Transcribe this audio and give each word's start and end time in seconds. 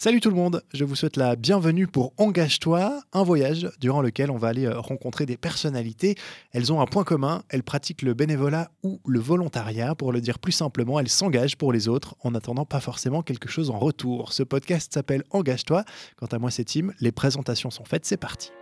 Salut 0.00 0.20
tout 0.20 0.30
le 0.30 0.36
monde, 0.36 0.62
je 0.72 0.84
vous 0.84 0.94
souhaite 0.94 1.16
la 1.16 1.34
bienvenue 1.34 1.88
pour 1.88 2.12
Engage-toi, 2.18 3.02
un 3.12 3.24
voyage 3.24 3.68
durant 3.80 4.00
lequel 4.00 4.30
on 4.30 4.36
va 4.36 4.46
aller 4.46 4.64
euh, 4.64 4.78
rencontrer 4.78 5.26
des 5.26 5.36
personnalités. 5.36 6.14
Elles 6.52 6.72
ont 6.72 6.80
un 6.80 6.86
point 6.86 7.02
commun, 7.02 7.42
elles 7.48 7.64
pratiquent 7.64 8.02
le 8.02 8.14
bénévolat 8.14 8.70
ou 8.84 9.00
le 9.04 9.18
volontariat. 9.18 9.96
Pour 9.96 10.12
le 10.12 10.20
dire 10.20 10.38
plus 10.38 10.52
simplement, 10.52 11.00
elles 11.00 11.08
s'engagent 11.08 11.56
pour 11.56 11.72
les 11.72 11.88
autres 11.88 12.14
en 12.22 12.36
attendant 12.36 12.64
pas 12.64 12.78
forcément 12.78 13.22
quelque 13.22 13.48
chose 13.48 13.70
en 13.70 13.78
retour. 13.80 14.32
Ce 14.32 14.44
podcast 14.44 14.94
s'appelle 14.94 15.24
Engage-toi. 15.30 15.82
Quant 16.16 16.26
à 16.26 16.38
moi 16.38 16.52
c'est 16.52 16.62
Tim, 16.62 16.92
les 17.00 17.10
présentations 17.10 17.72
sont 17.72 17.84
faites, 17.84 18.04
c'est 18.04 18.16
parti. 18.16 18.52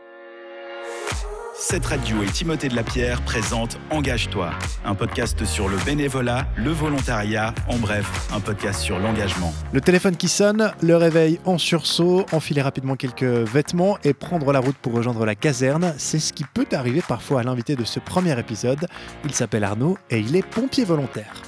Cette 1.59 1.87
radio 1.87 2.23
et 2.23 2.27
Timothée 2.27 2.69
de 2.69 2.77
la 2.77 2.83
Pierre 2.83 3.23
présentent 3.23 3.79
Engage-toi, 3.91 4.51
un 4.85 4.95
podcast 4.95 5.43
sur 5.47 5.71
le 5.71 5.79
bénévolat, 5.87 6.47
le 6.55 6.71
volontariat, 6.71 7.55
en 7.67 7.79
bref, 7.79 8.29
un 8.31 8.41
podcast 8.41 8.81
sur 8.81 8.99
l'engagement. 8.99 9.55
Le 9.73 9.81
téléphone 9.81 10.17
qui 10.17 10.29
sonne, 10.29 10.73
le 10.83 10.97
réveil 10.97 11.41
en 11.47 11.57
sursaut, 11.57 12.27
enfiler 12.33 12.61
rapidement 12.61 12.95
quelques 12.95 13.23
vêtements 13.23 13.97
et 14.05 14.13
prendre 14.13 14.53
la 14.53 14.61
route 14.61 14.77
pour 14.77 14.93
rejoindre 14.93 15.25
la 15.25 15.35
caserne, 15.35 15.95
c'est 15.97 16.19
ce 16.19 16.35
qui 16.35 16.45
peut 16.45 16.67
arriver 16.73 17.03
parfois 17.09 17.41
à 17.41 17.43
l'invité 17.43 17.75
de 17.75 17.85
ce 17.85 18.01
premier 18.01 18.39
épisode. 18.39 18.87
Il 19.25 19.35
s'appelle 19.35 19.65
Arnaud 19.65 19.97
et 20.11 20.19
il 20.19 20.37
est 20.37 20.47
pompier 20.47 20.85
volontaire. 20.85 21.43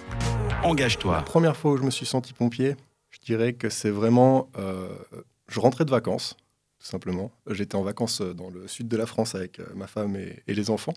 Engage-toi. 0.65 1.17
La 1.17 1.23
première 1.23 1.57
fois 1.57 1.73
où 1.73 1.77
je 1.77 1.83
me 1.83 1.91
suis 1.91 2.07
senti 2.07 2.33
pompier, 2.33 2.77
je 3.11 3.19
dirais 3.21 3.53
que 3.53 3.69
c'est 3.69 3.91
vraiment... 3.91 4.49
euh, 4.59 4.89
je 5.49 5.61
rentrais 5.61 5.85
de 5.85 5.91
vacances, 5.91 6.35
tout 6.79 6.87
simplement. 6.87 7.33
J'étais 7.49 7.75
en 7.75 7.83
vacances 7.83 8.21
dans 8.21 8.51
le 8.51 8.69
sud 8.69 8.89
de 8.89 8.97
la 8.97 9.07
France 9.07 9.35
avec 9.35 9.61
euh, 9.61 9.67
ma 9.75 9.87
femme 9.87 10.17
et, 10.17 10.43
les 10.47 10.71
enfants. 10.71 10.95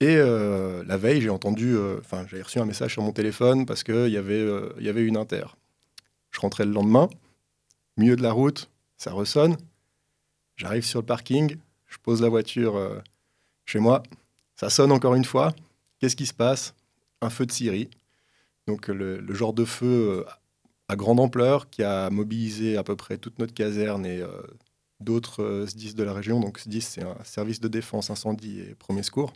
Et 0.00 0.16
euh, 0.16 0.84
la 0.84 0.96
veille, 0.96 1.22
j'ai 1.22 1.30
entendu, 1.30 1.74
euh, 1.74 1.98
enfin, 2.00 2.26
j'avais 2.28 2.42
reçu 2.42 2.58
un 2.58 2.66
message 2.66 2.92
sur 2.92 3.02
mon 3.02 3.12
téléphone 3.12 3.66
parce 3.66 3.82
qu'il 3.82 4.08
y, 4.08 4.16
avait, 4.16 4.34
euh, 4.34 4.72
une 4.78 5.16
inter. 5.16 5.46
Je 6.30 6.40
rentrais 6.40 6.66
le 6.66 6.72
lendemain, 6.72 7.08
milieu 7.96 8.16
de 8.16 8.22
la 8.22 8.32
route, 8.32 8.70
ça 8.98 9.12
ressonne. 9.12 9.56
J'arrive 10.56 10.84
sur 10.84 11.00
le 11.00 11.06
parking, 11.06 11.56
je 11.86 11.98
pose 11.98 12.22
la 12.22 12.28
voiture 12.28 12.76
euh, 12.76 13.00
chez 13.64 13.78
moi. 13.78 14.02
Ça 14.56 14.70
sonne 14.70 14.92
encore 14.92 15.14
une 15.14 15.24
fois. 15.24 15.54
Qu'est-ce 15.98 16.16
qui 16.16 16.26
se 16.26 16.34
passe? 16.34 16.74
Un 17.20 17.30
feu 17.30 17.46
de 17.46 17.52
Syrie. 17.52 17.90
Donc 18.66 18.88
le, 18.88 19.18
le 19.18 19.34
genre 19.34 19.52
de 19.52 19.64
feu 19.64 19.86
euh, 19.86 20.24
à 20.88 20.96
grande 20.96 21.20
ampleur 21.20 21.70
qui 21.70 21.82
a 21.82 22.10
mobilisé 22.10 22.76
à 22.76 22.82
peu 22.82 22.96
près 22.96 23.18
toute 23.18 23.38
notre 23.38 23.54
caserne 23.54 24.06
et 24.06 24.20
euh, 24.20 24.42
d'autres 25.00 25.42
euh, 25.42 25.66
SDIS 25.66 25.94
de 25.94 26.02
la 26.02 26.12
région. 26.12 26.40
Donc 26.40 26.58
SDIS, 26.58 26.82
c'est 26.82 27.02
un 27.02 27.16
service 27.24 27.60
de 27.60 27.68
défense 27.68 28.10
incendie 28.10 28.60
et 28.60 28.74
premier 28.74 29.02
secours. 29.02 29.32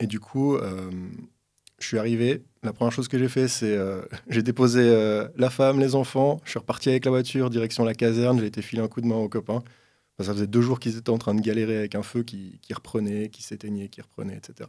Et 0.00 0.06
du 0.06 0.20
coup, 0.20 0.56
euh, 0.56 0.90
je 1.78 1.86
suis 1.86 1.98
arrivé. 1.98 2.42
La 2.62 2.72
première 2.72 2.92
chose 2.92 3.08
que 3.08 3.18
j'ai 3.18 3.28
fait, 3.28 3.48
c'est 3.48 3.76
euh, 3.76 4.02
j'ai 4.28 4.42
déposé 4.42 4.80
euh, 4.80 5.28
la 5.36 5.50
femme, 5.50 5.80
les 5.80 5.94
enfants. 5.94 6.40
Je 6.44 6.50
suis 6.50 6.58
reparti 6.58 6.88
avec 6.88 7.04
la 7.04 7.10
voiture, 7.10 7.50
direction 7.50 7.84
la 7.84 7.94
caserne. 7.94 8.38
J'ai 8.40 8.46
été 8.46 8.62
filer 8.62 8.82
un 8.82 8.88
coup 8.88 9.00
de 9.00 9.06
main 9.06 9.16
aux 9.16 9.28
copains. 9.28 9.62
Ça 10.20 10.32
faisait 10.32 10.48
deux 10.48 10.62
jours 10.62 10.80
qu'ils 10.80 10.98
étaient 10.98 11.10
en 11.10 11.18
train 11.18 11.34
de 11.34 11.40
galérer 11.40 11.78
avec 11.78 11.94
un 11.94 12.02
feu 12.02 12.24
qui, 12.24 12.58
qui 12.60 12.74
reprenait, 12.74 13.28
qui 13.28 13.42
s'éteignait, 13.42 13.88
qui 13.88 14.00
reprenait, 14.00 14.36
etc. 14.36 14.68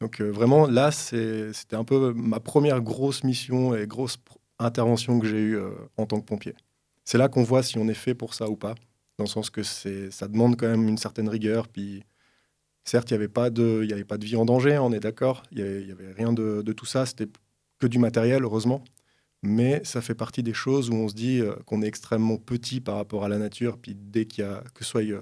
Donc 0.00 0.22
euh, 0.22 0.30
vraiment, 0.30 0.66
là, 0.66 0.90
c'était 0.90 1.76
un 1.76 1.84
peu 1.84 2.14
ma 2.14 2.40
première 2.40 2.80
grosse 2.80 3.22
mission 3.22 3.74
et 3.74 3.86
grosse 3.86 4.16
intervention 4.58 5.20
que 5.20 5.26
j'ai 5.26 5.38
eue 5.38 5.58
en 5.98 6.06
tant 6.06 6.20
que 6.20 6.24
pompier. 6.24 6.54
C'est 7.10 7.18
là 7.18 7.28
qu'on 7.28 7.42
voit 7.42 7.64
si 7.64 7.76
on 7.76 7.88
est 7.88 7.94
fait 7.94 8.14
pour 8.14 8.34
ça 8.34 8.48
ou 8.48 8.54
pas, 8.54 8.76
dans 9.18 9.24
le 9.24 9.28
sens 9.28 9.50
que 9.50 9.64
ça 9.64 10.28
demande 10.28 10.56
quand 10.56 10.68
même 10.68 10.86
une 10.86 10.96
certaine 10.96 11.28
rigueur. 11.28 11.66
Puis, 11.66 12.04
certes, 12.84 13.10
il 13.10 13.14
n'y 13.14 13.16
avait, 13.16 13.26
pas 13.26 13.50
de- 13.50 13.84
avait 13.90 14.04
pas 14.04 14.16
de 14.16 14.24
vie 14.24 14.36
en 14.36 14.44
danger, 14.44 14.78
on 14.78 14.92
est 14.92 15.00
d'accord. 15.00 15.42
Il 15.50 15.56
n'y 15.56 15.90
avait, 15.90 16.12
rien 16.12 16.32
de, 16.32 16.62
de 16.62 16.72
tout 16.72 16.86
ça. 16.86 17.06
C'était 17.06 17.26
que 17.80 17.88
du 17.88 17.98
matériel, 17.98 18.44
heureusement. 18.44 18.84
Mais 19.42 19.82
ça 19.82 20.00
fait 20.02 20.14
partie 20.14 20.44
des 20.44 20.54
choses 20.54 20.88
où 20.88 20.94
on 20.94 21.08
se 21.08 21.14
dit 21.14 21.40
euh, 21.40 21.56
qu'on 21.66 21.82
est 21.82 21.88
extrêmement 21.88 22.36
petit 22.36 22.80
par 22.80 22.94
rapport 22.94 23.24
à 23.24 23.28
la 23.28 23.38
nature. 23.38 23.76
Puis 23.78 23.96
dès 23.96 24.26
qu'il 24.26 24.44
y 24.44 24.46
a, 24.46 24.62
que 24.72 24.84
ce 24.84 24.90
soit 24.90 25.02
euh, 25.02 25.20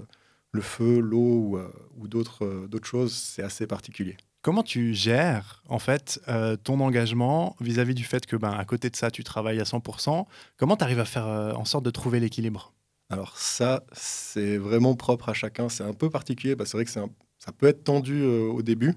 le 0.53 0.61
feu, 0.61 0.99
l'eau 1.01 1.19
ou, 1.41 1.57
euh, 1.57 1.73
ou 1.97 2.07
d'autres 2.07 2.45
choses, 2.85 3.15
c'est 3.15 3.43
assez 3.43 3.67
particulier. 3.67 4.19
Comment 4.49 4.63
tu 4.63 4.95
gères 4.95 5.63
en 5.69 5.79
fait 5.79 6.23
euh, 6.29 6.57
ton 6.57 6.81
engagement 6.81 7.55
vis-à-vis 7.61 7.95
du 7.95 8.03
fait 8.03 8.25
que 8.25 8.35
ben, 8.35 8.51
à 8.51 8.65
côté 8.65 8.89
de 8.89 8.97
ça 8.97 9.11
tu 9.11 9.23
travailles 9.23 9.61
à 9.61 9.65
100% 9.65 10.25
Comment 10.57 10.75
tu 10.75 10.85
arrives 10.85 11.01
à 11.01 11.05
faire 11.05 11.27
euh, 11.27 11.53
en 11.53 11.67
sorte 11.67 11.85
de 11.85 11.91
trouver 11.91 12.19
l'équilibre? 12.19 12.73
Alors 13.11 13.37
ça, 13.37 13.85
c'est 13.93 14.57
vraiment 14.57 14.95
propre 14.95 15.29
à 15.29 15.35
chacun. 15.35 15.69
C'est 15.69 15.85
un 15.85 15.93
peu 15.93 16.09
particulier, 16.09 16.57
parce 16.57 16.69
que 16.69 16.71
c'est 16.71 16.77
vrai 16.79 16.85
que 16.87 17.13
ça 17.39 17.53
peut 17.53 17.67
être 17.67 17.85
tendu 17.85 18.23
euh, 18.23 18.49
au 18.49 18.63
début, 18.63 18.95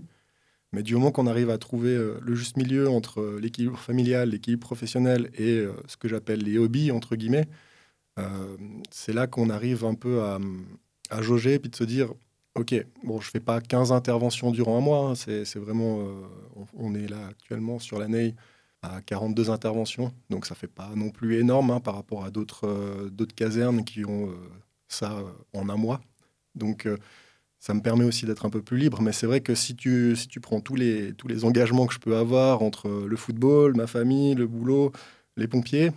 mais 0.72 0.84
du 0.84 0.94
moment 0.94 1.11
qu'on 1.11 1.28
arrive 1.28 1.50
à 1.50 1.57
trouver 1.57 1.97
le 1.97 2.34
juste 2.34 2.56
milieu 2.56 2.90
entre 2.90 3.38
l'équilibre 3.41 3.78
familial, 3.78 4.29
l'équilibre 4.29 4.66
professionnel 4.66 5.31
et 5.38 5.67
ce 5.85 5.97
que 5.97 6.07
j'appelle 6.07 6.40
les 6.40 6.59
hobbies, 6.59 6.91
entre 6.91 7.17
guillemets, 7.17 7.50
c'est 8.90 9.11
là 9.11 9.28
qu'on 9.28 9.50
arrive 9.50 9.84
un 9.84 9.95
peu 9.95 10.22
à, 10.22 11.22
jauger, 11.22 11.59
puis 11.59 11.69
de 11.69 11.75
se 11.75 11.84
dire, 11.84 12.13
OK, 12.56 12.75
bon, 13.03 13.22
je 13.22 13.29
fais 13.29 13.39
pas 13.39 13.62
15 13.62 13.94
interventions 13.94 14.51
durant 14.51 14.78
un 14.78 14.81
mois, 14.81 15.09
hein, 15.12 15.16
c'est 15.16 15.56
vraiment... 15.56 16.01
euh, 16.01 16.66
on, 16.75 16.94
est 16.95 17.07
là 17.07 17.28
actuellement 17.29 17.79
sur 17.79 17.97
l'année 17.97 18.35
à 18.81 19.01
42 19.01 19.50
interventions, 19.50 20.13
donc 20.29 20.45
ça 20.45 20.56
fait 20.56 20.67
pas 20.67 20.90
non 20.95 21.11
plus 21.11 21.40
énorme 21.40 21.72
hein, 21.72 21.79
par 21.79 21.95
rapport 21.95 22.25
à 22.25 22.31
d'autres 22.31 22.67
euh, 22.67 23.25
casernes 23.35 23.85
qui 23.85 24.03
ont 24.06 24.28
euh, 24.29 24.34
ça 24.90 25.23
en 25.53 25.69
un 25.69 25.78
mois. 25.78 26.01
Donc 26.56 26.90
ça 27.59 27.73
me 27.73 27.81
permet 27.81 28.03
aussi 28.03 28.25
d'être 28.25 28.45
un 28.45 28.50
peu 28.50 28.61
plus 28.61 28.78
libre, 28.78 29.01
mais 29.01 29.13
c'est 29.13 29.28
vrai 29.28 29.41
que 29.41 29.56
si 29.56 29.75
tu, 29.75 30.16
si 30.17 30.28
tu 30.28 30.41
prends 30.41 30.59
tous 30.59 30.75
les, 30.75 31.13
tous 31.13 31.28
les 31.29 31.45
engagements 31.45 31.88
que 31.88 31.94
je 31.94 32.00
peux 32.00 32.17
avoir 32.17 32.61
entre 32.63 32.90
le 32.90 33.16
football, 33.16 33.75
ma 33.78 33.88
famille, 33.88 34.35
le 34.35 34.47
boulot, 34.47 34.91
les 35.38 35.47
pompiers, 35.47 35.91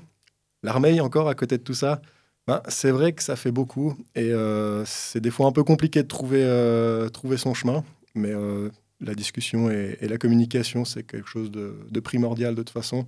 l'armée 0.62 1.00
encore 1.00 1.28
à 1.28 1.34
côté 1.34 1.58
de 1.58 1.62
tout 1.64 1.74
ça, 1.74 2.00
ben, 2.46 2.60
c'est 2.68 2.90
vrai 2.90 3.12
que 3.12 3.22
ça 3.22 3.36
fait 3.36 3.52
beaucoup 3.52 3.96
et 4.14 4.30
euh, 4.32 4.84
c'est 4.84 5.20
des 5.20 5.30
fois 5.30 5.46
un 5.46 5.52
peu 5.52 5.64
compliqué 5.64 6.02
de 6.02 6.08
trouver, 6.08 6.44
euh, 6.44 7.08
trouver 7.08 7.38
son 7.38 7.54
chemin, 7.54 7.84
mais 8.14 8.32
euh, 8.32 8.68
la 9.00 9.14
discussion 9.14 9.70
et, 9.70 9.96
la 10.02 10.18
communication, 10.18 10.84
c'est 10.84 11.04
quelque 11.04 11.28
chose 11.28 11.50
de, 11.50 12.00
primordial 12.00 12.54
de 12.54 12.62
toute 12.62 12.70
façon, 12.70 13.04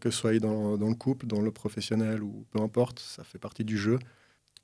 que 0.00 0.10
ce 0.10 0.18
soit 0.18 0.38
dans, 0.38 0.76
dans 0.76 0.88
le 0.88 0.94
couple, 0.94 1.26
dans 1.26 1.40
le 1.40 1.50
professionnel 1.50 2.22
ou 2.22 2.44
peu 2.50 2.60
importe, 2.60 3.00
ça 3.00 3.24
fait 3.24 3.38
partie 3.38 3.64
du 3.64 3.78
jeu. 3.78 3.98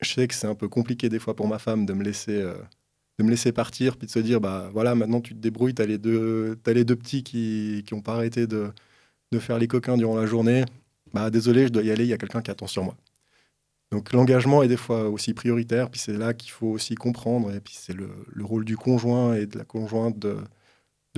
Je 0.02 0.12
sais 0.12 0.28
que 0.28 0.34
c'est 0.34 0.46
un 0.46 0.54
peu 0.54 0.68
compliqué 0.68 1.08
des 1.08 1.18
fois 1.18 1.34
pour 1.34 1.48
ma 1.48 1.58
femme 1.58 1.86
de 1.86 1.94
me 1.94 2.04
laisser, 2.04 2.42
de 3.18 3.24
me 3.24 3.30
laisser 3.30 3.52
partir, 3.52 3.96
puis 3.96 4.06
de 4.06 4.12
se 4.12 4.18
dire, 4.18 4.40
bah 4.40 4.70
voilà, 4.72 4.94
maintenant 4.94 5.20
tu 5.22 5.34
te 5.34 5.40
débrouilles, 5.40 5.74
tu 5.74 5.82
as, 5.82 5.86
les 5.86 5.98
deux- 5.98 6.58
t'as 6.62 6.74
les 6.74 6.84
deux 6.84 6.96
petits 6.96 7.22
qui 7.24 7.84
n'ont 7.92 8.02
pas 8.02 8.14
arrêté 8.14 8.46
de, 8.46 8.72
de 9.32 9.38
faire 9.38 9.58
les 9.58 9.68
coquins 9.68 9.96
durant 9.96 10.16
la 10.16 10.26
journée. 10.26 10.64
Bah 11.14 11.30
désolé, 11.30 11.64
je 11.66 11.72
dois 11.72 11.82
y 11.82 11.90
aller, 11.90 12.04
il 12.04 12.10
y 12.10 12.12
a 12.14 12.18
quelqu'un 12.18 12.42
qui 12.42 12.50
attend 12.50 12.66
sur 12.66 12.84
moi. 12.84 12.96
Donc 13.90 14.12
l'engagement 14.12 14.62
est 14.62 14.68
des 14.68 14.76
fois 14.76 15.08
aussi 15.08 15.32
prioritaire, 15.32 15.90
puis 15.90 16.00
c'est 16.00 16.12
là 16.12 16.34
qu'il 16.34 16.50
faut 16.50 16.66
aussi 16.68 16.94
comprendre, 16.94 17.54
et 17.54 17.60
puis 17.60 17.74
c'est 17.78 17.94
le, 17.94 18.10
le 18.28 18.44
rôle 18.44 18.64
du 18.64 18.76
conjoint 18.76 19.34
et 19.34 19.46
de 19.46 19.56
la 19.56 19.64
conjointe 19.64 20.18
de, 20.18 20.36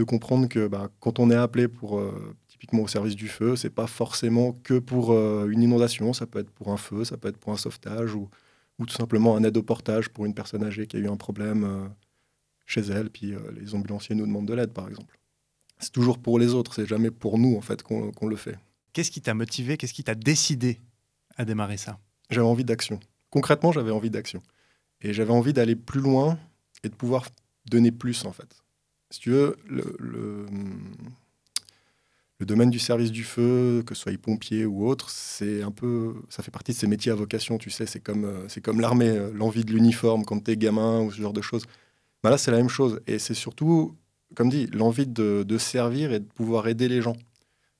comprendre 0.05 0.49
que 0.49 0.67
bah, 0.67 0.91
quand 1.01 1.19
on 1.19 1.31
est 1.31 1.37
appelé 1.37 1.69
pour 1.69 1.99
euh, 1.99 2.37
typiquement 2.49 2.83
au 2.83 2.89
service 2.89 3.17
du 3.17 3.29
feu, 3.29 3.57
c'est 3.57 3.71
pas 3.71 3.87
forcément 3.87 4.53
que 4.63 4.79
pour 4.79 5.13
euh, 5.13 5.49
une 5.51 5.63
inondation, 5.63 6.13
ça 6.13 6.27
peut 6.27 6.39
être 6.39 6.51
pour 6.51 6.69
un 6.69 6.77
feu, 6.77 7.05
ça 7.05 7.17
peut 7.17 7.29
être 7.29 7.37
pour 7.37 7.53
un 7.53 7.57
sauvetage 7.57 8.15
ou, 8.15 8.29
ou 8.79 8.87
tout 8.87 8.95
simplement 8.95 9.37
un 9.37 9.45
aide 9.45 9.57
au 9.57 9.63
portage 9.63 10.09
pour 10.09 10.25
une 10.25 10.35
personne 10.35 10.65
âgée 10.65 10.87
qui 10.87 10.97
a 10.97 11.01
eu 11.01 11.09
un 11.09 11.17
problème 11.17 11.65
euh, 11.65 11.89
chez 12.67 12.83
elle, 12.83 13.11
puis 13.11 13.35
les 13.55 13.75
ambulanciers 13.75 14.15
nous 14.15 14.27
demandent 14.27 14.47
de 14.47 14.55
l'aide 14.55 14.73
par 14.73 14.89
exemple. 14.89 15.19
C'est 15.79 15.93
toujours 15.93 16.19
pour 16.19 16.39
les 16.39 16.55
autres, 16.55 16.75
c'est 16.75 16.87
jamais 16.87 17.11
pour 17.11 17.39
nous 17.39 17.57
en 17.57 17.61
fait 17.61 17.83
qu'on 17.83 18.27
le 18.27 18.37
fait. 18.37 18.59
Qu'est-ce 18.93 19.11
qui 19.11 19.21
t'a 19.21 19.35
motivé 19.35 19.77
Qu'est-ce 19.77 19.95
qui 19.95 20.05
t'a 20.05 20.15
décidé 20.15 20.81
à 21.37 21.45
démarrer 21.45 21.79
ça? 21.79 21.99
J'avais 22.31 22.47
envie 22.47 22.65
d'action. 22.65 23.01
Concrètement, 23.31 23.73
j'avais 23.73 23.91
envie 23.91 24.11
d'action. 24.11 24.43
Et 25.01 25.13
j'avais 25.13 25.33
envie 25.33 25.53
d'aller 25.53 25.77
plus 25.77 26.01
loin 26.01 26.39
et 26.85 26.89
de 26.89 26.95
pouvoir 26.95 27.27
donner 27.69 27.91
plus, 27.91 28.25
en 28.25 28.33
fait. 28.33 28.63
Si 29.11 29.21
tu 29.21 29.31
veux, 29.31 29.57
le, 29.67 30.47
domaine 32.41 32.71
du 32.71 32.79
service 32.79 33.13
du 33.13 33.25
feu, 33.25 33.83
que 33.87 33.95
ce 33.95 34.03
soit 34.03 34.19
pompier 34.19 34.65
ou 34.65 34.87
autre, 34.87 35.11
c'est 35.11 35.63
un 35.63 35.71
peu, 35.71 36.15
ça 36.29 36.43
fait 36.43 36.51
partie 36.51 36.73
de 36.73 36.77
ces 36.77 36.87
métiers 36.87 37.13
à 37.13 37.15
vocation, 37.15 37.59
tu 37.59 37.71
sais, 37.71 37.87
c'est 37.87 38.01
comme, 38.01 38.25
euh, 38.25 38.49
c'est 38.49 38.61
comme 38.61 38.81
l'armée, 38.81 39.11
euh, 39.11 39.31
l'envie 39.33 39.65
de 39.65 39.73
l'uniforme 39.73 40.25
quand 40.25 40.41
t'es 40.41 40.57
gamin 40.57 41.01
ou 41.03 41.13
ce 41.13 41.21
genre 41.21 41.33
de 41.33 41.43
choses. 41.43 41.65
Bah 42.23 42.31
là, 42.31 42.39
c'est 42.39 42.51
la 42.51 42.57
même 42.57 42.69
chose. 42.69 43.01
Et 43.07 43.19
c'est 43.19 43.35
surtout, 43.35 43.97
comme 44.35 44.49
dit, 44.49 44.67
l'envie 44.73 45.07
de, 45.07 45.59
servir 45.59 46.13
et 46.13 46.21
de 46.21 46.25
pouvoir 46.25 46.69
aider 46.69 46.89
les 46.89 47.03
gens. 47.03 47.17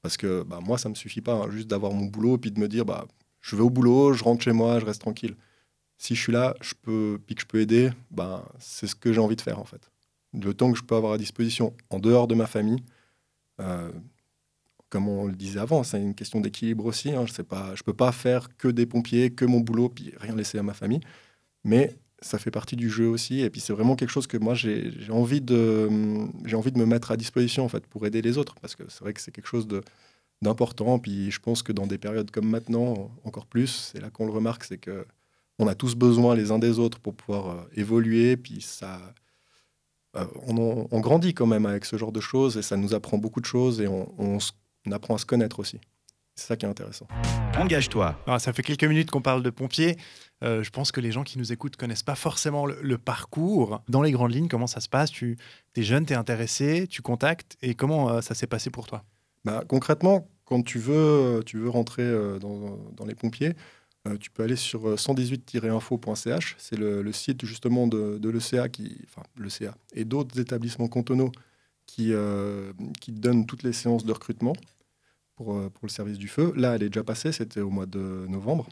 Parce 0.03 0.17
que 0.17 0.43
bah, 0.43 0.61
moi, 0.65 0.79
ça 0.79 0.89
me 0.89 0.95
suffit 0.95 1.21
pas 1.21 1.35
hein, 1.35 1.51
juste 1.51 1.69
d'avoir 1.69 1.93
mon 1.93 2.07
boulot 2.07 2.39
puis 2.39 2.51
de 2.51 2.61
me 2.61 2.69
dire, 2.69 2.85
bah, 2.85 3.07
je 3.41 3.57
vais 3.57 3.63
au 3.63 3.71
boulot, 3.71 4.13
je 4.13 4.25
rentre 4.25 4.43
chez 4.43 4.53
moi, 4.53 4.81
je 4.81 4.87
reste 4.87 5.01
tranquille. 5.01 5.37
Si 5.99 6.15
je 6.15 6.21
suis 6.21 6.33
là, 6.33 6.55
puis 6.83 7.35
que 7.35 7.41
je 7.41 7.47
peux 7.47 7.61
aider, 7.61 7.91
ben, 8.11 8.43
c'est 8.59 8.87
ce 8.87 8.95
que 8.95 9.13
j'ai 9.13 9.21
envie 9.21 9.37
de 9.37 9.41
faire 9.41 9.59
en 9.59 9.65
fait. 9.65 9.91
Le 10.33 10.55
temps 10.55 10.71
que 10.73 10.79
je 10.79 10.85
peux 10.85 10.95
avoir 10.95 11.15
à 11.15 11.19
disposition 11.19 11.75
en 11.91 11.99
dehors 11.99 12.29
de 12.29 12.35
ma 12.35 12.47
famille, 12.47 12.83
euh, 13.61 13.91
comme 14.89 15.09
on 15.09 15.27
le 15.27 15.35
disait 15.35 15.61
avant, 15.61 15.83
c'est 15.85 16.01
une 16.01 16.15
question 16.15 16.41
d'équilibre 16.41 16.85
aussi. 16.85 17.11
Hein, 17.11 17.25
je 17.27 17.33
je 17.33 17.83
peux 17.83 17.93
pas 17.93 18.13
faire 18.13 18.57
que 18.57 18.69
des 18.69 18.87
pompiers, 18.87 19.31
que 19.31 19.45
mon 19.45 19.61
boulot, 19.61 19.89
puis 19.89 20.13
rien 20.19 20.35
laisser 20.35 20.59
à 20.59 20.63
ma 20.63 20.75
famille. 20.75 21.01
Mais 21.65 21.97
ça 22.23 22.39
fait 22.39 22.51
partie 22.51 22.77
du 22.77 22.91
jeu 22.91 23.09
aussi. 23.09 23.41
Et 23.41 23.51
puis 23.51 23.61
c'est 23.61 23.73
vraiment 23.73 23.97
quelque 23.97 24.11
chose 24.11 24.27
que 24.27 24.37
moi 24.37 24.55
j'ai 24.55 24.93
envie 25.11 25.41
de 25.41 25.89
envie 26.53 26.73
de 26.73 26.79
me 26.79 26.87
mettre 26.87 27.11
à 27.11 27.17
disposition 27.17 27.65
en 27.65 27.69
fait 27.69 27.87
pour 27.87 28.07
aider 28.07 28.23
les 28.23 28.39
autres 28.39 28.55
parce 28.61 28.77
que 28.77 28.85
c'est 28.89 29.01
vrai 29.01 29.13
que 29.13 29.21
c'est 29.21 29.33
quelque 29.33 29.49
chose 29.49 29.67
de 29.67 29.83
d'important. 30.43 30.99
Puis 30.99 31.31
je 31.31 31.41
pense 31.41 31.63
que 31.63 31.73
dans 31.73 31.87
des 31.87 31.99
périodes 31.99 32.31
comme 32.31 32.49
maintenant, 32.49 33.11
encore 33.25 33.47
plus, 33.47 33.91
c'est 33.93 34.01
là 34.01 34.11
qu'on 34.11 34.27
le 34.27 34.33
remarque, 34.33 34.65
c'est 34.65 34.79
que 34.79 35.07
on 35.59 35.67
a 35.67 35.75
tous 35.75 35.95
besoin 35.95 36.35
les 36.35 36.53
uns 36.53 36.59
des 36.59 36.79
autres 36.79 36.99
pour 37.01 37.15
pouvoir 37.15 37.51
euh, 37.51 37.63
évoluer. 37.75 38.37
Puis 38.37 38.63
ça, 38.63 38.99
euh, 40.17 40.25
on, 40.47 40.89
on, 40.91 41.01
grandit 41.01 41.35
quand 41.35 41.47
même 41.47 41.67
avec 41.67 41.85
ce 41.85 41.97
genre 41.97 42.13
de 42.13 42.21
choses 42.21 42.57
et 42.57 42.63
ça 42.63 42.77
nous 42.77 42.95
apprend 42.95 43.19
beaucoup 43.19 43.41
de 43.41 43.47
choses 43.47 43.81
et 43.81 43.87
on, 43.87 44.13
on, 44.19 44.39
on 44.87 44.93
apprend 44.93 45.15
à 45.15 45.19
se 45.19 45.27
connaître 45.27 45.59
aussi. 45.61 45.79
C'est 46.35 46.47
ça 46.47 46.57
qui 46.57 46.65
est 46.65 46.69
intéressant. 46.69 47.07
Engage-toi. 47.59 48.19
Ah, 48.27 48.39
ça 48.39 48.55
fait 48.55 48.63
quelques 48.63 48.85
minutes 48.85 49.11
qu'on 49.11 49.21
parle 49.21 49.43
de 49.43 49.51
pompiers. 49.51 49.99
Euh, 50.43 50.63
je 50.63 50.71
pense 50.71 50.91
que 50.91 51.01
les 51.01 51.13
gens 51.13 51.23
qui 51.23 51.39
nous 51.39 51.53
écoutent 51.53 51.77
connaissent 51.77 52.03
pas 52.03 52.15
forcément 52.15 52.65
le, 52.65 52.79
le 52.81 52.97
parcours. 52.97 53.83
Dans 53.89 54.01
les 54.01 54.11
grandes 54.11 54.33
lignes, 54.33 54.49
comment 54.49 54.67
ça 54.67 54.81
se 54.81 54.89
passe? 54.89 55.11
Tu 55.11 55.37
es 55.77 55.83
jeune, 55.83 56.07
tu 56.07 56.15
es 56.15 56.17
intéressé, 56.17 56.87
tu 56.89 57.03
contactes 57.03 57.59
et 57.61 57.75
comment 57.75 58.09
euh, 58.09 58.21
ça 58.23 58.35
s'est 58.35 58.47
passé 58.47 58.71
pour 58.71 58.87
toi? 58.87 59.05
Bah, 59.45 59.65
Concrètement, 59.69 60.29
quand 60.45 60.63
tu 60.63 60.79
veux, 60.79 61.43
tu 61.47 61.59
veux 61.59 61.69
rentrer 61.71 62.03
euh, 62.03 62.39
dans, 62.39 63.07
les 63.07 63.15
pompiers, 63.15 63.55
euh, 64.09 64.17
tu 64.19 64.31
peux 64.31 64.43
aller 64.43 64.57
sur 64.57 64.95
118-info.ch. 64.95 66.57
C'est 66.59 66.77
le, 66.77 67.13
site 67.13 67.45
justement 67.45 67.87
de, 67.87 68.19
de 68.19 68.29
l'ECA, 68.29 68.67
enfin 69.05 69.23
l'ECA 69.37 69.75
et 69.95 70.05
d'autres 70.05 70.41
établissements 70.41 70.89
cantonaux 70.89 71.33
qui, 71.91 72.13
euh, 72.13 72.73
qui 73.01 73.13
donnent 73.13 73.47
toutes 73.47 73.65
les 73.65 73.73
séances 73.73 74.05
de 74.05 74.13
recrutement 74.13 74.53
pour, 75.37 75.55
le 75.83 75.89
service 75.89 76.19
du 76.19 76.29
feu. 76.29 76.53
Là, 76.55 76.75
elle 76.77 76.83
est 76.83 76.91
déjà 76.91 77.03
passée, 77.03 77.33
c'était 77.33 77.61
au 77.61 77.71
mois 77.71 77.87
de 77.87 78.27
novembre. 78.29 78.69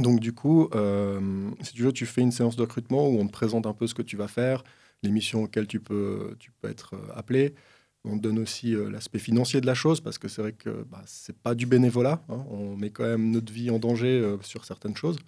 Donc 0.00 0.20
du 0.20 0.32
coup, 0.32 0.68
euh, 0.74 1.50
si 1.60 1.74
tu 1.74 1.82
veux, 1.82 1.92
tu 1.92 2.06
fais 2.06 2.22
une 2.22 2.32
séance 2.32 2.56
de 2.56 2.62
recrutement 2.62 3.08
où 3.08 3.20
on 3.20 3.26
te 3.26 3.32
présente 3.32 3.66
un 3.66 3.74
peu 3.74 3.86
ce 3.86 3.94
que 3.94 4.02
tu 4.02 4.16
vas 4.16 4.28
faire, 4.28 4.64
les 5.02 5.10
missions 5.10 5.42
auxquelles 5.42 5.66
tu 5.66 5.80
peux, 5.80 6.36
être 6.64 6.94
euh, 6.94 7.12
appelé. 7.14 7.54
On 8.04 8.16
donne 8.16 8.38
aussi 8.40 8.74
euh, 8.74 8.90
l'aspect 8.90 9.20
financier 9.20 9.60
de 9.60 9.66
la 9.66 9.74
chose 9.74 10.00
parce 10.00 10.18
que 10.18 10.26
c'est 10.26 10.42
vrai 10.42 10.52
que 10.52 10.84
bah, 10.90 11.02
c'est 11.06 11.36
pas 11.36 11.54
du 11.54 11.66
bénévolat. 11.66 12.22
Hein. 12.28 12.44
On 12.50 12.76
met 12.76 12.90
quand 12.90 13.04
même 13.04 13.30
notre 13.30 13.52
vie 13.52 13.70
en 13.70 13.78
danger 13.78 14.20
euh, 14.20 14.38
sur 14.42 14.64
certaines 14.64 14.96
choses. 14.96 15.18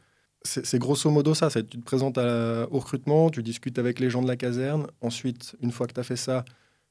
C'est 0.47 0.79
grosso 0.79 1.11
modo 1.11 1.35
ça. 1.35 1.49
Tu 1.49 1.65
te 1.65 1.85
présentes 1.85 2.19
à, 2.19 2.69
au 2.71 2.79
recrutement, 2.79 3.31
tu 3.31 3.43
discutes 3.43 3.79
avec 3.79 3.99
les 3.99 4.11
gens 4.11 4.21
de 4.21 4.29
la 4.29 4.37
caserne. 4.37 4.89
Ensuite, 5.01 5.57
une 5.63 5.73
fois 5.73 5.87
que 5.87 5.95
tu 5.95 6.01
as 6.01 6.03
fait 6.03 6.17
ça 6.17 6.45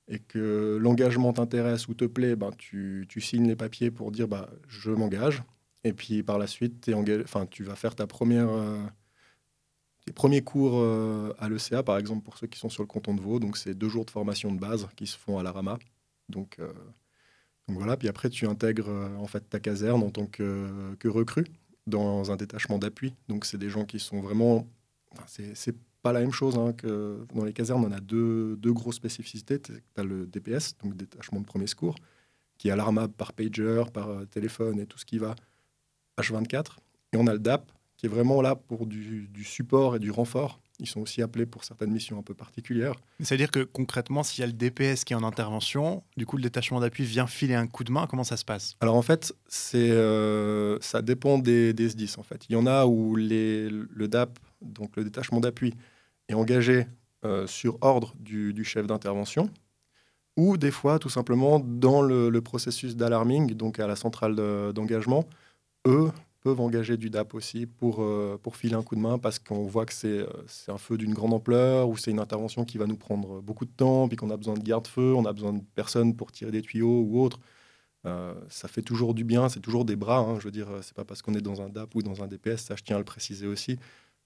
et 0.08 0.18
que 0.18 0.80
l'engagement 0.82 1.34
t'intéresse 1.34 1.88
ou 1.88 1.94
te 1.94 2.06
plaît, 2.06 2.36
ben, 2.36 2.50
tu, 2.58 3.06
tu, 3.08 3.22
signes 3.22 3.48
les 3.48 3.56
papiers 3.56 3.92
pour 3.92 4.12
dire 4.12 4.28
bah, 4.28 4.50
je 4.68 4.90
m'engage. 4.90 5.44
Et 5.84 5.94
puis 5.94 6.24
par 6.24 6.40
la 6.40 6.48
suite, 6.48 6.88
es 6.88 6.96
engagé, 6.96 7.26
tu 7.52 7.64
vas 7.64 7.76
faire 7.76 7.94
ta 7.94 8.08
première, 8.08 8.50
tes 10.06 10.12
premiers 10.12 10.42
cours 10.42 10.74
euh, 10.76 11.34
à 11.40 11.50
l'ECA, 11.50 11.84
par 11.84 11.98
exemple, 11.98 12.24
pour 12.24 12.38
ceux 12.38 12.48
qui 12.48 12.60
sont 12.60 12.70
sur 12.70 12.84
le 12.84 12.88
canton 12.88 13.14
de 13.14 13.22
Vaud. 13.22 13.40
Donc 13.40 13.58
c'est 13.58 13.74
deux 13.74 13.90
jours 13.90 14.06
de 14.06 14.12
formation 14.12 14.52
de 14.52 14.60
base 14.60 14.88
qui 14.96 15.08
se 15.08 15.18
font 15.18 15.38
à 15.38 15.44
la 15.44 15.52
Rama. 15.52 15.78
Euh, 16.36 16.38
donc 17.68 17.78
voilà, 17.78 17.96
puis 17.96 18.08
après 18.08 18.30
tu 18.30 18.46
intègres 18.48 18.90
euh, 18.90 19.16
en 19.18 19.28
fait 19.28 19.50
ta 19.50 19.60
caserne 19.60 20.04
en 20.04 20.10
tant 20.10 20.26
que, 20.26 20.96
que 21.00 21.08
recrue 21.08 21.46
dans 21.88 22.32
un 22.32 22.36
détachement 22.36 22.78
d'appui. 22.78 23.14
Donc 23.28 23.46
c'est 23.46 23.58
des 23.58 23.70
gens 23.70 23.86
qui 23.86 24.00
sont 24.00 24.22
vraiment... 24.22 24.68
Enfin, 25.12 25.24
c'est 25.54 25.76
pas 26.02 26.12
la 26.12 26.20
même 26.20 26.32
chose 26.32 26.58
hein, 26.58 26.74
que 26.74 27.26
dans 27.34 27.46
les 27.46 27.54
casernes, 27.54 27.86
on 27.86 27.92
a 27.92 28.00
deux, 28.00 28.58
deux 28.58 28.74
grosses 28.74 28.96
spécificités. 28.96 29.60
Tu 29.60 29.74
as 29.96 30.04
le 30.04 30.26
DPS, 30.26 30.76
donc 30.84 30.98
détachement 30.98 31.40
de 31.40 31.46
premier 31.46 31.68
secours, 31.68 31.96
qui 32.58 32.68
est 32.68 32.72
alarmable 32.72 33.14
par 33.14 33.32
pager, 33.32 33.84
par 33.94 34.28
téléphone 34.30 34.80
et 34.80 34.86
tout 34.86 34.98
ce 34.98 35.06
qui 35.06 35.18
va 35.18 35.36
H24. 36.18 36.78
Et 37.14 37.18
on 37.18 37.28
a 37.28 37.34
le 37.34 37.40
DAP, 37.40 37.72
qui 38.04 38.08
est 38.08 38.10
vraiment 38.10 38.42
là 38.42 38.56
pour 38.56 38.86
du, 38.86 39.30
du, 39.30 39.46
support 39.46 39.96
et 39.96 40.00
du 40.00 40.12
renfort. 40.12 40.60
Ils 40.80 40.88
sont 40.88 41.00
aussi 41.00 41.22
appelés 41.22 41.46
pour 41.46 41.64
certaines 41.64 41.92
missions 41.92 42.20
un 42.20 42.22
peu 42.22 42.34
particulières. 42.34 42.96
C'est-à-dire 43.22 43.50
que 43.50 43.64
concrètement, 43.64 44.24
s'il 44.24 44.42
y 44.42 44.44
a 44.44 44.48
le 44.48 44.52
DPS 44.52 45.06
qui 45.06 45.14
est 45.14 45.16
en 45.16 45.24
intervention, 45.24 46.04
du 46.18 46.26
coup, 46.26 46.36
le 46.36 46.44
détachement 46.44 46.82
d'appui 46.82 47.06
vient 47.06 47.28
filer 47.28 47.54
un 47.54 47.66
coup 47.66 47.86
de 47.86 47.94
main. 47.94 48.06
Comment 48.06 48.26
ça 48.26 48.36
se 48.36 48.44
passe? 48.44 48.76
Alors 48.82 48.96
en 48.96 49.02
fait, 49.02 49.34
c'est, 49.48 49.92
euh, 49.92 50.78
ça 50.82 51.02
dépend 51.02 51.38
des, 51.38 51.72
des, 51.72 51.92
SDIS. 51.92 52.16
En 52.18 52.24
fait. 52.24 52.44
Il 52.50 52.54
y 52.54 52.56
en 52.58 52.68
a 52.68 52.86
où 52.86 53.16
les, 53.16 53.70
le 53.70 54.08
DAP, 54.10 54.38
donc 54.62 54.98
le 54.98 55.06
détachement 55.06 55.40
d'appui, 55.40 55.74
est 56.28 56.34
engagé 56.34 56.88
euh, 57.24 57.48
sur 57.48 57.78
ordre 57.80 58.14
du, 58.20 58.52
du 58.52 58.66
chef 58.66 58.86
d'intervention 58.86 59.50
ou 60.36 60.58
des 60.58 60.72
fois, 60.72 61.00
tout 61.00 61.10
simplement, 61.10 61.62
dans 61.62 62.02
le, 62.02 62.30
le 62.30 62.42
processus 62.42 62.98
d'alarming, 62.98 63.54
donc 63.54 63.80
à 63.80 63.88
la 63.88 63.96
centrale 63.96 64.36
d'engagement, 64.74 65.26
eux 65.88 66.12
peuvent 66.44 66.60
engager 66.60 66.98
du 66.98 67.10
DAP 67.10 67.34
aussi 67.36 67.66
pour, 67.66 68.04
euh, 68.04 68.38
pour 68.42 68.58
filer 68.58 68.76
un 68.76 68.84
coup 68.84 68.96
de 68.96 69.00
main 69.00 69.18
parce 69.18 69.40
qu'on 69.40 69.66
voit 69.66 69.86
que 69.86 69.94
c'est 69.94 70.26
un 70.68 70.78
feu 70.78 70.98
d'une 70.98 71.14
grande 71.14 71.34
ampleur 71.34 71.90
ou 71.90 71.98
c'est 71.98 72.12
une 72.12 72.20
intervention 72.20 72.66
qui 72.66 72.78
va 72.78 72.86
nous 72.86 72.98
prendre 72.98 73.42
beaucoup 73.42 73.66
de 73.66 73.72
temps, 73.72 74.08
puis 74.08 74.18
qu'on 74.18 74.30
a 74.30 74.38
besoin 74.38 74.56
de 74.56 74.62
garde-feu, 74.64 75.14
on 75.16 75.26
a 75.26 75.34
besoin 75.34 75.54
de 75.54 75.62
personnes 75.76 76.16
pour 76.16 76.32
tirer 76.32 76.52
des 76.52 76.62
tuyaux 76.62 77.02
ou 77.02 77.22
autre. 77.22 77.40
Euh, 78.06 78.34
ça 78.50 78.68
fait 78.68 78.82
toujours 78.82 79.14
du 79.14 79.24
bien, 79.24 79.50
c'est 79.50 79.62
toujours 79.62 79.86
des 79.86 79.96
bras. 79.96 80.20
Hein, 80.20 80.40
je 80.40 80.46
veux 80.46 80.52
dire, 80.52 80.68
c'est 80.82 80.94
pas 80.94 81.06
parce 81.06 81.22
qu'on 81.22 81.34
est 81.36 81.42
dans 81.42 81.62
un 81.62 81.70
DAP 81.70 81.96
ou 81.96 82.04
dans 82.04 82.22
un 82.24 82.28
DPS, 82.28 82.58
ça 82.58 82.76
je 82.76 82.84
tiens 82.84 82.98
à 82.98 83.00
le 83.00 83.06
préciser 83.06 83.48
aussi, 83.48 83.80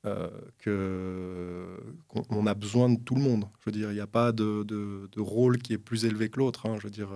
euh, 0.06 0.30
qu'on 0.64 2.24
on 2.30 2.48
a 2.48 2.54
besoin 2.56 2.90
de 2.90 3.00
tout 3.00 3.16
le 3.16 3.22
monde. 3.22 3.46
Je 3.60 3.66
veux 3.68 3.72
dire, 3.72 3.92
il 3.92 3.96
n'y 3.96 4.00
a 4.02 4.08
pas 4.08 4.32
de, 4.32 4.64
de, 4.64 5.10
de, 5.12 5.22
rôle 5.22 5.60
qui 5.60 5.74
est 5.74 5.78
plus 5.78 6.06
élevé 6.06 6.30
que 6.30 6.40
l'autre. 6.40 6.66
Hein, 6.66 6.78
je 6.80 6.84
veux 6.84 6.92
dire, 6.92 7.10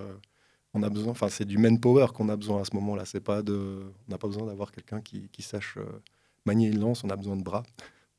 on 0.73 0.83
a 0.83 0.89
besoin, 0.89 1.11
enfin 1.11 1.29
c'est 1.29 1.45
du 1.45 1.57
manpower 1.57 2.07
qu'on 2.13 2.29
a 2.29 2.35
besoin 2.35 2.61
à 2.61 2.65
ce 2.65 2.75
moment-là. 2.75 3.05
C'est 3.05 3.21
pas 3.21 3.41
de, 3.41 3.81
on 4.07 4.11
n'a 4.11 4.17
pas 4.17 4.27
besoin 4.27 4.45
d'avoir 4.45 4.71
quelqu'un 4.71 5.01
qui, 5.01 5.29
qui, 5.29 5.41
sache 5.41 5.75
euh, 5.77 6.01
manier 6.45 6.67
une 6.67 6.79
lance. 6.79 7.03
On 7.03 7.09
a 7.09 7.15
besoin 7.15 7.35
de 7.35 7.43
bras, 7.43 7.63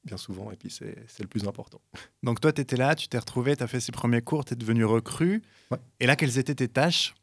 bien 0.04 0.16
souvent, 0.16 0.50
et 0.50 0.56
puis 0.56 0.70
c'est 0.70 1.20
le 1.20 1.28
plus 1.28 1.46
important. 1.46 1.80
Donc 2.22 2.40
toi, 2.40 2.52
tu 2.52 2.60
étais 2.60 2.76
là, 2.76 2.94
tu 2.94 3.08
t'es 3.08 3.18
retrouvé, 3.18 3.56
tu 3.56 3.62
as 3.62 3.66
fait 3.66 3.80
ces 3.80 3.92
premiers 3.92 4.22
cours, 4.22 4.44
tu 4.44 4.52
es 4.52 4.56
devenu 4.56 4.84
recrue. 4.84 5.42
Ouais. 5.70 5.78
Et 6.00 6.06
là, 6.06 6.16
quelles 6.16 6.38
étaient 6.38 6.54
tes 6.54 6.68
tâches? 6.68 7.14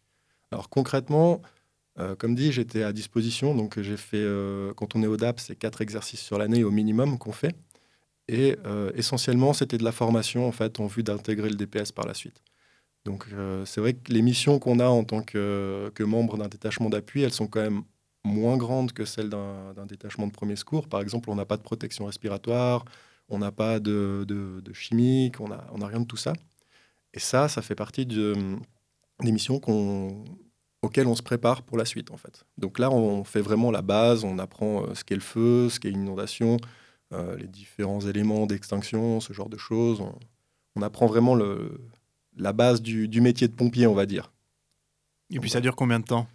Alors 0.51 0.69
concrètement, 0.69 1.41
euh, 1.99 2.15
comme 2.15 2.35
dit, 2.35 2.51
j'étais 2.51 2.83
à 2.83 2.93
disposition. 2.93 3.55
Donc 3.55 3.79
j'ai 3.79 3.97
fait, 3.97 4.17
euh, 4.17 4.73
quand 4.73 4.95
on 4.95 5.03
est 5.03 5.07
au 5.07 5.17
DAP, 5.17 5.39
c'est 5.39 5.55
quatre 5.55 5.81
exercices 5.81 6.21
sur 6.21 6.37
l'année 6.37 6.63
au 6.63 6.71
minimum 6.71 7.17
qu'on 7.17 7.31
fait. 7.31 7.55
Et 8.27 8.57
euh, 8.65 8.91
essentiellement, 8.95 9.53
c'était 9.53 9.77
de 9.77 9.83
la 9.83 9.91
formation 9.91 10.47
en 10.47 10.51
fait 10.51 10.79
en 10.79 10.85
vue 10.85 11.03
d'intégrer 11.03 11.49
le 11.49 11.55
DPS 11.55 11.91
par 11.91 12.05
la 12.05 12.13
suite. 12.13 12.41
Donc 13.05 13.27
euh, 13.33 13.65
c'est 13.65 13.81
vrai 13.81 13.93
que 13.93 14.11
les 14.11 14.21
missions 14.21 14.59
qu'on 14.59 14.79
a 14.79 14.87
en 14.87 15.03
tant 15.03 15.21
que, 15.21 15.91
membre 15.99 16.37
d'un 16.37 16.47
détachement 16.47 16.89
d'appui, 16.89 17.21
elles 17.21 17.33
sont 17.33 17.47
quand 17.47 17.61
même 17.61 17.83
moins 18.23 18.57
grandes 18.57 18.91
que 18.91 19.05
celles 19.05 19.29
d'un 19.29 19.85
détachement 19.87 20.27
de 20.27 20.31
premier 20.31 20.55
secours. 20.55 20.87
Par 20.87 21.01
exemple, 21.01 21.29
on 21.29 21.35
n'a 21.35 21.45
pas 21.45 21.57
de 21.57 21.61
protection 21.63 22.05
respiratoire, 22.05 22.85
on 23.29 23.39
n'a 23.39 23.51
pas 23.51 23.79
de, 23.79 24.61
chimique, 24.73 25.39
on 25.39 25.47
n'a 25.47 25.87
rien 25.87 26.01
de 26.01 26.05
tout 26.05 26.17
ça. 26.17 26.33
Et 27.13 27.19
ça, 27.19 27.47
ça 27.47 27.61
fait 27.61 27.75
partie 27.75 28.05
de, 28.05 28.35
des 29.21 29.31
missions 29.31 29.61
auxquelles 30.81 31.07
on 31.07 31.15
se 31.15 31.23
prépare 31.23 31.63
pour 31.63 31.77
la 31.77 31.85
suite 31.85 32.11
en 32.11 32.17
fait. 32.17 32.45
Donc 32.57 32.79
là, 32.79 32.91
on 32.91 33.23
fait 33.23 33.41
vraiment 33.41 33.71
la 33.71 33.81
base, 33.81 34.23
on 34.23 34.37
apprend 34.39 34.83
euh, 34.83 34.95
ce 34.95 35.03
qu'est 35.03 35.15
le 35.15 35.21
feu, 35.21 35.69
ce 35.69 35.79
qu'est 35.79 35.89
une 35.89 36.01
inondation, 36.01 36.57
euh, 37.13 37.35
les 37.37 37.47
différents 37.47 38.01
éléments 38.01 38.45
d'extinction, 38.45 39.19
ce 39.19 39.33
genre 39.33 39.49
de 39.49 39.57
choses. 39.57 40.03
On 40.75 40.81
apprend 40.81 41.07
vraiment 41.07 41.35
le, 41.35 41.81
la 42.37 42.53
base 42.53 42.81
du, 42.81 43.07
du, 43.07 43.21
métier 43.21 43.47
de 43.47 43.53
pompier, 43.53 43.87
on 43.87 43.93
va 43.93 44.05
dire. 44.05 44.31
Et 45.29 45.39
puis 45.39 45.49
ça 45.49 45.61
dure 45.61 45.75
combien 45.75 45.99
de 45.99 46.05
temps? 46.05 46.27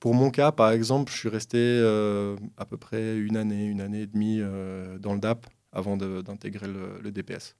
Pour 0.00 0.14
mon 0.14 0.30
cas, 0.30 0.52
par 0.52 0.70
exemple, 0.70 1.10
je 1.10 1.16
suis 1.16 1.28
resté 1.28 1.58
euh, 1.58 2.36
à 2.56 2.66
peu 2.66 2.76
près 2.76 3.16
une 3.18 3.36
année, 3.36 3.64
une 3.64 3.80
année 3.80 4.02
et 4.02 4.06
demie 4.06 4.38
euh, 4.40 4.98
dans 4.98 5.14
le 5.14 5.20
DAP 5.20 5.46
avant 5.72 5.96
d'intégrer 5.96 6.66
le, 6.66 6.98
le, 7.02 7.10
DPS. 7.10 7.56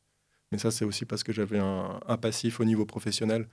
Mais 0.53 0.59
ça, 0.59 0.71
c'est 0.71 0.85
aussi 0.85 1.05
parce 1.05 1.23
que 1.23 1.33
j'avais 1.33 1.59
un, 1.59 2.01
un, 2.07 2.17
passif 2.17 2.61
au 2.61 2.65
niveau 2.65 2.87
professionnel 2.87 3.49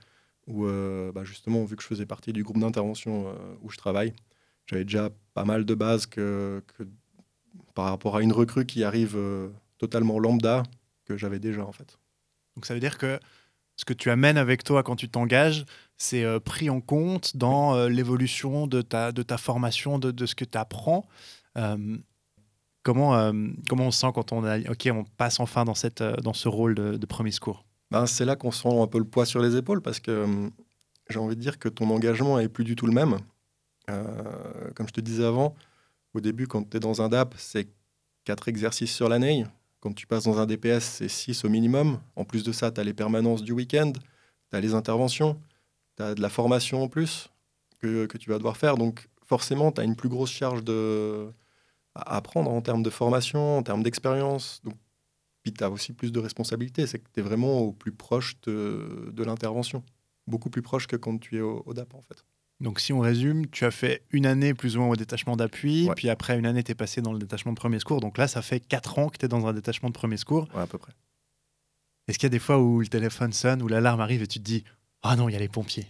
où, 0.46 0.66
euh, 0.66 1.10
bah 1.12 1.24
justement, 1.24 1.64
vu 1.64 1.76
que 1.76 1.82
je 1.82 1.88
faisais 1.88 2.06
partie 2.06 2.32
du 2.32 2.42
groupe 2.42 2.58
d'intervention 2.58 3.34
où 3.62 3.70
je 3.70 3.76
travaille, 3.76 4.12
j'avais 4.66 4.84
déjà 4.84 5.10
pas 5.34 5.44
mal 5.44 5.64
de 5.64 5.74
bases 5.74 6.06
que, 6.06 6.62
que, 6.76 6.84
par 7.74 7.86
rapport 7.86 8.16
à 8.16 8.22
une 8.22 8.32
recrue 8.32 8.66
qui 8.66 8.84
arrive 8.84 9.18
totalement 9.78 10.18
lambda 10.18 10.62
que 11.04 11.16
j'avais 11.16 11.38
déjà 11.38 11.64
en 11.64 11.72
fait. 11.72 11.98
Donc 12.56 12.66
ça 12.66 12.74
veut 12.74 12.80
dire 12.80 12.98
que 12.98 13.20
ce 13.76 13.84
que 13.84 13.92
tu 13.92 14.10
amènes 14.10 14.38
avec 14.38 14.64
toi 14.64 14.82
quand 14.82 14.96
tu 14.96 15.08
t'engages, 15.08 15.64
c'est 15.98 16.24
euh, 16.24 16.40
pris 16.40 16.70
en 16.70 16.80
compte 16.80 17.36
dans 17.36 17.74
euh, 17.74 17.88
l'évolution 17.88 18.66
de 18.66 18.82
ta, 18.82 19.12
de 19.12 19.22
ta 19.22 19.36
formation, 19.36 19.98
de, 19.98 20.10
de 20.10 20.26
ce 20.26 20.34
que 20.34 20.44
tu 20.44 20.58
apprends. 20.58 21.06
Euh, 21.56 21.96
comment, 22.82 23.32
comment 23.68 23.86
on 23.86 23.90
se 23.90 24.00
sent 24.00 24.12
quand 24.14 24.32
on, 24.32 24.44
a, 24.44 24.58
ok, 24.60 24.88
on 24.92 25.04
passe 25.04 25.40
enfin 25.40 25.64
dans, 25.64 25.74
cette, 25.74 26.02
dans 26.02 26.32
ce 26.32 26.48
rôle 26.48 26.74
de, 26.74 26.96
de 26.96 27.06
premier 27.06 27.30
secours? 27.30 27.64
Ben, 27.90 28.06
C'est 28.06 28.24
là 28.24 28.36
qu'on 28.36 28.50
sent 28.50 28.68
un 28.80 28.86
peu 28.86 28.98
le 28.98 29.04
poids 29.04 29.26
sur 29.26 29.40
les 29.40 29.56
épaules 29.56 29.82
parce 29.82 30.00
que 30.00 30.26
j'ai 31.10 31.18
envie 31.18 31.36
de 31.36 31.40
dire 31.40 31.58
que 31.58 31.68
ton 31.68 31.90
engagement 31.90 32.38
n'est 32.38 32.48
plus 32.48 32.64
du 32.64 32.76
tout 32.76 32.86
le 32.86 32.92
même. 32.92 33.18
comme 33.86 34.86
je 34.88 34.92
te 34.92 35.00
disais 35.00 35.24
avant, 35.24 35.54
au 36.14 36.20
début, 36.20 36.46
quand 36.46 36.70
tu 36.70 36.76
es 36.76 36.80
dans 36.80 37.02
un 37.02 37.08
DAP, 37.08 37.34
c'est 37.36 37.68
quatre 38.24 38.48
exercices 38.48 38.94
sur 38.94 39.08
l'année. 39.08 39.44
Quand 39.86 39.92
tu 39.92 40.08
passes 40.08 40.24
dans 40.24 40.40
un 40.40 40.46
DPS, 40.46 40.82
c'est 40.82 41.06
6 41.06 41.44
au 41.44 41.48
minimum. 41.48 42.00
En 42.16 42.24
plus 42.24 42.42
de 42.42 42.50
ça, 42.50 42.72
tu 42.72 42.80
as 42.80 42.82
les 42.82 42.92
permanences 42.92 43.44
du 43.44 43.52
week-end, 43.52 43.92
tu 43.92 44.56
as 44.56 44.58
les 44.58 44.74
interventions, 44.74 45.40
tu 45.96 46.02
as 46.02 46.16
de 46.16 46.20
la 46.20 46.28
formation 46.28 46.82
en 46.82 46.88
plus 46.88 47.30
que, 47.78 48.06
que, 48.06 48.18
tu 48.18 48.28
vas 48.28 48.38
devoir 48.38 48.56
faire. 48.56 48.78
Donc 48.78 49.08
forcément, 49.24 49.70
tu 49.70 49.80
as 49.80 49.84
une 49.84 49.94
plus 49.94 50.08
grosse 50.08 50.32
charge 50.32 50.62
à 51.94 52.16
apprendre 52.16 52.50
en 52.50 52.60
termes 52.62 52.82
de 52.82 52.90
formation, 52.90 53.58
en 53.58 53.62
termes 53.62 53.84
d'expérience. 53.84 54.60
Donc, 54.64 54.74
puis 55.44 55.52
tu 55.52 55.62
as 55.62 55.70
aussi 55.70 55.92
plus 55.92 56.10
de 56.10 56.18
responsabilités. 56.18 56.88
C'est 56.88 56.98
que 56.98 57.08
tu 57.14 57.20
es 57.20 57.22
vraiment 57.22 57.60
au 57.60 57.70
plus 57.70 57.92
proche 57.92 58.40
de, 58.40 59.12
l'intervention. 59.16 59.84
Beaucoup 60.26 60.50
plus 60.50 60.62
proche 60.62 60.88
que 60.88 60.96
quand 60.96 61.16
tu 61.18 61.36
es 61.36 61.40
au 61.40 61.72
DAP, 61.74 61.94
en 61.94 62.02
fait. 62.02 62.24
Donc 62.60 62.80
si 62.80 62.92
on 62.92 63.00
résume, 63.00 63.46
tu 63.48 63.64
as 63.66 63.70
fait 63.70 64.02
une 64.12 64.24
année 64.26 64.54
plus 64.54 64.76
ou 64.76 64.80
moins 64.80 64.88
au 64.90 64.96
détachement 64.96 65.36
d'appui, 65.36 65.88
Ouais. 65.88 65.94
puis 65.94 66.08
après 66.08 66.38
une 66.38 66.46
année, 66.46 66.62
tu 66.62 66.72
es 66.72 66.74
passé 66.74 67.02
dans 67.02 67.12
le 67.12 67.18
détachement 67.18 67.52
de 67.52 67.58
premier 67.58 67.78
secours. 67.78 68.00
Donc 68.00 68.16
là, 68.16 68.28
ça 68.28 68.40
fait 68.40 68.60
4 68.60 68.98
ans 68.98 69.08
que 69.08 69.18
tu 69.18 69.26
es 69.26 69.28
dans 69.28 69.46
un 69.46 69.52
détachement 69.52 69.88
de 69.90 69.94
premier 69.94 70.16
secours. 70.16 70.48
Ouais, 70.54 70.62
à 70.62 70.66
peu 70.66 70.78
près. 70.78 70.92
Est-ce 72.08 72.18
qu'il 72.18 72.26
y 72.26 72.30
a 72.30 72.30
des 72.30 72.38
fois 72.38 72.58
où 72.58 72.80
le 72.80 72.86
téléphone 72.86 73.32
sonne, 73.32 73.62
où 73.62 73.68
l'alarme 73.68 74.00
arrive 74.00 74.22
et 74.22 74.26
tu 74.26 74.38
te 74.38 74.44
dis 74.44 74.64
Ah 75.02 75.16
non, 75.16 75.28
il 75.28 75.32
y 75.32 75.36
a 75.36 75.38
les 75.40 75.48
pompiers 75.48 75.86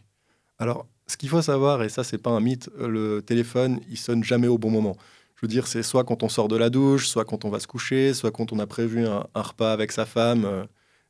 Alors, 0.59 0.87
ce 1.07 1.17
qu'il 1.17 1.29
faut 1.29 1.43
savoir, 1.43 1.83
et 1.83 1.89
ça, 1.89 2.03
c'est 2.05 2.19
pas 2.19 2.31
un 2.31 2.41
mythe, 2.41 2.69
euh, 2.81 2.89
le 2.89 3.23
téléphone, 3.23 3.81
il 3.89 3.97
sonne 3.99 4.25
jamais 4.25 4.49
au 4.49 4.59
bon 4.59 4.71
moment. 4.71 4.97
Je 5.37 5.43
veux 5.43 5.49
dire, 5.49 5.67
c'est 5.69 5.83
soit 5.83 6.03
quand 6.05 6.23
on 6.23 6.29
sort 6.31 6.49
de 6.49 6.57
la 6.57 6.71
douche, 6.71 7.07
soit 7.09 7.25
quand 7.27 7.45
on 7.45 7.51
va 7.51 7.61
se 7.61 7.67
coucher, 7.67 8.15
soit 8.15 8.31
quand 8.33 8.53
on 8.53 8.59
a 8.59 8.67
prévu 8.67 9.07
un, 9.07 9.27
un 9.35 9.43
repas 9.43 9.73
avec 9.73 9.93
sa 9.93 10.07
femme, 10.07 10.47
euh, 10.47 10.65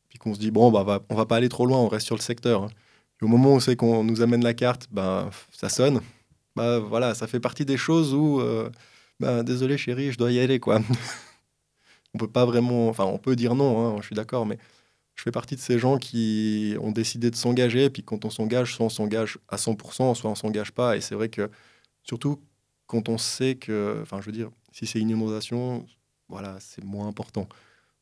puis 0.09 0.19
qu'on 0.19 0.35
se 0.35 0.41
dit, 0.41 0.51
bon, 0.51 0.71
bah, 0.73 0.83
va- 0.83 1.03
on 1.09 1.15
va 1.15 1.25
pas 1.25 1.37
aller 1.37 1.49
trop 1.49 1.65
loin, 1.65 1.79
on 1.79 1.89
reste 1.89 2.07
sur 2.07 2.17
le 2.17 2.21
secteur. 2.21 2.65
hein. 2.65 2.69
Au 3.23 3.29
moment 3.29 3.55
où 3.55 3.61
c'est 3.61 3.77
qu'on 3.77 4.05
nous 4.05 4.21
amène 4.23 4.45
la 4.45 4.55
carte, 4.55 4.89
bah, 4.91 5.31
ça 5.51 5.69
sonne. 5.69 6.01
Bah, 6.55 6.79
voilà, 6.79 7.15
ça 7.15 7.27
fait 7.27 7.41
partie 7.41 7.65
des 7.65 7.77
choses 7.77 8.15
où, 8.15 8.43
bah, 9.21 9.43
désolé 9.43 9.79
chérie, 9.79 10.13
je 10.13 10.19
dois 10.19 10.33
y 10.33 10.39
aller, 10.39 10.61
quoi. 10.61 10.81
on 12.15 12.19
peut 12.19 12.29
pas 12.29 12.45
vraiment, 12.47 12.89
enfin, 12.89 13.05
on 13.05 13.19
peut 13.19 13.37
dire 13.37 13.55
non, 13.55 13.97
hein, 13.97 13.99
je 14.01 14.07
suis 14.07 14.15
d'accord, 14.17 14.47
mais 14.47 14.59
je 15.17 15.23
fais 15.23 15.31
partie 15.31 15.57
de 15.57 15.61
ces 15.61 15.79
gens 15.79 15.99
qui 15.99 16.77
ont 16.81 16.93
décidé 16.93 17.31
de 17.31 17.37
s'engager, 17.37 17.85
et 17.85 17.91
puis 17.91 18.03
quand 18.03 18.25
on 18.25 18.31
s'engage, 18.31 18.75
soit 18.75 18.87
on 18.87 18.91
s'engage 18.91 19.39
à 19.49 19.57
100%, 19.57 20.15
soit 20.15 20.31
on 20.31 20.35
s'engage 20.35 20.73
pas. 20.73 20.97
Et 20.97 21.01
c'est 21.01 21.15
vrai 21.15 21.29
que, 21.29 21.51
surtout 22.03 22.41
quand 22.87 23.09
on 23.09 23.19
sait 23.19 23.57
que, 23.57 23.99
enfin, 24.03 24.21
je 24.21 24.27
veux 24.27 24.33
dire, 24.33 24.51
si 24.73 24.87
c'est 24.87 25.01
une 25.01 25.11
inondation, 25.11 25.87
voilà, 26.29 26.57
c'est 26.61 26.85
moins 26.85 27.09
important. 27.09 27.49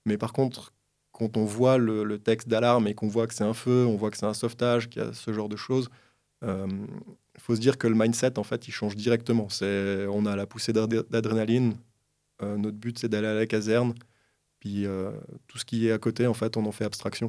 Mais 0.06 0.18
par 0.18 0.32
contre, 0.32 0.72
quand 1.14 1.36
on 1.38 1.44
voit 1.46 1.78
le, 1.78 2.04
le 2.04 2.18
texte 2.18 2.48
d'alarme 2.48 2.86
et 2.88 2.94
qu'on 2.94 3.08
voit 3.08 3.26
que 3.26 3.34
c'est 3.34 3.44
un 3.44 3.54
feu, 3.54 3.86
on 3.86 3.96
voit 3.96 4.10
que 4.10 4.18
c'est 4.18 4.26
un 4.26 4.34
sauvetage, 4.34 4.90
qu'il 4.90 5.00
y 5.02 5.04
a 5.06 5.12
ce 5.14 5.32
genre 5.32 5.48
de 5.48 5.56
choses, 5.56 5.88
il 6.42 7.40
faut 7.40 7.54
se 7.56 7.60
dire 7.60 7.78
que 7.78 7.86
le 7.86 7.94
mindset, 7.94 8.38
en 8.38 8.42
fait, 8.44 8.68
il 8.68 8.72
change 8.72 8.96
directement. 8.96 9.48
On 9.62 10.26
a 10.26 10.36
la 10.36 10.46
poussée 10.46 10.72
d'adr- 10.72 11.08
d'adrénaline. 11.10 11.74
euh, 12.42 12.56
notre 12.58 12.76
but, 12.76 12.98
c'est 12.98 13.08
d'aller 13.08 13.28
à 13.28 13.34
la 13.34 13.46
caserne. 13.46 13.94
Puis 14.60 14.86
euh, 14.86 15.12
tout 15.48 15.58
ce 15.58 15.64
qui 15.64 15.88
est 15.88 15.92
à 15.92 15.98
côté, 15.98 16.26
en 16.26 16.34
fait, 16.34 16.56
on 16.56 16.66
en 16.66 16.72
fait 16.72 16.84
abstraction. 16.84 17.28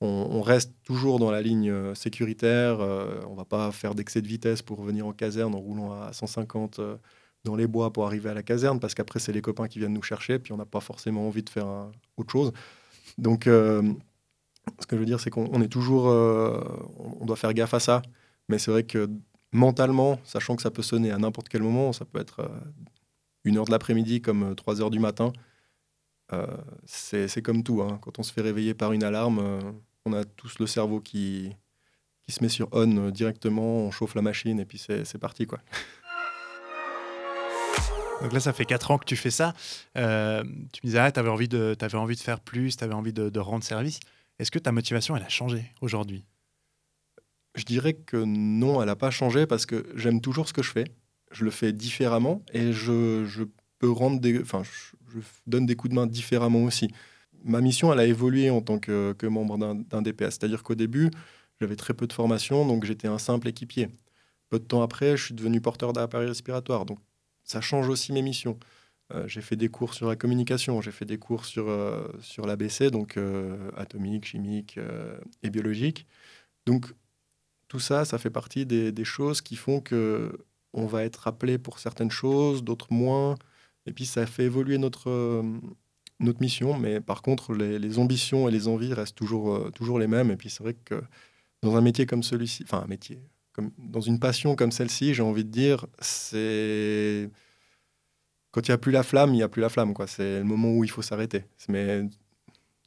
On, 0.00 0.06
on 0.08 0.42
reste 0.42 0.72
toujours 0.84 1.18
dans 1.20 1.30
la 1.30 1.42
ligne 1.42 1.70
euh, 1.70 1.94
sécuritaire. 1.94 2.80
euh, 2.80 3.20
on 3.28 3.34
va 3.34 3.44
pas 3.44 3.70
faire 3.72 3.94
d'excès 3.94 4.22
de 4.22 4.28
vitesse 4.28 4.62
pour 4.62 4.82
venir 4.82 5.06
en 5.06 5.12
caserne 5.12 5.54
en 5.54 5.58
roulant 5.60 5.92
à 6.02 6.12
150 6.12 6.78
euh, 6.80 6.96
dans 7.44 7.56
les 7.56 7.66
bois 7.66 7.92
pour 7.92 8.06
arriver 8.06 8.30
à 8.30 8.34
la 8.34 8.42
caserne, 8.42 8.80
parce 8.80 8.94
qu'après, 8.94 9.20
c'est 9.20 9.32
les 9.32 9.42
copains 9.42 9.68
qui 9.68 9.78
viennent 9.78 9.94
nous 9.94 10.02
chercher, 10.02 10.38
puis 10.38 10.52
on 10.52 10.56
n'a 10.58 10.66
pas 10.66 10.80
forcément 10.80 11.26
envie 11.26 11.42
de 11.42 11.50
faire 11.50 11.66
un- 11.66 11.92
autre 12.16 12.32
chose. 12.32 12.52
Donc, 13.18 13.46
euh, 13.46 13.82
ce 14.80 14.86
que 14.86 14.96
je 14.96 15.00
veux 15.00 15.06
dire, 15.06 15.20
c'est 15.20 15.30
qu'on 15.30 15.48
on 15.52 15.62
est 15.62 15.68
toujours. 15.68 16.08
euh, 16.08 16.60
on 17.20 17.24
doit 17.26 17.36
faire 17.36 17.54
gaffe 17.54 17.74
à 17.74 17.80
ça. 17.80 18.02
Mais 18.48 18.58
c'est 18.58 18.70
vrai 18.70 18.84
que 18.84 19.08
mentalement, 19.52 20.18
sachant 20.24 20.56
que 20.56 20.62
ça 20.62 20.70
peut 20.70 20.82
sonner 20.82 21.10
à 21.12 21.18
n'importe 21.18 21.48
quel 21.48 21.62
moment, 21.62 21.92
ça 21.92 22.04
peut 22.04 22.20
être 22.20 22.40
euh, 22.40 22.48
une 23.44 23.56
heure 23.58 23.64
de 23.64 23.70
l'après-midi 23.70 24.20
comme 24.22 24.42
euh, 24.52 24.54
trois 24.54 24.80
heures 24.80 24.90
du 24.90 24.98
matin. 25.00 25.32
C'est 26.86 27.42
comme 27.42 27.64
tout. 27.64 27.82
hein. 27.82 27.98
Quand 28.02 28.18
on 28.20 28.22
se 28.22 28.32
fait 28.32 28.40
réveiller 28.40 28.72
par 28.74 28.92
une 28.92 29.02
alarme, 29.02 29.40
on 30.04 30.12
a 30.12 30.24
tous 30.24 30.60
le 30.60 30.66
cerveau 30.68 31.00
qui, 31.00 31.50
qui 32.22 32.30
se 32.32 32.40
met 32.42 32.48
sur 32.48 32.68
on 32.70 33.10
directement, 33.10 33.78
on 33.86 33.90
chauffe 33.90 34.14
la 34.14 34.22
machine 34.22 34.60
et 34.60 34.64
puis 34.64 34.78
c'est 34.78 35.18
parti. 35.18 35.46
quoi. 35.46 35.58
Donc 38.20 38.32
là, 38.32 38.40
ça 38.40 38.52
fait 38.52 38.66
4 38.66 38.90
ans 38.90 38.98
que 38.98 39.04
tu 39.04 39.16
fais 39.16 39.30
ça. 39.30 39.54
Euh, 39.96 40.42
tu 40.72 40.80
me 40.82 40.86
disais, 40.86 40.98
ah, 40.98 41.10
tu 41.10 41.18
avais, 41.18 41.30
envie 41.30 41.48
de- 41.48 41.74
t'avais 41.74 41.96
envie 41.96 42.16
de 42.16 42.20
faire 42.20 42.40
plus, 42.40 42.76
tu 42.76 42.84
avais 42.84 42.94
envie 42.94 43.12
de, 43.12 43.38
rendre 43.40 43.64
service. 43.64 44.00
Est-ce 44.38 44.50
que 44.50 44.58
ta 44.58 44.72
motivation, 44.72 45.16
elle 45.16 45.22
a 45.22 45.28
changé 45.28 45.72
aujourd'hui? 45.80 46.24
Je 47.54 47.64
dirais 47.64 47.94
que 47.94 48.16
non, 48.16 48.80
elle 48.80 48.86
n'a 48.86 48.96
pas 48.96 49.10
changé 49.10 49.46
parce 49.46 49.66
que 49.66 49.86
j'aime 49.96 50.20
toujours 50.20 50.48
ce 50.48 50.52
que 50.52 50.62
je 50.62 50.70
fais. 50.70 50.84
Je 51.32 51.44
le 51.44 51.50
fais 51.50 51.72
différemment 51.72 52.42
et 52.52 52.72
je, 52.72 53.24
je 53.26 53.44
peux 53.78 53.90
rendre 53.90 54.20
des, 54.20 54.40
enfin, 54.40 54.62
je, 54.62 55.20
donne 55.46 55.66
des 55.66 55.76
coups 55.76 55.90
de 55.90 55.94
main 55.94 56.06
différemment 56.06 56.64
aussi. 56.64 56.88
Ma 57.42 57.60
mission, 57.60 57.92
elle 57.92 58.00
a 58.00 58.06
évolué 58.06 58.50
en 58.50 58.60
tant 58.60 58.78
que, 58.78 59.14
que 59.18 59.26
membre 59.26 59.58
d'un 59.58 60.02
DPS. 60.02 60.36
C'est-à-dire 60.38 60.62
qu'au 60.62 60.74
début, 60.74 61.10
j'avais 61.60 61.76
très 61.76 61.94
peu 61.94 62.06
de 62.06 62.12
formation, 62.12 62.66
donc 62.66 62.84
j'étais 62.84 63.08
un 63.08 63.18
simple 63.18 63.48
équipier. 63.48 63.88
Peu 64.50 64.58
de 64.58 64.64
temps 64.64 64.82
après, 64.82 65.16
je 65.16 65.26
suis 65.26 65.34
devenu 65.34 65.60
porteur 65.60 65.92
d'appareil 65.92 66.28
respiratoire. 66.28 66.84
Ça 67.50 67.60
change 67.60 67.88
aussi 67.88 68.12
mes 68.12 68.22
missions. 68.22 68.58
Euh, 69.12 69.26
j'ai 69.26 69.40
fait 69.40 69.56
des 69.56 69.68
cours 69.68 69.94
sur 69.94 70.08
la 70.08 70.16
communication, 70.16 70.80
j'ai 70.80 70.92
fait 70.92 71.04
des 71.04 71.18
cours 71.18 71.44
sur, 71.44 71.68
euh, 71.68 72.06
sur 72.20 72.46
l'ABC, 72.46 72.90
donc 72.90 73.16
euh, 73.16 73.70
atomique, 73.76 74.24
chimique 74.26 74.78
euh, 74.78 75.18
et 75.42 75.50
biologique. 75.50 76.06
Donc 76.66 76.94
tout 77.68 77.80
ça, 77.80 78.04
ça 78.04 78.18
fait 78.18 78.30
partie 78.30 78.66
des, 78.66 79.04
choses 79.04 79.40
qui 79.40 79.56
font 79.56 79.80
que 79.80 80.32
on 80.74 80.86
va 80.86 81.04
être 81.04 81.26
appelé 81.26 81.58
pour 81.58 81.80
certaines 81.80 82.10
choses, 82.10 82.62
d'autres 82.64 82.92
moins. 82.92 83.36
Et 83.86 83.92
puis 83.92 84.06
ça 84.06 84.26
fait 84.26 84.44
évoluer 84.44 84.78
notre, 84.78 85.42
notre 86.20 86.40
mission. 86.40 86.78
Mais 86.78 87.00
par 87.00 87.22
contre, 87.22 87.54
les, 87.54 87.78
les 87.78 87.98
ambitions 87.98 88.48
et 88.48 88.52
les 88.52 88.68
envies 88.68 88.94
restent 88.94 89.16
toujours, 89.16 89.72
toujours 89.72 89.98
les 89.98 90.06
mêmes. 90.08 90.30
Et 90.30 90.36
puis 90.36 90.50
c'est 90.50 90.62
vrai 90.62 90.74
que 90.74 91.02
dans 91.62 91.76
un 91.76 91.80
métier 91.80 92.06
comme 92.06 92.22
celui-ci, 92.22 92.64
enfin 92.64 92.82
un 92.84 92.88
métier, 92.88 93.20
dans 93.78 94.00
une 94.00 94.18
passion 94.18 94.56
comme 94.56 94.72
celle-ci, 94.72 95.14
j'ai 95.14 95.22
envie 95.22 95.44
de 95.44 95.50
dire, 95.50 95.86
c'est... 96.00 97.30
Quand 98.52 98.66
il 98.66 98.70
n'y 98.70 98.74
a 98.74 98.78
plus 98.78 98.92
la 98.92 99.04
flamme, 99.04 99.30
il 99.30 99.36
n'y 99.36 99.42
a 99.42 99.48
plus 99.48 99.60
la 99.62 99.68
flamme. 99.68 99.94
C'est 100.08 100.38
le 100.38 100.44
moment 100.44 100.72
où 100.72 100.82
il 100.82 100.90
faut 100.90 101.02
s'arrêter. 101.02 101.44
Mais 101.68 102.02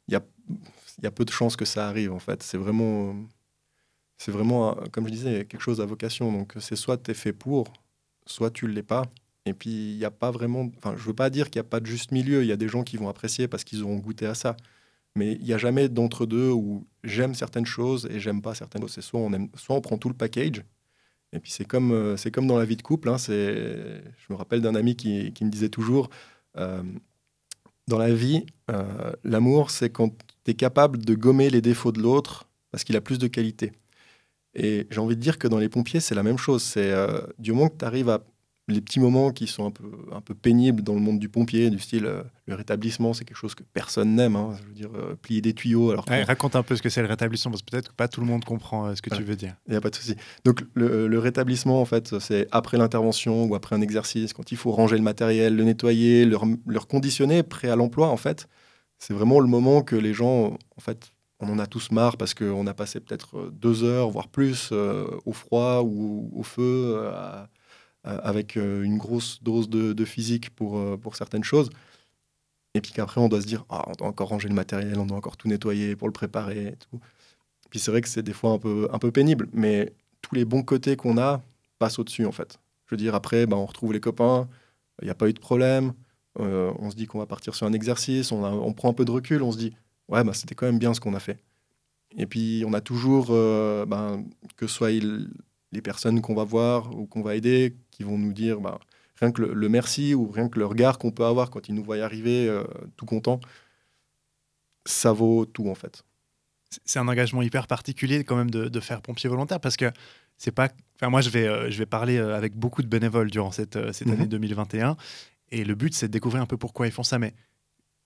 il 0.08 0.12
y 0.12 1.06
a, 1.06 1.10
peu 1.10 1.24
de 1.24 1.30
chances 1.30 1.56
que 1.56 1.64
ça 1.64 1.88
arrive, 1.88 2.12
en 2.12 2.18
fait. 2.18 2.42
C'est 2.42 2.58
vraiment 2.58 3.16
c'est 4.18 4.30
vraiment, 4.30 4.76
comme 4.92 5.06
je 5.06 5.12
disais, 5.12 5.44
quelque 5.44 5.60
chose 5.60 5.80
à 5.80 5.86
vocation. 5.86 6.32
Donc, 6.32 6.54
c'est 6.60 6.76
soit 6.76 6.98
tu 6.98 7.10
es 7.10 7.14
fait 7.14 7.32
pour, 7.32 7.72
soit 8.26 8.50
tu 8.50 8.66
ne 8.66 8.72
l'es 8.72 8.82
pas. 8.82 9.04
Et 9.46 9.52
puis, 9.52 9.92
il 9.92 9.98
n'y 9.98 10.04
a 10.04 10.10
pas 10.10 10.30
vraiment. 10.30 10.70
Enfin, 10.78 10.94
je 10.96 11.02
veux 11.02 11.14
pas 11.14 11.30
dire 11.30 11.50
qu'il 11.50 11.60
n'y 11.60 11.66
a 11.66 11.68
pas 11.68 11.80
de 11.80 11.86
juste 11.86 12.12
milieu. 12.12 12.42
Il 12.42 12.46
y 12.48 12.52
a 12.52 12.56
des 12.56 12.68
gens 12.68 12.82
qui 12.82 12.96
vont 12.96 13.08
apprécier 13.08 13.48
parce 13.48 13.64
qu'ils 13.64 13.82
auront 13.82 13.96
goûté 13.98 14.26
à 14.26 14.34
ça. 14.34 14.56
Mais 15.16 15.32
il 15.34 15.44
n'y 15.44 15.52
a 15.52 15.58
jamais 15.58 15.88
d'entre-deux 15.88 16.50
où 16.50 16.86
j'aime 17.04 17.34
certaines 17.34 17.66
choses 17.66 18.08
et 18.10 18.18
j'aime 18.20 18.42
pas 18.42 18.54
certaines 18.54 18.82
choses. 18.82 18.98
Soit 19.00 19.20
on, 19.20 19.32
aime, 19.32 19.48
soit 19.54 19.76
on 19.76 19.80
prend 19.80 19.96
tout 19.98 20.08
le 20.08 20.14
package. 20.14 20.64
Et 21.32 21.40
puis, 21.40 21.50
c'est 21.50 21.64
comme, 21.64 21.92
euh, 21.92 22.16
c'est 22.16 22.30
comme 22.30 22.46
dans 22.46 22.58
la 22.58 22.64
vie 22.64 22.76
de 22.76 22.82
couple. 22.82 23.08
hein. 23.08 23.16
Je 23.18 24.02
me 24.30 24.34
rappelle 24.34 24.60
d'un 24.60 24.74
ami 24.74 24.96
qui, 24.96 25.32
qui 25.32 25.44
me 25.44 25.50
disait 25.50 25.68
toujours 25.68 26.10
euh, 26.56 26.82
dans 27.88 27.98
la 27.98 28.14
vie, 28.14 28.46
euh, 28.70 29.12
l'amour, 29.24 29.70
c'est 29.70 29.90
quand 29.90 30.10
tu 30.44 30.50
es 30.52 30.54
capable 30.54 30.98
de 31.04 31.14
gommer 31.14 31.50
les 31.50 31.60
défauts 31.60 31.92
de 31.92 32.00
l'autre 32.00 32.48
parce 32.70 32.84
qu'il 32.84 32.96
a 32.96 33.00
plus 33.00 33.18
de 33.18 33.26
qualité. 33.28 33.72
Et 34.54 34.86
j'ai 34.90 35.00
envie 35.00 35.16
de 35.16 35.20
dire 35.20 35.38
que 35.38 35.48
dans 35.48 35.58
les 35.58 35.68
pompiers, 35.68 36.00
c'est 36.00 36.14
la 36.14 36.22
même 36.22 36.38
chose. 36.38 36.62
C'est 36.62 36.94
du 37.38 37.52
moment 37.52 37.68
que 37.68 37.78
tu 37.78 37.84
arrives 37.84 38.08
à 38.08 38.24
les 38.66 38.80
petits 38.80 38.98
moments 39.00 39.30
qui 39.30 39.46
sont 39.46 39.66
un 39.66 39.70
peu, 39.70 39.84
un 40.12 40.22
peu 40.22 40.34
pénibles 40.34 40.82
dans 40.82 40.94
le 40.94 41.00
monde 41.00 41.18
du 41.18 41.28
pompier, 41.28 41.68
du 41.68 41.78
style 41.78 42.06
euh, 42.06 42.22
le 42.46 42.54
rétablissement, 42.54 43.12
c'est 43.12 43.24
quelque 43.26 43.36
chose 43.36 43.54
que 43.54 43.62
personne 43.62 44.14
n'aime. 44.14 44.36
hein. 44.36 44.56
Je 44.58 44.66
veux 44.66 44.72
dire, 44.72 44.88
euh, 44.94 45.14
plier 45.20 45.42
des 45.42 45.52
tuyaux. 45.52 45.90
Alors 45.90 46.06
Ouais, 46.08 46.22
Raconte 46.22 46.56
un 46.56 46.62
peu 46.62 46.74
ce 46.74 46.80
que 46.80 46.88
c'est 46.88 47.02
le 47.02 47.08
rétablissement, 47.08 47.50
parce 47.50 47.60
que 47.62 47.70
peut-être 47.70 47.88
que 47.90 47.94
pas 47.94 48.08
tout 48.08 48.20
le 48.22 48.26
monde 48.26 48.44
comprend 48.44 48.86
euh, 48.86 48.94
ce 48.94 49.02
que 49.02 49.10
tu 49.10 49.22
veux 49.22 49.36
dire. 49.36 49.54
Il 49.66 49.72
n'y 49.72 49.76
a 49.76 49.80
pas 49.82 49.90
de 49.90 49.94
souci. 49.96 50.16
Donc, 50.46 50.64
le, 50.74 51.06
le 51.08 51.18
rétablissement, 51.18 51.80
en 51.80 51.84
fait, 51.84 52.18
c'est 52.20 52.48
après 52.52 52.78
l'intervention 52.78 53.44
ou 53.44 53.54
après 53.54 53.76
un 53.76 53.82
exercice, 53.82 54.32
quand 54.32 54.50
il 54.50 54.56
faut 54.56 54.72
ranger 54.72 54.96
le 54.96 55.02
matériel, 55.02 55.56
le 55.56 55.64
nettoyer, 55.64 56.24
le, 56.24 56.38
le 56.66 56.78
reconditionner, 56.78 57.42
prêt 57.42 57.68
à 57.68 57.76
l'emploi, 57.76 58.08
en 58.08 58.16
fait. 58.16 58.48
C'est 58.98 59.12
vraiment 59.12 59.40
le 59.40 59.46
moment 59.48 59.82
que 59.82 59.96
les 59.96 60.14
gens, 60.14 60.56
en 60.76 60.80
fait, 60.80 61.10
on 61.40 61.50
en 61.50 61.58
a 61.58 61.66
tous 61.66 61.90
marre 61.90 62.16
parce 62.16 62.32
qu'on 62.32 62.66
a 62.66 62.72
passé 62.72 63.00
peut-être 63.00 63.50
deux 63.52 63.82
heures, 63.84 64.08
voire 64.08 64.28
plus, 64.28 64.72
au 64.72 65.32
froid 65.34 65.82
ou 65.84 66.30
au 66.34 66.42
feu, 66.42 67.08
à- 67.12 67.48
avec 68.04 68.56
euh, 68.56 68.82
une 68.82 68.98
grosse 68.98 69.42
dose 69.42 69.68
de, 69.68 70.04
physique 70.04 70.50
pour, 70.50 70.78
euh, 70.78 70.96
pour 70.96 71.16
certaines 71.16 71.44
choses. 71.44 71.70
Et 72.74 72.80
puis 72.80 72.92
qu'après, 72.92 73.20
on 73.20 73.28
doit 73.28 73.40
se 73.40 73.46
dire, 73.46 73.64
ah, 73.70 73.84
on 73.88 73.92
doit 73.92 74.08
encore 74.08 74.28
ranger 74.28 74.48
le 74.48 74.54
matériel, 74.54 74.98
on 74.98 75.06
doit 75.06 75.16
encore 75.16 75.36
tout 75.36 75.48
nettoyer 75.48 75.96
pour 75.96 76.08
le 76.08 76.12
préparer 76.12 76.66
et 76.66 76.76
tout. 76.76 77.00
Puis 77.70 77.78
c'est 77.78 77.90
vrai 77.90 78.00
que 78.00 78.08
c'est 78.08 78.22
des 78.22 78.32
fois 78.32 78.50
un 78.50 78.58
peu, 78.58 78.88
un 78.92 78.98
peu 78.98 79.10
pénible, 79.10 79.48
mais 79.52 79.92
tous 80.22 80.34
les 80.34 80.44
bons 80.44 80.62
côtés 80.62 80.96
qu'on 80.96 81.18
a 81.18 81.42
passent 81.78 81.98
au-dessus, 81.98 82.26
en 82.26 82.32
fait. 82.32 82.58
Je 82.86 82.94
veux 82.94 82.96
dire, 82.96 83.14
après, 83.14 83.46
ben, 83.46 83.56
on 83.56 83.66
retrouve 83.66 83.92
les 83.92 84.00
copains, 84.00 84.48
il 85.02 85.06
n'y 85.06 85.10
a 85.10 85.14
pas 85.14 85.28
eu 85.28 85.32
de 85.32 85.40
problème, 85.40 85.94
euh, 86.40 86.72
on 86.78 86.90
se 86.90 86.96
dit 86.96 87.06
qu'on 87.06 87.18
va 87.18 87.26
partir 87.26 87.54
sur 87.54 87.66
un 87.66 87.72
exercice, 87.72 88.32
on, 88.32 88.42
on 88.44 88.72
prend 88.72 88.90
un 88.90 88.94
peu 88.94 89.04
de 89.04 89.10
recul, 89.10 89.42
on 89.42 89.52
se 89.52 89.58
dit, 89.58 89.72
ouais, 90.08 90.24
bah, 90.24 90.32
c'était 90.34 90.54
quand 90.54 90.66
même 90.66 90.78
bien 90.78 90.94
ce 90.94 91.00
qu'on 91.00 91.14
a 91.14 91.20
fait. 91.20 91.38
Et 92.16 92.26
puis, 92.26 92.64
on 92.66 92.72
a 92.72 92.80
toujours, 92.80 93.28
euh, 93.30 93.86
ben, 93.86 94.24
que 94.56 94.66
ce 94.66 94.74
soit 94.74 94.90
les 94.90 95.82
personnes 95.82 96.20
qu'on 96.20 96.34
va 96.34 96.44
voir 96.44 96.96
ou 96.96 97.06
qu'on 97.06 97.22
va 97.22 97.34
aider, 97.34 97.74
qui 97.94 98.02
vont 98.02 98.18
nous 98.18 98.32
dire, 98.32 98.60
ben, 98.60 98.76
rien 99.20 99.30
que 99.30 99.40
le, 99.42 99.54
le 99.54 99.68
merci 99.68 100.14
ou 100.14 100.28
rien 100.28 100.48
que 100.48 100.58
le 100.58 100.66
regard 100.66 100.98
qu'on 100.98 101.12
peut 101.12 101.24
avoir 101.24 101.50
quand 101.50 101.68
ils 101.68 101.74
nous 101.74 101.84
voient 101.84 101.98
arriver 102.02 102.48
euh, 102.48 102.64
tout 102.96 103.06
contents, 103.06 103.38
ça 104.84 105.12
vaut 105.12 105.46
tout, 105.46 105.68
en 105.68 105.74
fait. 105.74 106.04
C'est- 106.84 106.98
un 106.98 107.06
engagement 107.08 107.40
hyper 107.42 107.66
particulier 107.66 108.24
quand 108.24 108.36
même 108.36 108.50
de, 108.50 108.68
de 108.68 108.80
faire 108.80 109.00
pompier 109.00 109.30
volontaire, 109.30 109.60
parce 109.60 109.76
que 109.76 109.90
c'est 110.36 110.50
pas. 110.50 110.68
Enfin, 110.96 111.08
moi, 111.08 111.20
je 111.20 111.30
vais, 111.30 111.46
euh, 111.46 111.70
je 111.70 111.78
vais 111.78 111.86
parler 111.86 112.16
euh, 112.18 112.36
avec 112.36 112.56
beaucoup 112.56 112.82
de 112.82 112.88
bénévoles 112.88 113.30
durant 113.30 113.52
cette, 113.52 113.76
euh, 113.76 113.92
cette 113.92 114.08
Mhm. 114.08 114.14
année 114.14 114.26
2021, 114.26 114.96
et 115.50 115.64
le 115.64 115.74
but, 115.76 115.94
c'est 115.94 116.08
de 116.08 116.12
découvrir 116.12 116.42
un 116.42 116.46
peu 116.46 116.56
pourquoi 116.56 116.86
ils 116.88 116.92
font 116.92 117.04
ça. 117.04 117.18
Mais 117.20 117.32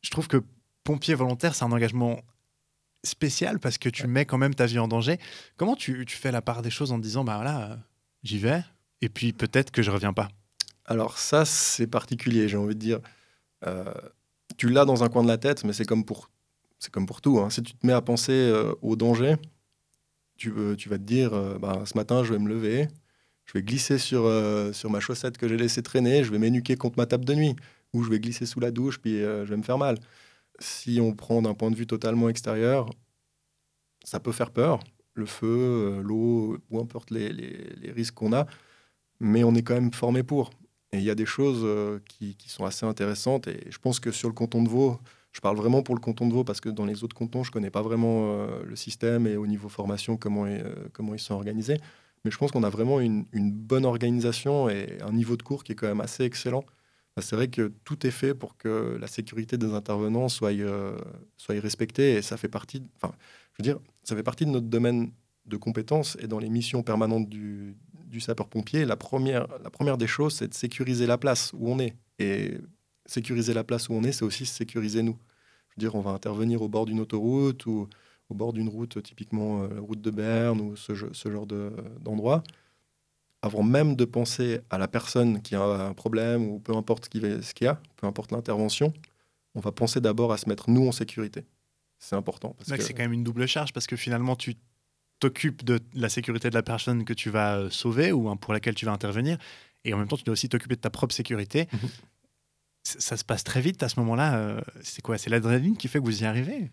je 0.02 0.11
trouve 0.11 0.28
que 0.28 0.42
pompier 0.85 1.14
volontaire, 1.14 1.54
c'est 1.54 1.64
un 1.64 1.73
engagement 1.73 2.21
spécial 3.04 3.59
parce 3.59 3.78
que 3.78 3.88
tu 3.88 4.07
mets 4.07 4.26
quand 4.26 4.38
même 4.38 4.54
ta 4.54 4.66
vie 4.66 4.78
en 4.78 4.88
danger. 4.88 5.18
Comment 5.57 5.76
tu, 5.76 6.04
tu 6.04 6.16
fais 6.16 6.33
la 6.33 6.42
part 6.42 6.61
des 6.62 6.71
choses 6.71 6.92
en 6.92 6.99
te 6.99 7.02
disant, 7.02 7.25
bah 7.25 7.37
voilà, 7.37 7.78
j'y 8.23 8.38
vais, 8.38 8.62
et 9.00 9.09
puis 9.09 9.33
peut-être 9.33 9.71
que 9.71 9.83
je 9.83 9.90
reviens 9.90 10.12
pas. 10.12 10.28
Alors 10.85 11.19
ça, 11.19 11.45
c'est 11.45 11.87
particulier, 11.87 12.49
j'ai 12.49 12.57
envie 12.57 12.75
de 12.75 12.81
dire. 12.81 13.00
Euh, 13.67 13.93
tu 14.57 14.71
l'as 14.71 14.85
dans 14.85 15.05
un 15.05 15.09
coin 15.09 15.23
de 15.23 15.28
la 15.28 15.37
tête, 15.37 15.64
mais 15.64 15.73
c'est 15.73 15.85
comme 15.85 16.05
pour, 16.05 16.31
c'est 16.78 16.90
comme 16.90 17.07
pour 17.07 17.21
tout. 17.21 17.38
Hein. 17.38 17.50
Si 17.50 17.62
tu 17.62 17.75
te 17.75 17.87
mets 17.87 17.93
à 17.93 18.00
penser 18.00 18.33
euh, 18.33 18.75
au 18.81 18.97
danger, 18.97 19.37
tu, 20.37 20.52
tu, 20.78 20.88
vas 20.88 20.99
te 20.99 21.02
dire, 21.02 21.35
euh, 21.35 21.59
bah, 21.59 21.83
ce 21.85 21.97
matin, 21.97 22.25
je 22.25 22.33
vais 22.33 22.38
me 22.38 22.49
lever, 22.49 22.88
je 23.45 23.52
vais 23.52 23.62
glisser 23.62 23.99
sur, 23.99 24.31
sur 24.75 24.90
ma 24.90 25.00
chaussette 25.00 25.37
que 25.37 25.49
j'ai 25.49 25.57
laissée 25.57 25.83
traîner, 25.83 26.25
je 26.25 26.31
vais 26.31 26.38
m'énuquer 26.38 26.76
contre 26.76 26.99
ma 26.99 27.07
table 27.07 27.25
de 27.25 27.35
nuit, 27.35 27.57
ou 27.93 28.02
je 28.02 28.11
vais 28.11 28.21
glisser 28.21 28.47
sous 28.47 28.61
la 28.61 28.71
douche, 28.71 28.99
puis 28.99 29.19
je 29.21 29.45
vais 29.45 29.57
me 29.57 29.62
faire 29.62 29.78
mal. 29.78 29.99
Si 30.59 31.00
on 31.00 31.14
prend 31.14 31.43
d'un 31.43 31.55
point 31.55 31.71
de 31.71 31.76
vue 31.76 31.87
totalement 31.87 32.28
extérieur, 32.28 32.90
ça 34.05 34.21
peut 34.21 34.33
faire 34.33 34.50
peur, 34.50 34.81
le 35.14 35.26
feu, 35.26 36.00
l'eau, 36.02 36.59
ou 36.71 36.81
importe 36.81 37.11
les, 37.11 37.33
les 37.33 37.90
risques 37.90 38.14
qu'on 38.14 38.33
a, 38.33 38.47
mais 39.21 39.45
on 39.45 39.55
est 39.55 39.63
quand 39.63 39.75
même 39.75 39.93
formé 39.93 40.23
pour. 40.23 40.51
Et 40.93 40.99
il 40.99 41.05
y 41.05 41.11
a 41.11 41.15
des 41.15 41.27
choses 41.27 41.61
euh, 41.65 42.01
qui, 42.09 42.37
sont 42.47 42.65
assez 42.65 42.87
intéressantes. 42.87 43.47
Et 43.49 43.61
je 43.71 43.79
pense 43.79 44.01
que 44.01 44.11
sur 44.11 44.29
le 44.29 44.35
canton 44.35 44.63
de 44.63 44.69
Vaud, 44.69 44.99
je 45.33 45.41
parle 45.41 45.57
vraiment 45.57 45.83
pour 45.83 45.95
le 45.95 46.01
canton 46.01 46.27
de 46.27 46.33
Vaud 46.33 46.45
parce 46.45 46.61
que 46.61 46.71
dans 46.71 46.87
les 46.87 47.05
autres 47.05 47.15
cantons, 47.15 47.45
je 47.45 47.51
ne 47.51 47.53
connais 47.53 47.71
pas 47.71 47.83
vraiment 47.83 48.33
euh, 48.33 48.63
le 48.65 48.77
système 48.77 49.27
et 49.27 49.37
au 49.37 49.47
niveau 49.47 49.69
formation, 49.69 50.17
comment, 50.17 50.47
euh, 50.47 50.63
comment 50.93 51.15
ils 51.15 51.21
sont 51.21 51.35
organisés. 51.35 51.79
Mais 52.25 52.31
je 52.31 52.39
pense 52.39 52.51
qu'on 52.51 52.63
a 52.63 52.71
vraiment 52.71 53.01
une, 53.01 53.27
bonne 53.33 53.85
organisation 53.85 54.69
et 54.69 54.99
un 55.03 55.13
niveau 55.13 55.37
de 55.37 55.43
cours 55.43 55.63
qui 55.63 55.73
est 55.73 55.75
quand 55.75 55.87
même 55.87 56.01
assez 56.01 56.25
excellent. 56.25 56.65
C'est 57.21 57.35
vrai 57.37 57.49
que 57.49 57.73
tout 57.85 58.07
est 58.07 58.13
fait 58.13 58.33
pour 58.33 58.57
que 58.57 58.97
la 59.01 59.09
sécurité 59.09 59.59
des 59.59 59.73
intervenants 59.75 60.29
soit, 60.29 60.53
soit 61.37 61.61
respectée 61.61 62.15
et 62.15 62.23
ça 62.23 62.37
fait 62.37 62.49
partie, 62.49 62.83
enfin, 62.97 63.13
je 63.53 63.63
veux 63.63 63.65
dire, 63.65 63.81
ça 64.05 64.15
fait 64.15 64.23
partie 64.23 64.47
de 64.47 64.51
notre 64.51 64.69
domaine 64.69 65.11
de 65.47 65.57
compétences 65.57 66.17
et 66.21 66.29
dans 66.29 66.39
les 66.39 66.49
missions 66.49 66.83
permanentes 66.83 67.29
du, 67.29 67.77
du 68.09 68.21
sapeur-pompier, 68.21 68.85
la 68.85 68.97
première, 68.97 69.47
la 69.62 69.71
première 69.71 69.99
des 69.99 70.07
choses, 70.07 70.35
c'est 70.35 70.49
de 70.49 70.55
sécuriser 70.55 71.07
la 71.07 71.19
place 71.19 71.53
où 71.55 71.69
on 71.69 71.79
est. 71.79 71.95
Et 72.19 72.59
sécuriser 73.07 73.55
la 73.55 73.65
place 73.65 73.88
où 73.88 73.95
on 73.95 74.03
est, 74.03 74.12
c'est 74.12 74.25
aussi 74.25 74.47
sécuriser 74.47 75.03
nous. 75.03 75.17
Je 75.69 75.75
veux 75.77 75.81
dire, 75.81 75.95
on 75.95 76.00
va 76.00 76.11
intervenir 76.11 76.62
au 76.62 76.69
bord 76.69 76.87
d'une 76.87 77.00
autoroute 77.00 77.65
ou 77.67 77.88
au 78.29 78.35
bord 78.35 78.53
d'une 78.53 78.69
route, 78.69 79.03
typiquement 79.03 79.62
euh, 79.62 79.81
route 79.81 80.00
de 80.00 80.11
Berne 80.11 80.61
ou 80.61 80.77
ce, 80.77 80.93
ce 81.12 81.31
genre 81.31 81.47
d'endroit. 81.47 82.43
avant 83.43 83.62
même 83.62 83.97
de 83.97 84.05
penser 84.05 84.61
à 84.71 84.79
la 84.79 84.88
personne 84.88 85.41
qui 85.41 85.55
a 85.55 85.62
un 85.62 85.95
problème 85.95 86.47
ou 86.47 86.59
peu 86.59 86.75
importe 86.77 87.05
ce 87.05 87.11
qu'il 87.11 87.65
y 87.65 87.67
a, 87.69 87.81
peu 87.97 88.07
importe 88.07 88.33
l'intervention, 88.33 88.93
on 89.55 89.61
va 89.61 89.73
penser 89.73 90.00
d'abord 90.00 90.33
à 90.33 90.38
se 90.38 90.49
mettre 90.49 90.71
nous 90.71 90.87
en 90.87 90.93
sécurité. 90.93 91.45
C'est 91.99 92.17
important. 92.17 92.55
C'est 92.61 92.95
quand 92.95 93.03
même 93.03 93.12
une 93.12 93.25
double 93.25 93.47
charge 93.47 93.73
parce 93.73 93.87
que 93.87 93.97
finalement, 93.97 94.37
tu 94.37 94.55
t'occupes 95.21 95.65
de 95.65 95.81
la 95.95 96.09
sécurité 96.09 96.51
de 96.51 96.55
la 96.55 96.63
personne 96.63 97.05
que 97.05 97.13
tu 97.13 97.31
vas 97.31 97.57
euh, 97.57 97.71
sauver 97.71 98.13
ou 98.13 98.29
hein, 98.29 98.37
pour 98.37 98.53
laquelle 98.53 98.75
tu 98.75 98.85
vas 98.85 98.93
intervenir. 98.93 99.39
Et 99.85 99.95
en 99.95 99.99
même 99.99 100.09
temps, 100.09 100.17
tu 100.17 100.25
dois 100.25 100.33
aussi 100.33 100.49
t'occuper 100.49 100.77
de 100.77 100.81
ta 100.81 100.91
propre 100.91 101.15
sécurité. 101.15 101.69
Mhm. 101.73 101.89
Ça 102.85 103.17
se 103.17 103.25
passe 103.25 103.45
très 103.45 103.61
vite 103.61 103.83
à 103.83 103.89
ce 103.89 104.01
moment-là. 104.01 104.37
Euh, 104.37 104.61
c'est 104.83 105.03
quoi? 105.03 105.19
C'est 105.19 105.31
l'adrénaline 105.31 105.77
qui 105.77 105.89
fait 105.89 105.99
que 105.99 106.05
vous 106.05 106.23
y 106.23 106.27
arrivez? 106.27 106.71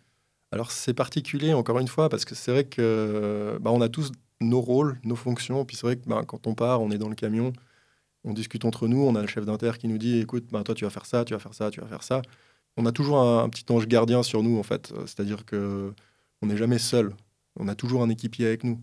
Alors, 0.51 0.71
c'est 0.71 0.93
particulier, 0.93 1.53
encore 1.53 1.79
une 1.79 1.87
fois, 1.87 2.07
parce 2.07 2.23
que 2.23 2.35
c'est 2.35 2.51
vrai 2.51 2.63
que 2.63 3.57
bah, 3.59 3.71
on 3.71 3.81
a 3.81 3.89
tous 3.89 4.11
nos 4.39 4.61
rôles, 4.61 4.97
nos 5.03 5.15
fonctions. 5.15 5.65
Puis 5.65 5.75
c'est 5.75 5.85
vrai 5.85 5.97
que 5.97 6.07
bah, 6.07 6.23
quand 6.25 6.47
on 6.47 6.55
part, 6.55 6.81
on 6.81 6.89
est 6.91 6.97
dans 6.97 7.09
le 7.09 7.15
camion, 7.15 7.51
on 8.23 8.33
discute 8.33 8.63
entre 8.63 8.87
nous. 8.87 8.99
On 8.99 9.15
a 9.15 9.21
le 9.21 9.27
chef 9.27 9.45
d'inter 9.45 9.71
qui 9.77 9.87
nous 9.89 9.97
dit 9.97 10.19
écoute, 10.19 10.45
bah, 10.51 10.63
toi, 10.63 10.73
tu 10.73 10.85
vas 10.85 10.89
faire 10.89 11.05
ça, 11.05 11.25
tu 11.25 11.33
vas 11.33 11.39
faire 11.39 11.53
ça, 11.53 11.69
tu 11.69 11.81
vas 11.81 11.87
faire 11.87 12.03
ça. 12.03 12.21
On 12.77 12.85
a 12.85 12.93
toujours 12.93 13.19
un, 13.19 13.43
un 13.43 13.49
petit 13.49 13.65
ange 13.69 13.87
gardien 13.87 14.23
sur 14.23 14.41
nous, 14.41 14.57
en 14.57 14.63
fait. 14.63 14.93
C'est-à-dire 15.05 15.45
que 15.45 15.93
on 16.41 16.47
n'est 16.47 16.57
jamais 16.57 16.79
seul. 16.79 17.13
On 17.57 17.67
a 17.67 17.75
toujours 17.75 18.03
un 18.03 18.09
équipier 18.09 18.47
avec 18.47 18.63
nous. 18.63 18.79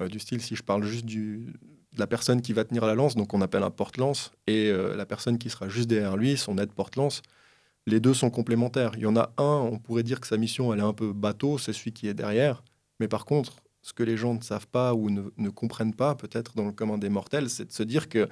Euh, 0.00 0.08
du 0.08 0.18
style, 0.18 0.40
si 0.40 0.56
je 0.56 0.62
parle 0.62 0.84
juste 0.84 1.04
de 1.04 1.52
la 1.98 2.06
personne 2.06 2.40
qui 2.40 2.52
va 2.52 2.64
tenir 2.64 2.86
la 2.86 2.94
lance, 2.94 3.14
donc 3.14 3.34
on 3.34 3.40
appelle 3.40 3.62
un 3.62 3.70
porte-lance, 3.70 4.32
et 4.46 4.70
euh, 4.70 4.96
la 4.96 5.06
personne 5.06 5.38
qui 5.38 5.50
sera 5.50 5.68
juste 5.68 5.88
derrière 5.88 6.16
lui, 6.16 6.36
son 6.36 6.58
aide 6.58 6.72
porte-lance, 6.72 7.22
les 7.86 8.00
deux 8.00 8.14
sont 8.14 8.30
complémentaires. 8.30 8.92
Il 8.96 9.02
y 9.02 9.06
en 9.06 9.16
a 9.16 9.32
un, 9.38 9.68
on 9.72 9.78
pourrait 9.78 10.04
dire 10.04 10.20
que 10.20 10.26
sa 10.26 10.36
mission, 10.36 10.72
elle 10.72 10.80
est 10.80 10.84
un 10.84 10.92
peu 10.92 11.12
bateau, 11.12 11.58
c'est 11.58 11.72
celui 11.72 11.92
qui 11.92 12.08
est 12.08 12.14
derrière. 12.14 12.62
Mais 13.00 13.08
par 13.08 13.24
contre, 13.24 13.56
ce 13.82 13.92
que 13.92 14.04
les 14.04 14.16
gens 14.16 14.34
ne 14.34 14.42
savent 14.42 14.68
pas 14.68 14.94
ou 14.94 15.10
ne, 15.10 15.50
comprennent 15.50 15.94
pas, 15.94 16.14
peut-être 16.14 16.54
dans 16.54 16.66
le 16.66 16.72
commun 16.72 16.98
des 16.98 17.08
mortels, 17.08 17.50
c'est 17.50 17.64
de 17.66 17.72
se 17.72 17.82
dire 17.82 18.08
que 18.08 18.28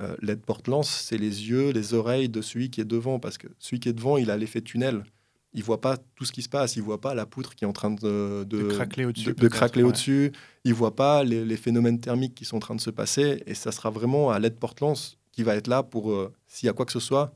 euh, 0.00 0.16
l'aide 0.20 0.44
porte-lance, 0.44 0.90
c'est 0.90 1.18
les 1.18 1.48
yeux, 1.48 1.70
les 1.70 1.94
oreilles 1.94 2.28
de 2.28 2.42
celui 2.42 2.70
qui 2.70 2.80
est 2.80 2.84
devant, 2.84 3.20
parce 3.20 3.38
que 3.38 3.46
celui 3.58 3.78
qui 3.78 3.88
est 3.88 3.92
devant, 3.92 4.16
il 4.16 4.30
a 4.30 4.36
l'effet 4.36 4.62
tunnel 4.62 5.04
il 5.52 5.62
voit 5.62 5.80
pas 5.80 5.96
tout 6.14 6.24
ce 6.24 6.32
qui 6.32 6.42
se 6.42 6.48
passe. 6.48 6.76
Il 6.76 6.82
voit 6.82 7.00
pas 7.00 7.14
la 7.14 7.26
poutre 7.26 7.54
qui 7.54 7.64
est 7.64 7.66
en 7.66 7.72
train 7.72 7.90
de, 7.90 8.44
de, 8.44 8.68
craquer 8.68 9.04
au-dessus. 9.04 9.34
De, 9.34 9.48
craquer 9.48 9.82
au-dessus. 9.82 10.32
Il 10.64 10.74
voit 10.74 10.94
pas 10.94 11.24
les, 11.24 11.56
phénomènes 11.56 12.00
thermiques 12.00 12.34
qui 12.34 12.44
sont 12.44 12.56
en 12.56 12.60
train 12.60 12.74
de 12.74 12.80
se 12.80 12.90
passer. 12.90 13.42
Et 13.46 13.54
ça 13.54 13.72
sera 13.72 13.90
vraiment 13.90 14.30
à 14.30 14.38
l'aide 14.38 14.58
porte-lance 14.58 15.18
qui 15.32 15.42
va 15.42 15.56
être 15.56 15.66
là 15.66 15.82
pour, 15.82 16.12
euh, 16.12 16.32
s'il 16.46 16.66
y 16.66 16.70
a 16.70 16.72
quoi 16.72 16.86
que 16.86 16.92
ce 16.92 17.00
soit, 17.00 17.32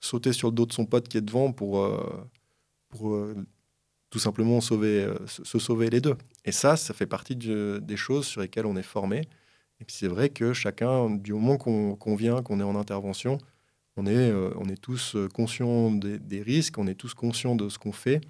sauter 0.00 0.32
sur 0.32 0.48
le 0.48 0.54
dos 0.54 0.66
de 0.66 0.72
son 0.72 0.86
pote 0.86 1.08
qui 1.08 1.18
est 1.18 1.22
devant 1.22 1.52
pour, 1.52 1.80
euh, 1.80 2.28
pour 2.88 3.14
euh, 3.14 3.34
tout 4.10 4.18
simplement 4.18 4.60
sauver, 4.60 5.08
se 5.26 5.58
sauver 5.58 5.90
les 5.90 6.00
deux. 6.00 6.16
Et 6.44 6.52
ça, 6.52 6.76
ça 6.76 6.94
fait 6.94 7.06
partie 7.06 7.36
des 7.36 7.96
choses 7.96 8.26
sur 8.26 8.40
lesquelles 8.40 8.66
on 8.66 8.76
est 8.76 8.82
formé. 8.82 9.22
Et 9.80 9.84
puis 9.84 9.94
c'est 9.98 10.08
vrai 10.08 10.30
que 10.30 10.52
chacun, 10.52 11.10
du 11.10 11.34
moment 11.34 11.58
qu'on 11.58 12.16
vient, 12.16 12.42
qu'on 12.42 12.60
est 12.60 12.64
en 12.64 12.76
intervention, 12.76 13.38
on 13.96 14.06
est, 14.06 14.30
euh, 14.30 14.50
on 14.56 14.68
est 14.68 14.80
tous 14.80 15.16
euh, 15.16 15.28
conscients 15.28 15.90
des, 15.90 16.42
risques, 16.42 16.78
on 16.78 16.86
est 16.86 16.94
tous 16.94 17.14
conscients 17.14 17.56
de 17.56 17.68
ce 17.68 17.78
qu'on 17.78 17.92
fait, 17.92 18.20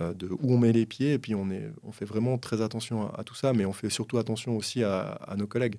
euh, 0.00 0.12
de 0.14 0.28
où 0.28 0.54
on 0.54 0.58
met 0.58 0.72
les 0.72 0.86
pieds, 0.86 1.14
et 1.14 1.18
puis 1.18 1.34
on, 1.34 1.50
est, 1.50 1.70
on 1.82 1.92
fait 1.92 2.04
vraiment 2.04 2.38
très 2.38 2.60
attention 2.60 3.12
à, 3.14 3.24
tout 3.24 3.34
ça, 3.34 3.52
mais 3.52 3.64
on 3.64 3.72
fait 3.72 3.90
surtout 3.90 4.18
attention 4.18 4.56
aussi 4.56 4.82
à, 4.82 5.34
nos 5.36 5.46
collègues. 5.46 5.76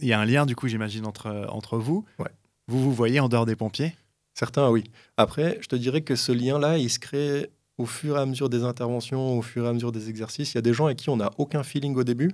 Il 0.00 0.08
y 0.08 0.12
a 0.12 0.20
un 0.20 0.24
lien, 0.24 0.46
du 0.46 0.56
coup, 0.56 0.66
j'imagine, 0.66 1.04
entre, 1.04 1.46
entre 1.50 1.78
vous. 1.78 2.04
Ouais. 2.18 2.30
Vous 2.66 2.80
vous 2.80 2.92
voyez 2.92 3.20
en 3.20 3.28
dehors 3.28 3.44
des 3.44 3.56
pompiers? 3.56 3.94
Certains, 4.32 4.70
oui. 4.70 4.84
Après, 5.18 5.58
je 5.60 5.68
te 5.68 5.76
dirais 5.76 6.00
que 6.00 6.16
ce 6.16 6.32
lien-là, 6.32 6.78
il 6.78 6.90
se 6.90 6.98
crée 6.98 7.50
au 7.76 7.84
fur 7.84 8.16
et 8.16 8.20
à 8.20 8.26
mesure 8.26 8.48
des 8.48 8.64
interventions, 8.64 9.38
au 9.38 9.42
fur 9.42 9.66
et 9.66 9.68
à 9.68 9.72
mesure 9.74 9.92
des 9.92 10.08
exercices. 10.08 10.54
Il 10.54 10.56
y 10.56 10.58
a 10.58 10.62
des 10.62 10.72
gens 10.72 10.86
avec 10.86 10.98
qui 10.98 11.10
on 11.10 11.16
n'a 11.16 11.30
aucun 11.36 11.62
feeling 11.62 11.94
au 11.96 12.04
début, 12.04 12.32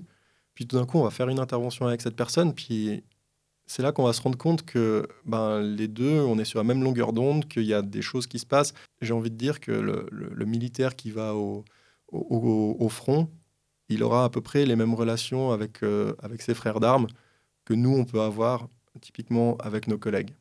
puis 0.54 0.66
tout 0.66 0.76
d'un 0.76 0.86
coup, 0.86 0.98
on 0.98 1.04
va 1.04 1.10
faire 1.10 1.28
une 1.28 1.40
intervention 1.40 1.86
avec 1.86 2.00
cette 2.02 2.16
personne, 2.16 2.54
puis 2.54 3.02
c'est 3.70 3.82
là 3.82 3.92
qu'on 3.92 4.02
va 4.02 4.12
se 4.12 4.20
rendre 4.20 4.36
compte 4.36 4.64
que 4.64 5.06
ben, 5.26 5.60
les 5.60 5.86
deux, 5.86 6.18
on 6.22 6.40
est 6.40 6.44
sur 6.44 6.58
la 6.58 6.64
même 6.64 6.82
longueur 6.82 7.12
d'onde, 7.12 7.46
qu'il 7.46 7.62
y 7.62 7.72
a 7.72 7.82
des 7.82 8.02
choses 8.02 8.26
qui 8.26 8.40
se 8.40 8.46
passent. 8.46 8.74
J'ai 9.00 9.12
envie 9.12 9.30
de 9.30 9.36
dire 9.36 9.60
que 9.60 9.70
le, 9.70 10.44
militaire 10.44 10.96
qui 10.96 11.12
va 11.12 11.36
au, 11.36 11.64
au, 12.10 12.88
front, 12.88 13.30
il 13.88 14.02
aura 14.02 14.24
à 14.24 14.28
peu 14.28 14.40
près 14.40 14.66
les 14.66 14.74
mêmes 14.74 14.94
relations 14.94 15.52
avec, 15.52 15.84
euh, 15.84 16.14
avec 16.20 16.42
ses 16.42 16.52
frères 16.52 16.80
d'armes 16.80 17.06
que 17.64 17.72
nous, 17.72 17.94
on 17.96 18.04
peut 18.04 18.20
avoir 18.20 18.66
typiquement 19.00 19.56
avec 19.58 19.86
nos 19.86 19.98
collègues. 19.98 20.34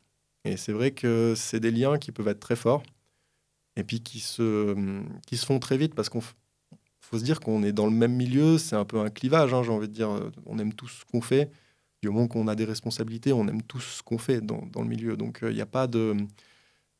Et 0.44 0.56
c'est 0.56 0.72
vrai 0.72 0.90
que 0.90 1.34
c'est 1.36 1.60
des 1.60 1.70
liens 1.70 1.98
qui 1.98 2.10
peuvent 2.10 2.26
être 2.26 2.40
très 2.40 2.56
forts 2.56 2.82
et 3.76 3.84
puis 3.84 4.00
qui 4.00 4.18
se, 4.18 4.74
qui 5.28 5.36
se 5.36 5.46
font 5.46 5.60
très 5.60 5.76
vite 5.76 5.94
parce 5.94 6.08
qu'on 6.08 6.20
faut 6.20 7.18
se 7.18 7.22
dire 7.22 7.38
qu'on 7.38 7.62
est 7.62 7.72
dans 7.72 7.86
le 7.86 7.92
même 7.92 8.16
milieu, 8.16 8.58
c'est 8.58 8.74
un 8.74 8.84
peu 8.84 8.98
un 8.98 9.08
clivage, 9.08 9.54
hein, 9.54 9.62
j'ai 9.62 9.70
envie 9.70 9.86
de 9.86 9.94
dire, 9.94 10.10
on 10.46 10.58
aime 10.58 10.74
tout 10.74 10.88
ce 10.88 11.04
qu'on 11.04 11.20
fait 11.20 11.52
du 12.02 12.08
moment 12.08 12.28
qu'on 12.28 12.48
a 12.48 12.54
des 12.54 12.64
responsabilités, 12.64 13.32
on 13.32 13.46
aime 13.48 13.62
tout 13.62 13.80
ce 13.80 14.02
qu'on 14.02 14.18
fait 14.18 14.40
dans, 14.40 14.68
le 14.74 14.84
milieu. 14.84 15.16
Donc 15.16 15.38
il 15.42 15.48
euh, 15.48 15.52
n'y 15.52 15.60
a 15.60 15.66
pas 15.66 15.86
de. 15.86 16.16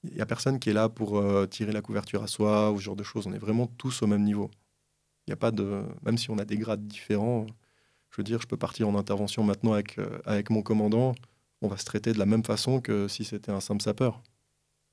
Il 0.05 0.15
n'y 0.15 0.21
a 0.21 0.27
personne 0.27 0.59
qui 0.59 0.71
est 0.71 0.73
là 0.73 0.89
pour 0.89 1.19
euh, 1.19 1.47
tirer 1.47 1.73
la 1.73 1.83
couverture 1.83 2.23
à 2.23 2.27
soi 2.27 2.71
ou 2.71 2.79
ce 2.79 2.85
genre 2.85 2.97
de 2.97 3.03
choses. 3.03 3.27
On 3.27 3.33
est 3.33 3.39
vraiment 3.39 3.67
tous 3.67 4.03
au 4.03 4.07
même 4.07 4.23
niveau. 4.23 4.51
Il 5.27 5.31
n'y 5.31 5.35
a 5.35 5.37
pas 5.37 5.51
de. 5.51 5.83
Même 6.03 6.19
si 6.19 6.31
on 6.31 6.39
a 6.39 6.45
des 6.45 6.57
grades 6.57 6.87
différents, 6.87 7.47
je 8.11 8.17
veux 8.17 8.25
dire, 8.25 8.41
je 8.41 8.47
peux 8.47 8.57
partir 8.57 8.89
en 8.89 8.97
intervention 8.97 9.43
maintenant 9.43 9.73
avec, 9.75 9.99
euh, 9.99 10.19
avec 10.25 10.51
mon 10.51 10.63
commandant. 10.63 11.15
On 11.63 11.69
va 11.69 11.77
se 11.77 11.85
traiter 11.85 12.13
de 12.13 12.19
la 12.19 12.27
même 12.27 12.45
façon 12.45 12.81
que 12.81 13.09
si 13.09 13.25
c'était 13.25 13.53
un 13.53 13.61
simple 13.61 13.83
sapeur. 13.83 14.23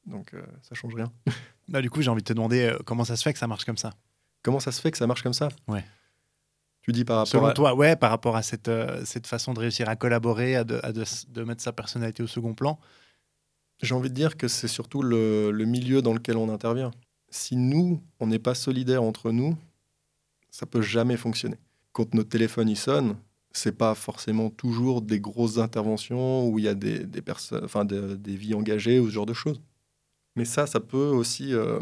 Donc 0.06 0.34
ça 0.62 0.76
change 0.76 0.96
rien. 0.96 1.12
Bah, 1.70 1.82
du 1.82 1.90
coup, 1.90 2.02
j'ai 2.02 2.10
envie 2.10 2.22
de 2.22 2.28
te 2.28 2.32
demander 2.32 2.74
comment 2.86 3.04
ça 3.04 3.18
se 3.18 3.24
fait 3.24 3.34
que 3.34 3.40
ça 3.40 3.46
marche 3.46 3.66
comme 3.66 3.76
ça? 3.76 3.94
Comment 4.42 4.62
ça 4.62 4.72
se 4.72 4.80
fait 4.80 4.90
que 4.90 4.98
ça 4.98 5.06
marche 5.06 5.22
comme 5.22 5.34
ça? 5.34 5.50
Ouais. 5.68 5.84
Tu 6.88 6.94
dis 6.94 7.04
par 7.04 7.18
rapport 7.18 7.28
Selon 7.28 7.52
toi, 7.52 7.76
ouais, 7.76 7.98
par 7.98 8.10
rapport 8.10 8.38
à 8.38 8.42
cette, 8.42 8.70
euh, 8.70 9.04
cette 9.04 9.28
façon 9.28 9.54
de 9.54 9.60
réussir 9.60 9.90
à 9.90 9.98
collaborer, 9.98 10.56
à, 10.56 10.64
de, 10.64 10.80
de, 10.82 11.44
mettre 11.44 11.62
sa 11.62 11.74
personnalité 11.74 12.24
au 12.24 12.28
second 12.28 12.54
plan 12.54 12.80
J'ai 13.82 13.94
envie 13.94 14.10
de 14.10 14.16
dire 14.16 14.38
que 14.38 14.48
c'est 14.48 14.70
surtout 14.70 15.02
le, 15.02 15.52
le, 15.52 15.66
milieu 15.66 16.02
dans 16.02 16.14
lequel 16.14 16.38
on 16.38 16.48
intervient. 16.48 16.92
Si 17.30 17.58
nous, 17.58 18.02
on 18.22 18.28
n'est 18.28 18.40
pas 18.40 18.56
solidaires 18.56 19.04
entre 19.04 19.32
nous, 19.32 19.58
ça 20.50 20.66
peut 20.66 20.82
jamais 20.82 21.18
fonctionner. 21.18 21.58
Quand 21.92 22.14
notre 22.14 22.30
téléphone 22.30 22.70
y 22.70 22.78
sonne, 22.78 23.18
c'est 23.52 23.78
pas 23.78 23.94
forcément 23.94 24.50
toujours 24.50 25.02
des 25.02 25.20
grosses 25.20 25.58
interventions 25.58 26.48
où 26.48 26.58
il 26.58 26.64
y 26.64 26.70
a 26.70 26.74
des, 26.74 27.00
des 27.00 27.22
personnes, 27.22 27.66
enfin 27.66 27.84
des 27.84 28.36
vies 28.38 28.54
engagées 28.54 29.02
ou 29.02 29.08
ce 29.08 29.14
genre 29.14 29.26
de 29.26 29.34
choses. 29.34 29.60
Mais 30.38 30.46
ça, 30.46 30.68
ça 30.68 30.80
peut 30.80 31.10
aussi, 31.10 31.54
euh, 31.54 31.80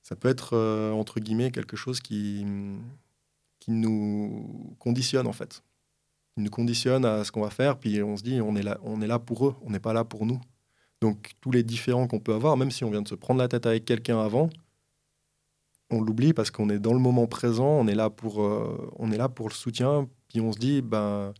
ça 0.00 0.16
peut 0.16 0.28
être 0.28 0.56
euh, 0.56 0.92
entre 0.92 1.20
guillemets 1.20 1.50
quelque 1.50 1.76
chose 1.76 2.00
qui 2.00 2.46
nous 3.68 4.74
conditionne 4.78 5.26
en 5.26 5.32
fait. 5.32 5.62
Ils 6.36 6.44
nous 6.44 6.50
conditionnent 6.50 7.04
à 7.04 7.24
ce 7.24 7.32
qu'on 7.32 7.42
va 7.42 7.50
faire, 7.50 7.78
puis 7.78 8.02
on 8.02 8.16
se 8.16 8.22
dit 8.22 8.40
on 8.40 8.54
est 8.56 8.62
là, 8.62 8.78
on 8.82 9.00
est 9.02 9.06
là 9.06 9.18
pour 9.18 9.48
eux, 9.48 9.56
on 9.62 9.70
n'est 9.70 9.80
pas 9.80 9.92
là 9.92 10.04
pour 10.04 10.26
nous. 10.26 10.40
Donc 11.00 11.32
tous 11.40 11.50
les 11.50 11.62
différents 11.62 12.06
qu'on 12.06 12.20
peut 12.20 12.34
avoir, 12.34 12.56
même 12.56 12.70
si 12.70 12.84
on 12.84 12.90
vient 12.90 13.02
de 13.02 13.08
se 13.08 13.14
prendre 13.14 13.40
la 13.40 13.48
tête 13.48 13.66
avec 13.66 13.84
quelqu'un 13.84 14.20
avant, 14.20 14.48
on 15.90 16.00
l'oublie 16.00 16.32
parce 16.32 16.50
qu'on 16.50 16.68
est 16.70 16.78
dans 16.78 16.92
le 16.92 16.98
moment 16.98 17.26
présent, 17.26 17.68
on 17.68 17.86
est 17.86 17.94
là 17.94 18.10
pour, 18.10 18.42
euh, 18.42 18.90
on 18.98 19.10
est 19.10 19.16
là 19.16 19.28
pour 19.28 19.48
le 19.48 19.54
soutien, 19.54 20.08
puis 20.28 20.40
on 20.40 20.52
se 20.52 20.58
dit 20.58 20.82
ben 20.82 21.32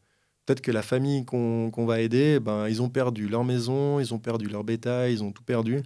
peut-être 0.46 0.60
que 0.62 0.70
la 0.70 0.82
famille 0.82 1.24
qu'on 1.26 1.86
va 1.86 2.00
aider, 2.00 2.40
ben, 2.40 2.68
ils 2.68 2.80
ont 2.80 2.88
perdu 2.88 3.28
leur 3.28 3.44
maison, 3.44 4.00
ils 4.00 4.14
ont 4.14 4.18
perdu 4.18 4.48
leur 4.48 4.64
bétail, 4.64 5.12
ils 5.12 5.22
ont 5.22 5.32
tout 5.32 5.42
perdu. 5.42 5.82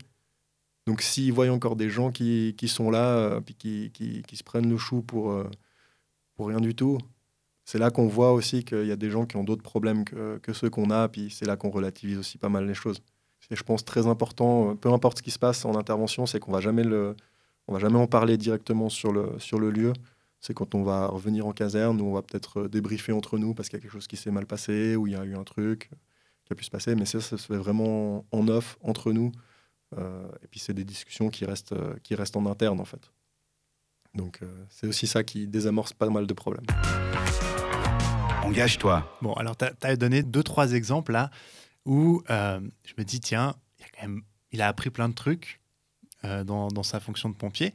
Donc 0.87 1.03
s'ils 1.03 1.33
voient 1.33 1.49
encore 1.51 1.77
des 1.77 1.91
gens 1.91 2.13
qui, 2.13 2.55
qui 2.57 2.69
sont 2.69 2.91
là, 2.91 3.17
euh, 3.17 3.41
puis 3.41 3.55
qui, 3.55 3.91
qui, 3.93 4.23
qui, 4.23 4.37
se 4.37 4.45
prennent 4.45 4.71
le 4.71 4.77
chou 4.79 5.03
pour, 5.03 5.33
euh, 5.33 5.51
pour 6.35 6.49
rien 6.49 6.61
du 6.61 6.75
tout, 6.75 6.99
c'est 7.65 7.79
là 7.79 7.91
qu'on 7.91 8.09
voit 8.09 8.33
aussi 8.33 8.65
qu'il 8.65 8.87
y 8.87 8.93
a 8.93 8.97
des 8.97 9.11
gens 9.11 9.27
qui 9.27 9.37
ont 9.37 9.45
d'autres 9.45 9.63
problèmes 9.63 10.05
que, 10.05 10.39
que 10.39 10.53
ceux 10.53 10.71
qu'on 10.71 10.91
a, 10.91 11.09
puis 11.09 11.31
c'est 11.31 11.47
là 11.47 11.57
qu'on 11.57 11.71
relativise 11.71 12.19
aussi 12.19 12.39
pas 12.39 12.49
mal 12.49 12.67
les 12.67 12.75
choses. 12.75 13.01
C'est, 13.41 13.57
je 13.57 13.63
pense, 13.63 13.85
très 13.85 14.07
important, 14.07 14.77
peu 14.77 14.93
importe 14.93 15.19
ce 15.19 15.23
qui 15.23 15.31
se 15.31 15.39
passe 15.39 15.65
en 15.65 15.77
intervention, 15.77 16.27
c'est 16.27 16.41
qu'on 16.41 16.53
va 16.53 16.61
jamais 16.61 16.85
va 17.69 17.79
jamais 17.79 17.99
en 17.99 18.07
parler 18.07 18.37
directement 18.37 18.89
sur 18.89 19.13
le, 19.13 19.39
sur 19.39 19.59
le 19.59 19.71
lieu. 19.71 19.93
C'est 20.41 20.55
quand 20.55 20.75
on 20.75 20.83
va 20.83 21.07
revenir 21.07 21.47
en 21.47 21.53
caserne 21.53 22.01
où 22.01 22.07
on 22.07 22.13
va 22.13 22.23
peut-être 22.23 22.67
débriefer 22.69 23.13
entre 23.13 23.39
nous 23.39 23.55
parce 23.55 23.69
qu'il 23.69 23.79
y 23.79 23.81
a 23.81 23.83
quelque 23.83 23.93
chose 23.93 24.09
qui 24.09 24.17
s'est 24.17 24.33
mal 24.33 24.47
passé, 24.47 24.97
ou 24.97 25.07
il 25.07 25.13
y 25.13 25.17
a 25.17 25.25
eu 25.25 25.37
un 25.37 25.45
truc 25.45 25.91
qui 26.45 26.53
a 26.53 26.57
pu 26.57 26.65
se 26.65 26.71
passer. 26.71 26.95
Mais 26.97 27.07
ça, 27.07 27.21
ça 27.21 27.39
se 27.39 27.47
fait 27.47 27.57
vraiment 27.57 28.27
en 28.33 28.49
off, 28.49 28.77
entre 28.83 29.13
nous. 29.13 29.31
Euh, 29.99 30.29
et 30.43 30.49
puis 30.49 30.59
c'est 30.59 30.75
des 30.75 30.85
discussions 30.85 31.29
qui 31.29 31.45
restent, 31.45 31.73
euh, 31.73 31.95
qui 32.03 32.15
restent 32.15 32.37
en 32.37 32.47
interne 32.47 32.81
en 32.81 32.85
fait. 32.85 33.13
Donc 34.15 34.41
euh, 34.43 34.65
c'est 34.69 34.87
aussi 34.87 35.07
ça 35.07 35.25
qui 35.25 35.47
désamorce 35.47 35.93
pas 35.93 36.11
mal 36.11 36.27
de 36.27 36.35
problèmes. 36.35 36.67
Engage-toi. 38.45 39.17
Bon, 39.23 39.33
alors 39.35 39.57
tu 39.57 39.65
as, 39.83 39.97
donné 39.97 40.23
deux, 40.23 40.43
trois 40.43 40.73
exemples 40.73 41.13
là 41.13 41.31
où 41.85 42.23
je 42.29 42.95
me 42.99 43.05
dis, 43.05 43.21
tiens, 43.21 43.55
il, 43.79 43.85
a 43.85 43.89
quand 43.89 44.03
même, 44.03 44.23
il 44.53 44.63
a 44.63 44.69
appris 44.69 44.91
plein 44.91 45.09
de 45.09 45.15
trucs 45.15 45.61
dans, 46.23 46.69
dans, 46.69 46.83
sa 46.83 47.01
fonction 47.01 47.29
de 47.29 47.35
pompier. 47.35 47.73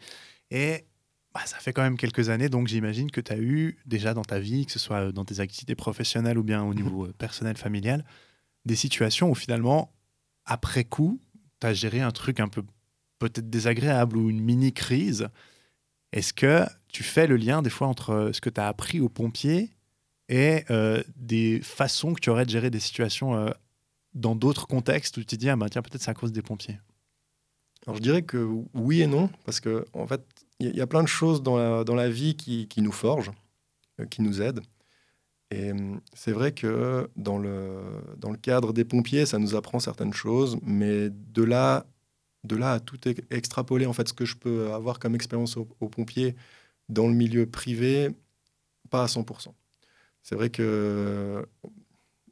Et 0.52 0.86
bah, 1.34 1.46
ça 1.46 1.58
fait 1.58 1.74
quand 1.74 1.84
même 1.84 1.98
quelques 1.98 2.30
années, 2.30 2.50
donc 2.50 2.68
j'imagine 2.68 3.12
que 3.12 3.22
tu 3.22 3.32
as 3.32 3.38
eu 3.38 3.78
déjà 3.86 4.14
dans 4.14 4.24
ta 4.24 4.40
vie, 4.40 4.66
que 4.66 4.72
ce 4.72 4.80
soit 4.80 5.12
dans 5.12 5.26
tes 5.26 5.40
activités 5.40 5.76
professionnelles 5.76 6.38
ou 6.38 6.44
bien 6.44 6.64
au 6.64 6.74
niveau 6.74 7.08
personnel, 7.18 7.58
familial, 7.58 8.06
des 8.66 8.76
situations 8.76 9.30
où 9.30 9.36
finalement, 9.36 9.92
après 10.46 10.84
coup, 10.84 11.20
tu 11.60 11.68
as 11.68 11.74
géré 11.74 12.02
un 12.02 12.12
truc 12.12 12.40
un 12.40 12.48
peu 12.48 12.64
peut-être 13.20 13.50
désagréable 13.50 14.18
ou 14.18 14.30
une 14.30 14.42
mini-crise, 14.42 15.30
est-ce 16.12 16.34
que 16.34 16.66
tu 16.88 17.04
fais 17.04 17.28
le 17.28 17.38
lien 17.38 17.62
des 17.62 17.70
fois 17.70 17.88
entre 17.88 18.12
euh, 18.12 18.34
ce 18.34 18.42
que 18.42 18.50
tu 18.50 18.60
as 18.60 18.68
appris 18.68 19.00
aux 19.00 19.10
pompiers 19.10 19.72
et 20.30 20.64
euh, 20.70 21.04
des 21.16 21.62
façons 21.62 22.14
que 22.14 22.20
tu 22.20 22.30
aurais 22.30 22.46
de 22.46 22.50
gérer 22.50 22.70
des 22.70 22.80
situations 22.80 23.36
euh, 23.36 23.50
dans 24.14 24.36
d'autres 24.36 24.68
contextes 24.68 25.18
où 25.18 25.22
tu 25.22 25.26
te 25.26 25.36
dis, 25.36 25.50
ah 25.50 25.56
ben 25.56 25.70
tiens, 25.70 25.82
peut-être 25.82 26.02
c'est 26.02 26.12
à 26.12 26.14
cause 26.14 26.32
des 26.32 26.42
pompiers? 26.42 26.80
Alors 27.86 27.98
je 27.98 28.02
dirais 28.02 28.24
que 28.24 28.50
oui 28.74 29.02
et 29.02 29.08
non, 29.08 29.30
parce 29.46 29.60
que 29.60 29.86
en 29.94 30.08
fait, 30.08 30.22
il 30.60 30.76
y, 30.76 30.82
a 30.82 30.88
plein 30.88 31.04
de 31.04 31.08
choses 31.08 31.44
dans 31.44 31.56
la, 31.58 31.84
dans 31.84 31.94
la 31.94 32.10
vie 32.10 32.36
qui, 32.36 32.68
qui 32.68 32.82
nous 32.82 32.92
forgent, 32.92 33.32
qui 34.10 34.24
nous 34.24 34.42
aident. 34.42 34.62
Et 35.52 35.72
c'est 36.14 36.32
vrai 36.32 36.52
que 36.52 37.10
dans 37.16 37.38
le, 37.38 37.80
dans 38.18 38.32
le 38.32 38.38
cadre 38.38 38.74
des 38.74 38.84
pompiers, 38.84 39.28
ça 39.28 39.38
nous 39.38 39.56
apprend 39.56 39.80
certaines 39.80 40.14
choses, 40.14 40.58
mais 40.64 41.10
de 41.12 41.44
là, 41.44 41.86
de 42.44 42.56
là 42.56 42.74
à 42.74 42.80
tout 42.80 43.00
extrapoler, 43.32 43.86
en 43.86 43.94
fait, 43.94 44.08
ce 44.08 44.14
que 44.14 44.26
je 44.26 44.36
peux 44.36 44.72
avoir 44.74 45.00
comme 45.00 45.16
expérience 45.16 45.58
aux 45.58 45.90
pompiers 45.90 46.36
dans 46.90 47.08
le 47.08 47.14
milieu 47.14 47.46
privé, 47.46 48.10
pas 48.90 49.04
à 49.04 49.08
100%. 49.08 49.54
C'est 50.24 50.36
vrai 50.36 50.50
que 50.50 51.46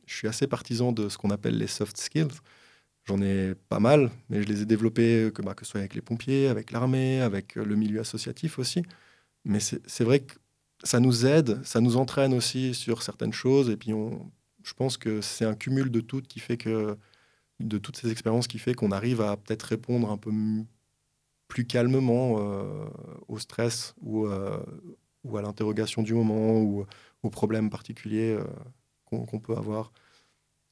je 0.05 0.15
suis 0.15 0.27
assez 0.27 0.47
partisan 0.47 0.91
de 0.91 1.09
ce 1.09 1.17
qu'on 1.17 1.29
appelle 1.29 1.57
les 1.57 1.67
soft 1.67 1.97
skills. 1.97 2.27
J'en 3.05 3.21
ai 3.21 3.55
pas 3.69 3.79
mal, 3.79 4.11
mais 4.29 4.41
je 4.41 4.47
les 4.47 4.61
ai 4.61 4.65
développés, 4.65 5.31
que, 5.33 5.41
bah, 5.41 5.53
que 5.53 5.65
ce 5.65 5.71
soit 5.71 5.79
avec 5.79 5.93
les 5.95 6.01
pompiers, 6.01 6.47
avec 6.47 6.71
l'armée, 6.71 7.21
avec 7.21 7.55
le 7.55 7.75
milieu 7.75 7.99
associatif 7.99 8.57
aussi. 8.59 8.83
Mais 9.45 9.59
c'est 9.59 10.03
vrai 10.03 10.21
que 10.21 10.33
ça 10.83 10.99
nous 10.99 11.25
aide, 11.25 11.63
ça 11.63 11.81
nous 11.81 11.97
entraîne 11.97 12.33
aussi 12.33 12.73
sur 12.73 13.03
certaines 13.03 13.33
choses. 13.33 13.69
Et 13.69 13.77
puis, 13.77 13.93
on, 13.93 14.31
je 14.63 14.73
pense 14.73 14.97
que 14.97 15.21
c'est 15.21 15.45
un 15.45 15.55
cumul 15.55 15.91
de 15.91 16.01
tout 16.01 16.21
qui 16.21 16.39
fait 16.39 16.57
que, 16.57 16.97
de 17.59 17.77
toutes 17.77 17.97
ces 17.97 18.11
expériences 18.11 18.47
qui 18.47 18.59
fait 18.59 18.73
qu'on 18.73 18.91
arrive 18.91 19.21
à 19.21 19.37
peut-être 19.37 19.63
répondre 19.63 20.11
un 20.11 20.17
peu 20.17 20.31
plus 21.47 21.65
calmement 21.65 22.37
euh, 22.39 22.85
au 23.27 23.39
stress 23.39 23.93
ou, 24.01 24.25
euh, 24.25 24.59
ou 25.23 25.37
à 25.37 25.41
l'interrogation 25.41 26.01
du 26.03 26.13
moment 26.13 26.59
ou 26.59 26.85
aux 27.23 27.29
problèmes 27.29 27.69
particuliers 27.69 28.31
euh, 28.31 28.43
qu'on 29.05 29.39
peut 29.39 29.55
avoir. 29.55 29.91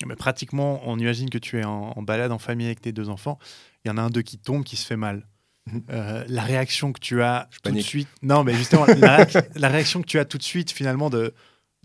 Mais 0.06 0.16
pratiquement, 0.16 0.82
on 0.86 1.00
imagine 1.00 1.30
que 1.30 1.38
tu 1.38 1.60
es 1.60 1.64
en, 1.64 1.94
en, 1.96 2.02
balade 2.02 2.32
en 2.32 2.40
famille 2.40 2.66
avec 2.66 2.82
tes 2.82 2.92
deux 2.92 3.10
enfants. 3.10 3.40
Il 3.86 3.88
y 3.88 3.92
en 3.92 3.98
a 3.98 4.02
un 4.02 4.10
d'eux 4.10 4.22
qui 4.22 4.38
tombe, 4.38 4.64
qui 4.64 4.76
se 4.76 4.86
fait 4.86 4.98
mal. 4.98 5.28
Euh, 5.90 6.26
la 6.28 6.44
réaction 6.44 6.92
que 6.92 7.00
tu 7.00 7.22
as 7.22 7.50
tout 7.64 7.72
de 7.72 7.80
suite. 7.80 8.10
Non, 8.22 8.44
mais 8.44 8.54
justement, 8.54 8.86
la, 8.86 9.70
réaction 9.70 10.02
que 10.02 10.08
tu 10.08 10.20
as 10.20 10.26
tout 10.26 10.38
de 10.38 10.44
suite, 10.44 10.72
finalement, 10.72 11.10
de, 11.10 11.34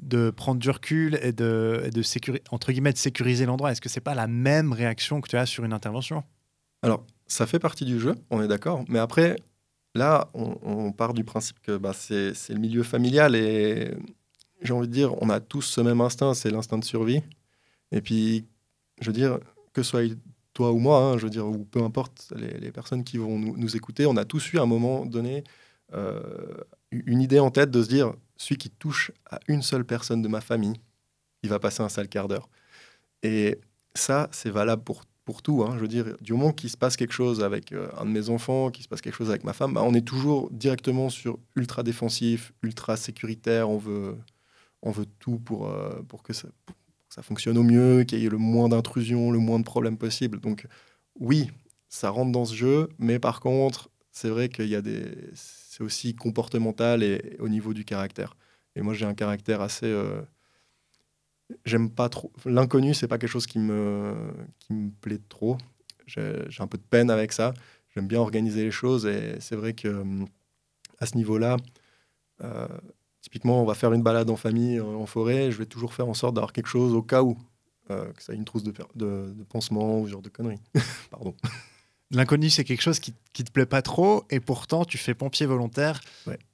de 0.01 0.31
prendre 0.31 0.61
du 0.61 0.71
recul 0.71 1.19
et 1.23 1.33
de, 1.33 1.91
de 1.93 2.03
entre 2.51 2.73
guillemets, 2.73 2.93
de 2.93 2.99
sécuriser 2.99 3.47
l'endroit. 3.47 3.73
Est-ce 3.73 3.81
que 3.81 3.89
c'est 3.89 4.01
pas 4.01 4.15
la 4.15 4.27
même 4.27 4.73
réaction 4.73 5.21
que 5.21 5.29
tu 5.29 5.37
as 5.37 5.47
sur 5.47 5.65
une 5.65 5.73
intervention? 5.73 6.23
Alors, 6.83 7.05
ça 7.27 7.47
fait 7.47 7.59
partie 7.59 7.85
du 7.85 7.99
jeu, 7.99 8.15
on 8.31 8.43
est 8.43 8.49
d'accord. 8.49 8.85
Mais 8.89 8.99
après, 8.99 9.37
là, 9.95 10.31
on, 10.35 10.93
part 10.93 11.15
du 11.15 11.25
principe 11.25 11.61
que 11.61 11.77
bah, 11.77 11.93
c'est 11.93 12.33
le 12.49 12.59
milieu 12.59 12.83
familial 12.83 13.35
et 13.35 13.95
j'ai 14.63 14.73
envie 14.73 14.89
de 14.89 14.93
dire, 14.93 15.21
on 15.23 15.29
a 15.31 15.41
tous 15.41 15.63
ce 15.63 15.81
même 15.81 16.01
instinct, 16.01 16.35
c'est 16.35 16.51
l'instinct 16.51 16.79
de 16.79 16.85
survie. 16.85 17.23
Et 17.93 18.01
puis, 18.01 18.47
je 19.01 19.07
veux 19.07 19.13
dire, 19.13 19.39
que 19.73 19.83
ce 19.83 19.91
soit 19.91 20.03
toi 20.55 20.73
ou 20.73 20.79
moi, 20.79 20.99
hein, 20.99 21.19
je 21.19 21.25
veux 21.25 21.31
dire, 21.31 21.47
ou 21.47 21.65
peu 21.65 21.83
importe 21.83 22.33
les, 22.37 22.73
personnes 22.73 23.05
qui 23.05 23.17
vont 23.17 23.39
nous, 23.39 23.77
écouter, 23.77 24.07
on 24.07 24.17
a 24.17 24.25
tous 24.25 24.53
eu 24.53 24.59
un 24.59 24.67
moment 24.67 25.07
donné 25.07 25.45
une 25.93 27.21
idée 27.21 27.39
en 27.39 27.51
tête 27.51 27.71
de 27.71 27.83
se 27.83 27.89
dire, 27.89 28.13
celui 28.37 28.57
qui 28.57 28.71
touche 28.71 29.13
à 29.31 29.41
une 29.49 29.63
seule 29.63 29.85
personne 29.85 30.23
de 30.23 30.29
ma 30.29 30.41
famille, 30.41 30.75
il 31.43 31.51
va 31.51 31.59
passer 31.59 31.83
un 31.83 31.89
sale 31.89 32.09
quart 32.09 32.29
d'heure. 32.29 32.49
Et 33.23 33.59
ça, 33.95 34.29
c'est 34.33 34.51
valable 34.51 34.83
pour, 34.85 35.05
pour 35.25 35.43
tout. 35.43 35.63
Hein. 35.63 35.73
Je 35.75 35.81
veux 35.81 35.89
dire, 35.89 36.17
du 36.21 36.33
moment 36.33 36.53
qu'il 36.53 36.71
se 36.71 36.77
passe 36.77 36.97
quelque 36.97 37.13
chose 37.13 37.43
avec 37.43 37.73
euh, 37.73 37.89
un 37.99 38.05
de 38.05 38.11
mes 38.11 38.31
enfants, 38.31 38.71
qu'il 38.71 38.85
se 38.85 38.89
passe 38.89 39.01
quelque 39.01 39.17
chose 39.17 39.31
avec 39.31 39.45
ma 39.45 39.53
femme, 39.53 39.75
bah, 39.75 39.83
on 39.85 39.95
est 39.95 40.07
toujours 40.07 40.51
directement 40.51 41.11
sur 41.11 41.39
ultra 41.57 41.83
défensif, 41.83 42.53
ultra 42.63 42.97
sécuritaire. 42.97 43.69
On 43.69 43.79
veut, 43.79 44.17
on 44.83 44.91
veut 44.91 45.07
tout 45.19 45.39
pour, 45.39 45.69
euh, 45.69 46.01
pour 46.09 46.23
que 46.23 46.33
ça, 46.33 46.49
fonctionne 47.23 47.59
au 47.59 47.65
mieux, 47.65 48.05
qu'il 48.05 48.21
y 48.21 48.27
ait 48.27 48.31
le 48.31 48.39
moins 48.39 48.69
d'intrusion, 48.69 49.33
le 49.33 49.41
moins 49.41 49.59
de 49.59 49.65
problèmes 49.65 49.99
possible. 49.99 50.39
Donc 50.39 50.67
oui, 51.19 51.51
ça 51.89 52.11
rentre 52.11 52.31
dans 52.31 52.45
ce 52.45 52.55
jeu, 52.55 52.89
mais 52.99 53.19
par 53.19 53.41
contre, 53.41 53.91
c'est 54.13 54.29
vrai 54.29 54.49
qu'il 54.49 54.69
y 54.69 54.77
a 54.77 54.83
des, 54.83 55.11
c'est 55.79 55.85
aussi 55.85 56.15
comportemental 56.15 57.05
et 57.05 57.37
au 57.39 57.49
niveau 57.49 57.73
du 57.73 57.85
caractère. 57.85 58.37
Et 58.75 58.83
moi, 58.83 58.95
j'ai 58.95 59.07
un 59.07 59.15
caractère 59.15 59.61
assez, 59.61 59.87
euh, 59.87 60.21
j'aime 61.65 61.91
pas 61.91 62.09
trop. 62.09 62.33
L'inconnu, 62.45 62.95
c'est 62.95 63.07
pas 63.07 63.19
quelque 63.19 63.31
chose 63.31 63.47
qui 63.47 63.61
me, 63.61 64.15
qui 64.59 64.73
me 64.73 64.91
plaît 64.91 65.21
trop. 65.29 65.57
J'ai, 66.07 66.49
un 66.59 66.67
peu 66.67 66.79
de 66.79 66.83
peine 66.83 67.11
avec 67.11 67.33
ça. 67.33 67.55
J'aime 67.95 68.09
bien 68.09 68.19
organiser 68.19 68.65
les 68.65 68.71
choses 68.71 69.07
et 69.07 69.37
c'est 69.41 69.57
vrai 69.57 69.73
que 69.73 70.05
à 70.99 71.07
ce 71.07 71.17
niveau-là, 71.17 71.57
euh, 72.43 72.67
Typiquement, 73.21 73.61
on 73.61 73.67
va 73.67 73.75
faire 73.75 73.93
une 73.93 74.03
balade 74.03 74.31
en 74.31 74.37
famille, 74.37 74.81
en 74.81 75.05
forêt, 75.05 75.51
je 75.51 75.59
vais 75.59 75.67
toujours 75.67 75.93
faire 75.93 76.09
en 76.09 76.15
sorte 76.15 76.35
d'avoir 76.35 76.53
quelque 76.53 76.69
chose 76.69 76.95
au 76.95 77.03
cas 77.03 77.23
où, 77.23 77.37
euh, 77.91 78.11
que 78.13 78.23
ça 78.23 78.33
ait 78.33 78.37
une 78.37 78.45
trousse 78.45 78.63
de, 78.63 78.73
de, 78.95 79.35
de 79.35 79.43
pansement 79.43 80.01
ou 80.01 80.07
ce 80.07 80.13
genre 80.13 80.23
de 80.23 80.29
conneries. 80.29 80.61
Pardon. 81.11 81.35
L'inconnu, 82.11 82.51
c'est 82.51 82.65
quelque 82.65 82.81
chose 82.81 83.01
qui, 83.01 83.15
qui 83.33 83.45
te 83.45 83.51
plaît 83.51 83.67
pas 83.67 83.83
trop, 83.83 84.25
et 84.31 84.41
pourtant, 84.41 84.85
tu 84.85 84.99
fais 84.99 85.15
pompier 85.15 85.47
volontaire, 85.47 86.01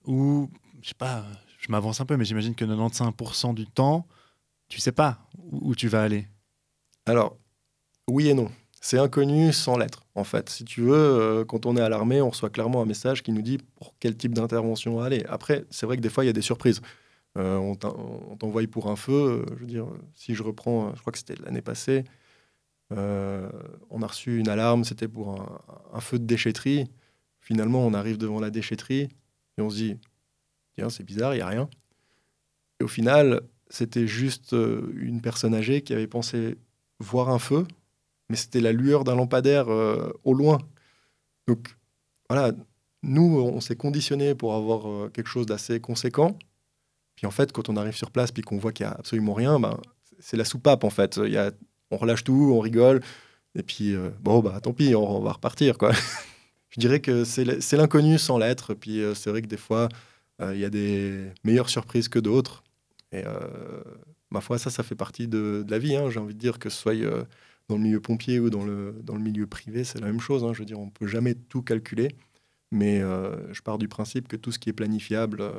ou, 0.04 0.50
je 0.82 0.88
sais 0.88 0.94
pas, 0.94 1.24
je 1.58 1.70
m'avance 1.70 2.00
un 2.00 2.06
peu, 2.06 2.16
mais 2.16 2.24
j'imagine 2.24 2.54
que 2.54 2.64
95% 2.64 3.54
du 3.54 3.66
temps, 3.66 4.06
tu 4.68 4.80
sais 4.80 4.92
pas 4.92 5.18
où 5.52 5.74
tu 5.74 5.88
vas 5.88 6.02
aller. 6.02 6.26
Alors, 7.06 7.36
oui 8.08 8.28
et 8.28 8.34
non 8.34 8.50
c'est 8.84 8.98
inconnu 8.98 9.50
sans 9.54 9.78
l'être, 9.78 10.04
en 10.14 10.24
fait. 10.24 10.50
Si 10.50 10.62
tu 10.62 10.82
veux, 10.82 10.92
euh, 10.92 11.44
quand 11.46 11.64
on 11.64 11.74
est 11.74 11.80
à 11.80 11.88
l'armée, 11.88 12.20
on 12.20 12.28
reçoit 12.28 12.50
clairement 12.50 12.82
un 12.82 12.84
message 12.84 13.22
qui 13.22 13.32
nous 13.32 13.40
dit 13.40 13.56
pour 13.76 13.94
quel 13.98 14.14
type 14.14 14.34
d'intervention 14.34 15.00
aller. 15.00 15.24
Après, 15.26 15.64
c'est 15.70 15.86
vrai 15.86 15.96
que 15.96 16.02
des 16.02 16.10
fois, 16.10 16.22
il 16.22 16.26
y 16.26 16.30
a 16.30 16.34
des 16.34 16.42
surprises. 16.42 16.82
Euh, 17.38 17.56
on 17.56 17.76
t'envoie 17.76 18.66
pour 18.66 18.90
un 18.90 18.96
feu. 18.96 19.12
Euh, 19.12 19.46
je 19.54 19.60
veux 19.60 19.66
dire, 19.66 19.86
si 20.14 20.34
je 20.34 20.42
reprends, 20.42 20.94
je 20.94 21.00
crois 21.00 21.14
que 21.14 21.18
c'était 21.18 21.36
l'année 21.42 21.62
passée, 21.62 22.04
on 22.90 24.02
a 24.02 24.06
reçu 24.06 24.38
une 24.38 24.48
alarme, 24.48 24.84
c'était 24.84 25.08
pour 25.08 25.40
un, 25.92 26.00
feu 26.00 26.18
de 26.18 26.24
déchetterie. 26.24 26.86
Finalement, 27.40 27.84
on 27.86 27.92
arrive 27.94 28.18
devant 28.18 28.40
la 28.40 28.50
déchetterie 28.50 29.08
et 29.58 29.60
on 29.60 29.68
se 29.70 29.76
dit, 29.76 29.96
tiens, 30.76 30.90
c'est 30.90 31.04
bizarre, 31.04 31.34
il 31.34 31.38
n'y 31.38 31.42
a 31.42 31.48
rien. 31.48 31.68
Et 32.80 32.84
au 32.84 32.88
final, 32.88 33.42
c'était 33.68 34.06
juste 34.06 34.52
une 34.52 35.20
personne 35.20 35.54
âgée 35.54 35.82
qui 35.82 35.92
avait 35.92 36.06
pensé 36.06 36.56
voir 37.00 37.30
un 37.30 37.38
feu 37.38 37.66
mais 38.28 38.36
c'était 38.36 38.60
la 38.60 38.72
lueur 38.72 39.04
d'un 39.04 39.16
lampadaire 39.16 39.68
euh, 39.70 40.10
au 40.24 40.34
loin. 40.34 40.58
Donc 41.46 41.76
voilà, 42.28 42.52
nous, 43.02 43.38
on 43.40 43.60
s'est 43.60 43.76
conditionné 43.76 44.34
pour 44.34 44.54
avoir 44.54 44.88
euh, 44.88 45.10
quelque 45.12 45.28
chose 45.28 45.46
d'assez 45.46 45.80
conséquent. 45.80 46.38
Puis 47.16 47.26
en 47.26 47.30
fait, 47.30 47.52
quand 47.52 47.68
on 47.68 47.76
arrive 47.76 47.96
sur 47.96 48.10
place 48.10 48.32
puis 48.32 48.42
qu'on 48.42 48.58
voit 48.58 48.72
qu'il 48.72 48.86
n'y 48.86 48.92
a 48.92 48.96
absolument 48.96 49.34
rien, 49.34 49.60
ben, 49.60 49.78
c'est 50.18 50.36
la 50.36 50.44
soupape 50.44 50.84
en 50.84 50.90
fait. 50.90 51.18
Il 51.18 51.32
y 51.32 51.36
a, 51.36 51.52
on 51.94 51.96
relâche 51.96 52.24
tout, 52.24 52.52
on 52.54 52.60
rigole. 52.60 53.00
Et 53.56 53.62
puis, 53.62 53.94
euh, 53.94 54.10
bon, 54.20 54.40
bah 54.40 54.60
tant 54.60 54.72
pis, 54.72 54.94
on, 54.94 55.20
va 55.20 55.32
repartir. 55.32 55.78
quoi. 55.78 55.92
Je 56.70 56.80
dirais 56.80 57.00
que 57.00 57.24
c'est 57.24 57.76
l'inconnu 57.76 58.18
sans 58.18 58.38
l'être. 58.38 58.74
Puis 58.74 59.00
c'est 59.14 59.30
vrai 59.30 59.42
que 59.42 59.46
des 59.46 59.56
fois, 59.56 59.88
il 60.42 60.58
y 60.58 60.64
a 60.64 60.70
des 60.70 61.30
meilleures 61.44 61.68
surprises 61.68 62.08
que 62.08 62.18
d'autres. 62.18 62.64
Et 63.12 63.22
ma 64.34 64.42
foi, 64.42 64.58
ça, 64.58 64.68
ça 64.68 64.82
fait 64.82 64.94
partie 64.94 65.26
de, 65.26 65.64
la 65.66 65.78
vie. 65.78 65.96
Hein. 65.96 66.10
J'ai 66.10 66.20
envie 66.20 66.34
de 66.34 66.38
dire 66.38 66.58
que 66.58 66.68
ce 66.68 66.76
soit 66.76 66.94
euh, 66.94 67.24
dans 67.68 67.76
le 67.76 67.82
milieu 67.82 68.00
pompier 68.00 68.40
ou 68.40 68.50
dans 68.50 68.64
le, 68.64 69.00
dans 69.02 69.14
le 69.14 69.22
milieu 69.22 69.46
privé, 69.46 69.84
c'est 69.84 70.00
la 70.00 70.06
même 70.06 70.20
chose. 70.20 70.44
Hein. 70.44 70.52
Je 70.52 70.58
veux 70.58 70.66
dire, 70.66 70.78
on 70.78 70.90
peut 70.90 71.06
jamais 71.06 71.34
tout 71.34 71.62
calculer. 71.62 72.08
Mais 72.70 73.00
euh, 73.00 73.52
je 73.54 73.62
pars 73.62 73.78
du 73.78 73.88
principe 73.88 74.28
que 74.28 74.36
tout 74.36 74.52
ce 74.52 74.58
qui 74.58 74.68
est 74.68 74.74
planifiable 74.74 75.40
euh, 75.40 75.52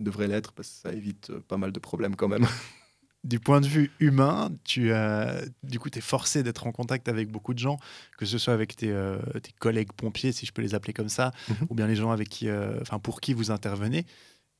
devrait 0.00 0.26
l'être 0.26 0.52
parce 0.52 0.68
que 0.68 0.74
ça 0.74 0.92
évite 0.92 1.32
pas 1.38 1.56
mal 1.56 1.72
de 1.72 1.78
problèmes 1.78 2.16
quand 2.16 2.28
même. 2.28 2.46
du 3.24 3.40
point 3.40 3.60
de 3.60 3.66
vue 3.66 3.90
humain, 4.00 4.50
tu 4.64 4.92
as, 4.92 5.42
du 5.62 5.78
coup, 5.78 5.88
es 5.94 6.00
forcé 6.00 6.42
d'être 6.42 6.66
en 6.66 6.72
contact 6.72 7.08
avec 7.08 7.30
beaucoup 7.30 7.52
de 7.52 7.58
gens, 7.58 7.78
que 8.16 8.26
ce 8.26 8.38
soit 8.38 8.54
avec 8.54 8.76
tes, 8.76 8.94
tes 9.42 9.52
collègues 9.58 9.92
pompiers, 9.92 10.32
si 10.32 10.46
je 10.46 10.52
peux 10.52 10.62
les 10.62 10.74
appeler 10.74 10.92
comme 10.92 11.08
ça, 11.08 11.32
mhm. 11.48 11.66
ou 11.68 11.74
bien 11.74 11.86
les 11.86 11.96
gens 11.96 12.10
avec 12.10 12.28
qui, 12.28 12.48
enfin, 12.80 12.98
pour 12.98 13.20
qui 13.20 13.34
vous 13.34 13.50
intervenez. 13.50 14.06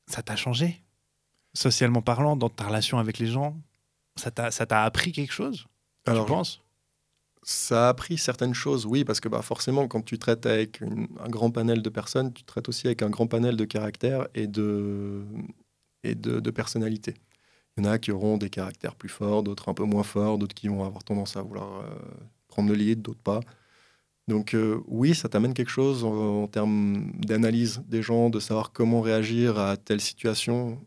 Ça 0.07 0.21
t'a 0.21 0.35
changé 0.35 0.81
socialement 1.53 2.01
parlant, 2.01 2.35
dans 2.35 2.49
ta 2.49 2.65
relation 2.65 2.99
avec 2.99 3.19
les 3.19 3.27
gens? 3.27 3.57
Ça 4.15 4.31
t'a 4.31 4.83
appris 4.83 5.11
quelque 5.11 5.33
chose 5.33 5.65
Alors, 6.05 6.25
Tu 6.25 6.31
penses? 6.31 6.61
ça 7.41 7.85
a 7.85 7.89
appris 7.89 8.17
certaines 8.17 8.53
choses, 8.53 8.85
oui, 8.85 9.05
parce 9.05 9.21
que 9.21 9.29
bah, 9.29 9.41
forcément, 9.41 9.87
quand 9.87 10.01
tu 10.01 10.19
traites 10.19 10.45
avec 10.45 10.81
un 10.81 11.29
grand 11.29 11.51
panel 11.51 11.81
de 11.81 11.89
personnes, 11.89 12.33
tu 12.33 12.43
traites 12.43 12.67
aussi 12.67 12.87
avec 12.87 13.01
un 13.01 13.09
grand 13.09 13.27
panel 13.27 13.55
de 13.55 13.63
caractères 13.63 14.27
et 14.35 14.45
de, 14.45 15.23
et 16.03 16.15
de, 16.15 16.41
de 16.41 16.51
personnalités. 16.51 17.15
Il 17.79 17.87
en 17.87 17.91
a 17.91 17.97
qui 17.97 18.11
auront 18.11 18.37
des 18.37 18.49
caractères 18.49 18.95
plus 18.95 19.09
forts, 19.09 19.41
d'autres 19.41 19.69
un 19.69 19.73
peu 19.73 19.85
moins 19.85 20.03
forts, 20.03 20.37
d'autres 20.37 20.53
qui 20.53 20.67
vont 20.67 20.83
avoir 20.83 21.03
tendance 21.03 21.37
à 21.37 21.41
vouloir 21.41 21.81
euh, 21.81 21.89
prendre 22.49 22.67
le 22.67 22.75
lead, 22.75 23.01
d'autres 23.01 23.21
pas. 23.21 23.39
Donc 24.27 24.53
euh, 24.53 24.81
oui, 24.87 25.15
ça 25.15 25.29
t'amène 25.29 25.53
quelque 25.53 25.71
chose 25.71 26.03
en 26.03 26.47
termes 26.47 27.11
d'analyse 27.19 27.81
des 27.87 28.01
gens, 28.01 28.29
de 28.29 28.39
savoir 28.39 28.73
comment 28.73 29.01
réagir 29.01 29.57
à 29.57 29.77
telle 29.77 30.01
situation, 30.01 30.85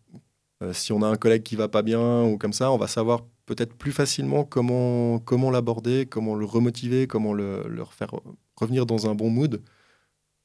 euh, 0.63 0.75
si 0.75 0.93
on 0.93 1.03
a 1.03 1.07
un 1.07 1.17
collègue 1.17 1.43
qui 1.43 1.57
va 1.57 1.69
pas 1.69 1.83
bien 1.83 2.25
ou 2.25 2.37
comme 2.37 2.53
ça, 2.53 2.71
on 2.71 2.77
va 2.77 2.89
savoir 2.89 3.23
peut-être 3.47 3.75
plus 3.75 3.93
facilement 3.93 4.45
comment, 4.45 5.19
comment 5.19 5.51
l'aborder, 5.51 6.07
comment 6.07 6.35
le 6.35 6.45
remotiver, 6.45 7.07
comment 7.07 7.33
le, 7.33 7.67
leur 7.69 7.95
faire 7.95 8.15
revenir 8.57 8.85
dans 8.85 9.09
un 9.09 9.15
bon 9.15 9.31
mood, 9.31 9.63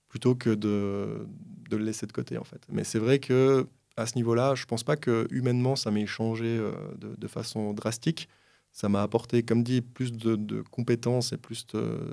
plutôt 0.07 0.33
que 0.33 0.49
de, 0.51 1.27
de 1.69 1.77
le 1.77 1.83
laisser 1.83 2.07
de 2.07 2.13
côté 2.13 2.37
en 2.37 2.45
fait. 2.45 2.61
Mais 2.69 2.85
c'est 2.85 2.99
vrai 2.99 3.19
que 3.19 3.67
à 3.97 4.05
ce 4.05 4.15
niveau-là, 4.15 4.55
je 4.55 4.65
pense 4.65 4.83
pas 4.83 4.95
que 4.95 5.27
humainement 5.31 5.75
ça 5.75 5.91
m'ait 5.91 6.05
changé 6.05 6.45
euh, 6.45 6.71
de, 6.97 7.27
façon 7.27 7.73
drastique. 7.73 8.29
Ça 8.71 8.89
m'a 8.89 9.01
apporté, 9.01 9.43
comme 9.43 9.63
dit, 9.63 9.81
plus 9.81 10.13
de, 10.13 10.61
compétences 10.71 11.33
et 11.33 11.37
plus 11.37 11.65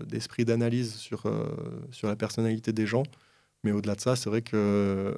d'esprit 0.06 0.44
d'analyse 0.44 0.94
sur, 0.94 1.26
euh, 1.26 1.46
sur 1.90 2.08
la 2.08 2.16
personnalité 2.16 2.72
des 2.72 2.86
gens. 2.86 3.02
Mais 3.64 3.72
au-delà 3.72 3.94
de 3.94 4.00
ça, 4.00 4.16
c'est 4.16 4.30
vrai 4.30 4.42
que 4.42 5.14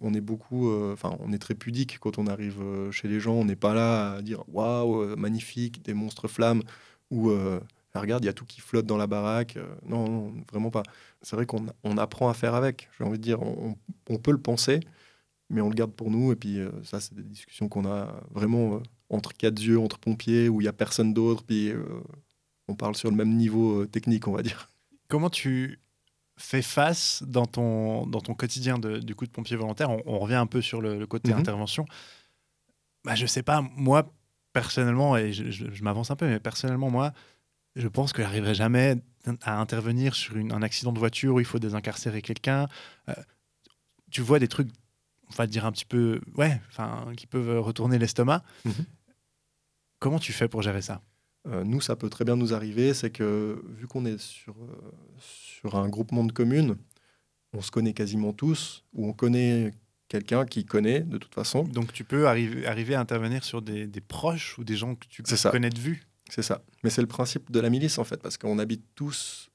on 0.00 0.14
est 0.14 0.20
beaucoup, 0.20 0.70
euh, 0.70 0.92
enfin, 0.92 1.16
on 1.20 1.32
est 1.32 1.38
très 1.38 1.54
pudique 1.54 1.98
quand 1.98 2.18
on 2.18 2.26
arrive 2.26 2.60
euh, 2.60 2.90
chez 2.90 3.08
les 3.08 3.20
gens. 3.20 3.34
On 3.34 3.44
n'est 3.44 3.56
pas 3.56 3.74
là 3.74 4.14
à 4.14 4.22
dire 4.22 4.44
waouh, 4.48 5.02
euh, 5.02 5.16
magnifique, 5.16 5.82
des 5.84 5.94
monstres 5.94 6.28
flammes 6.28 6.62
ou 7.10 7.30
ah, 7.96 8.00
regarde, 8.00 8.24
il 8.24 8.26
y 8.26 8.30
a 8.30 8.32
tout 8.32 8.44
qui 8.44 8.60
flotte 8.60 8.86
dans 8.86 8.96
la 8.96 9.06
baraque. 9.06 9.56
Non, 9.86 10.34
vraiment 10.50 10.70
pas. 10.72 10.82
C'est 11.22 11.36
vrai 11.36 11.46
qu'on 11.46 11.96
apprend 11.96 12.28
à 12.28 12.34
faire 12.34 12.54
avec. 12.54 12.88
J'ai 12.98 13.04
envie 13.04 13.18
de 13.18 13.22
dire, 13.22 13.40
on, 13.40 14.18
peut 14.18 14.32
le 14.32 14.38
penser, 14.38 14.80
mais 15.54 15.60
on 15.60 15.68
le 15.68 15.74
garde 15.74 15.92
pour 15.92 16.10
nous. 16.10 16.32
Et 16.32 16.36
puis 16.36 16.58
ça, 16.82 17.00
c'est 17.00 17.14
des 17.14 17.22
discussions 17.22 17.68
qu'on 17.68 17.86
a 17.86 18.20
vraiment 18.30 18.82
entre 19.08 19.32
quatre 19.32 19.62
yeux, 19.62 19.78
entre 19.78 19.98
pompiers, 19.98 20.48
où 20.48 20.60
il 20.60 20.64
y 20.64 20.68
a 20.68 20.72
personne 20.72 21.14
d'autre. 21.14 21.44
Puis 21.44 21.72
on 22.68 22.74
parle 22.74 22.94
sur 22.94 23.10
le 23.10 23.16
même 23.16 23.36
niveau 23.36 23.86
technique, 23.86 24.28
on 24.28 24.32
va 24.32 24.42
dire. 24.42 24.70
Comment 25.08 25.30
tu 25.30 25.80
fait 26.36 26.62
face 26.62 27.22
dans 27.26 27.46
ton, 27.46 28.06
dans 28.06 28.20
ton 28.20 28.34
quotidien 28.34 28.78
de, 28.78 28.98
du 28.98 29.14
coup 29.14 29.26
de 29.26 29.30
pompier 29.30 29.56
volontaire? 29.56 29.90
On, 29.90 30.18
revient 30.18 30.34
un 30.34 30.46
peu 30.46 30.60
sur 30.60 30.80
le, 30.80 31.06
côté 31.06 31.32
mhm. 31.32 31.40
intervention. 31.40 31.84
Bah, 33.04 33.14
je 33.14 33.26
sais 33.26 33.42
pas, 33.42 33.62
moi, 33.76 34.12
personnellement, 34.52 35.16
et 35.16 35.32
je, 35.32 35.82
m'avance 35.82 36.10
un 36.10 36.16
peu, 36.16 36.26
mais 36.26 36.40
personnellement, 36.40 36.90
moi, 36.90 37.12
je 37.76 37.88
pense 37.88 38.12
que 38.12 38.22
j'arriverai 38.22 38.54
jamais 38.54 38.96
à 39.42 39.60
intervenir 39.60 40.14
sur 40.14 40.36
un 40.36 40.62
accident 40.62 40.92
de 40.92 40.98
voiture 40.98 41.34
où 41.34 41.40
il 41.40 41.46
faut 41.46 41.58
désincarcérer 41.58 42.22
quelqu'un. 42.22 42.68
Euh, 43.08 43.14
tu 44.10 44.22
vois 44.22 44.38
des 44.38 44.48
trucs, 44.48 44.68
on 45.30 45.34
va 45.34 45.46
dire 45.46 45.64
un 45.64 45.72
petit 45.72 45.84
peu, 45.84 46.20
ouais, 46.36 46.60
enfin, 46.68 47.12
qui 47.16 47.26
peuvent 47.26 47.60
retourner 47.60 47.98
l'estomac. 47.98 48.42
Mhm. 48.64 48.72
Comment 49.98 50.18
tu 50.18 50.32
fais 50.32 50.48
pour 50.48 50.62
gérer 50.62 50.82
ça? 50.82 51.02
Euh, 51.46 51.64
nous, 51.64 51.80
ça 51.80 51.96
peut 51.96 52.08
très 52.08 52.24
bien 52.24 52.36
nous 52.36 52.54
arriver, 52.54 52.94
c'est 52.94 53.10
que 53.10 53.62
vu 53.68 53.86
qu'on 53.86 54.06
est 54.06 54.18
sur, 54.18 54.54
euh, 54.54 54.92
sur 55.18 55.76
un 55.76 55.88
groupement 55.88 56.24
de 56.24 56.32
communes, 56.32 56.76
on 57.52 57.60
se 57.60 57.70
connaît 57.70 57.92
quasiment 57.92 58.32
tous, 58.32 58.84
ou 58.94 59.06
on 59.08 59.12
connaît 59.12 59.72
quelqu'un 60.08 60.46
qui 60.46 60.64
connaît 60.64 61.00
de 61.00 61.18
toute 61.18 61.34
façon. 61.34 61.64
Donc 61.64 61.92
tu 61.92 62.04
peux 62.04 62.28
arriver, 62.28 62.66
arriver 62.66 62.94
à 62.94 63.00
intervenir 63.00 63.44
sur 63.44 63.62
des, 63.62 63.88
proches 64.00 64.58
ou 64.58 64.64
des 64.64 64.76
gens 64.76 64.94
que 64.94 65.06
tu 65.08 65.22
connais 65.50 65.70
de 65.70 65.78
vue? 65.78 66.06
C'est 66.30 66.42
ça. 66.42 66.62
Mais 66.82 66.90
c'est 66.90 67.02
le 67.02 67.06
principe 67.06 67.50
de 67.50 67.60
la 67.60 67.70
milice 67.70 67.98
en 67.98 68.04
fait, 68.04 68.22
parce 68.22 68.38
qu'on 68.38 68.58
habite 68.58 68.84
tous 68.94 69.50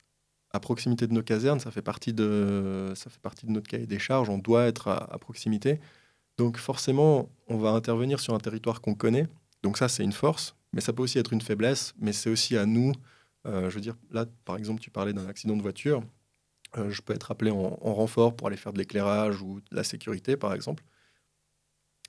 à 0.51 0.59
proximité 0.59 1.07
de 1.07 1.13
nos 1.13 1.23
casernes, 1.23 1.59
ça 1.59 1.71
fait 1.71 1.81
partie 1.81 2.13
de, 2.13 2.91
ça 2.95 3.09
fait 3.09 3.21
partie 3.21 3.45
de 3.45 3.51
notre 3.51 3.67
cahier 3.67 3.85
des 3.85 3.99
charges, 3.99 4.29
on 4.29 4.37
doit 4.37 4.65
être 4.65 4.87
à, 4.87 5.17
proximité. 5.19 5.79
Donc 6.37 6.57
forcément, 6.57 7.29
on 7.47 7.57
va 7.57 7.71
intervenir 7.71 8.19
sur 8.19 8.33
un 8.33 8.39
territoire 8.39 8.81
qu'on 8.81 8.95
connaît. 8.95 9.27
Donc 9.63 9.77
ça, 9.77 9.89
c'est 9.89 10.03
une 10.03 10.13
force 10.13 10.55
mais 10.73 10.81
ça 10.81 10.93
peut 10.93 11.03
aussi 11.03 11.19
être 11.19 11.33
une 11.33 11.41
faiblesse, 11.41 11.93
mais 11.99 12.13
c'est 12.13 12.29
aussi 12.29 12.57
à 12.57 12.65
nous. 12.65 12.93
Euh, 13.45 13.69
je 13.69 13.75
veux 13.75 13.81
dire, 13.81 13.95
là, 14.11 14.25
par 14.45 14.57
exemple, 14.57 14.81
tu 14.81 14.89
parlais 14.91 15.13
d'un 15.13 15.27
accident 15.27 15.55
de 15.55 15.61
voiture. 15.61 16.03
Euh, 16.77 16.91
je 16.91 17.01
peux 17.01 17.13
être 17.13 17.31
appelé 17.31 17.51
en, 17.51 17.69
renfort 17.81 18.35
pour 18.35 18.47
aller 18.47 18.57
faire 18.57 18.73
de 18.73 18.77
l'éclairage 18.77 19.41
ou 19.41 19.61
de 19.71 19.75
la 19.75 19.83
sécurité, 19.83 20.37
par 20.37 20.53
exemple. 20.53 20.83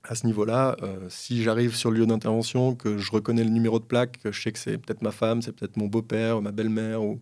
À 0.03 0.15
ce 0.15 0.27
niveau-là, 0.27 0.77
euh, 0.83 1.09
si 1.11 1.43
j'arrive 1.43 1.75
sur 1.75 1.91
le 1.91 2.01
lieu 2.01 2.07
d'intervention, 2.07 2.75
que 2.75 2.99
je 2.99 3.13
reconnais 3.13 3.45
le 3.45 3.51
numéro 3.51 3.79
de 3.79 3.85
plaque, 3.85 4.19
que 4.19 4.33
je 4.33 4.41
sais 4.41 4.53
que 4.53 4.59
c'est 4.59 4.79
peut-être 4.79 5.03
ma 5.03 5.11
femme, 5.11 5.43
c'est 5.43 5.53
peut-être 5.53 5.77
mon 5.77 5.87
beau-père, 5.87 6.41
ma 6.41 6.53
belle-mère 6.53 7.03
ou, 7.03 7.21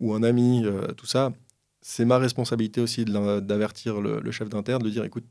ou, 0.00 0.14
un 0.14 0.22
ami, 0.22 0.64
tout 0.96 1.06
ça, 1.06 1.32
c'est 1.80 2.04
ma 2.04 2.18
responsabilité 2.18 2.80
aussi 2.80 3.04
d'avertir 3.04 4.00
le, 4.00 4.20
le, 4.20 4.30
chef 4.30 4.48
d'interne, 4.48 4.82
de 4.82 4.90
dire 4.90 5.04
écoute, 5.04 5.24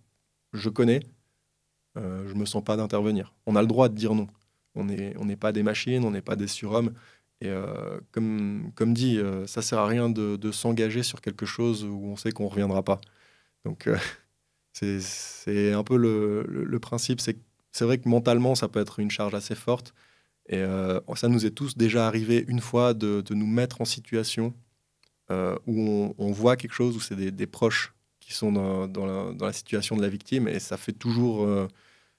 je 0.54 0.70
connais, 0.70 1.02
je 1.96 2.34
me 2.34 2.46
sens 2.46 2.64
pas 2.64 2.78
d'intervenir. 2.78 3.34
On 3.46 3.56
a 3.56 3.62
le 3.62 3.68
droit 3.68 3.90
de 3.90 3.96
dire 3.96 4.14
non. 4.16 4.28
On 4.76 4.86
n'est 4.86 5.36
pas 5.36 5.52
des 5.52 5.64
machines, 5.64 6.04
on 6.06 6.12
n'est 6.12 6.22
pas 6.22 6.36
des 6.36 6.48
surhommes. 6.48 6.94
Et 7.42 7.50
euh, 7.50 8.00
comme, 8.12 8.72
comme 8.76 8.94
dit, 8.94 9.20
euh, 9.20 9.46
ça 9.48 9.62
sert 9.62 9.80
à 9.80 9.88
rien 9.88 10.10
de, 10.10 10.52
s'engager 10.52 11.04
sur 11.04 11.22
quelque 11.22 11.46
chose 11.46 11.84
où 11.86 12.06
on 12.06 12.16
sait 12.16 12.32
qu'on 12.32 12.46
ne 12.46 12.50
reviendra 12.50 12.84
pas. 12.84 13.00
Donc, 13.66 13.88
euh, 13.88 13.98
c'est 14.74 15.74
un 15.74 15.84
peu 15.84 15.98
le, 15.98 16.80
principe. 16.80 17.22
C'est 17.22 17.86
vrai 17.86 18.00
que 18.00 18.10
mentalement, 18.10 18.56
ça 18.56 18.68
peut 18.68 18.80
être 18.80 19.00
une 19.00 19.12
charge 19.12 19.36
assez 19.36 19.56
forte. 19.56 19.94
Et 20.50 20.64
ça 21.16 21.28
nous 21.28 21.46
est 21.46 21.52
tous 21.52 21.76
déjà 21.76 22.08
arrivé 22.08 22.46
une 22.48 22.62
fois 22.62 22.94
de, 22.94 23.24
nous 23.32 23.48
mettre 23.48 23.82
en 23.82 23.86
situation 23.86 24.54
où 25.30 26.16
on, 26.18 26.32
voit 26.32 26.56
quelque 26.56 26.74
chose, 26.74 26.96
où 26.96 27.00
c'est 27.00 27.16
des, 27.16 27.48
proches 27.48 27.94
qui 28.20 28.34
sont 28.34 28.52
dans, 28.52 28.88
dans, 28.88 29.36
la, 29.40 29.54
situation 29.54 29.98
de 29.98 30.02
la 30.02 30.10
victime. 30.10 30.48
Et 30.48 30.60
ça 30.60 30.78
fait 30.78 30.94
toujours 30.94 31.68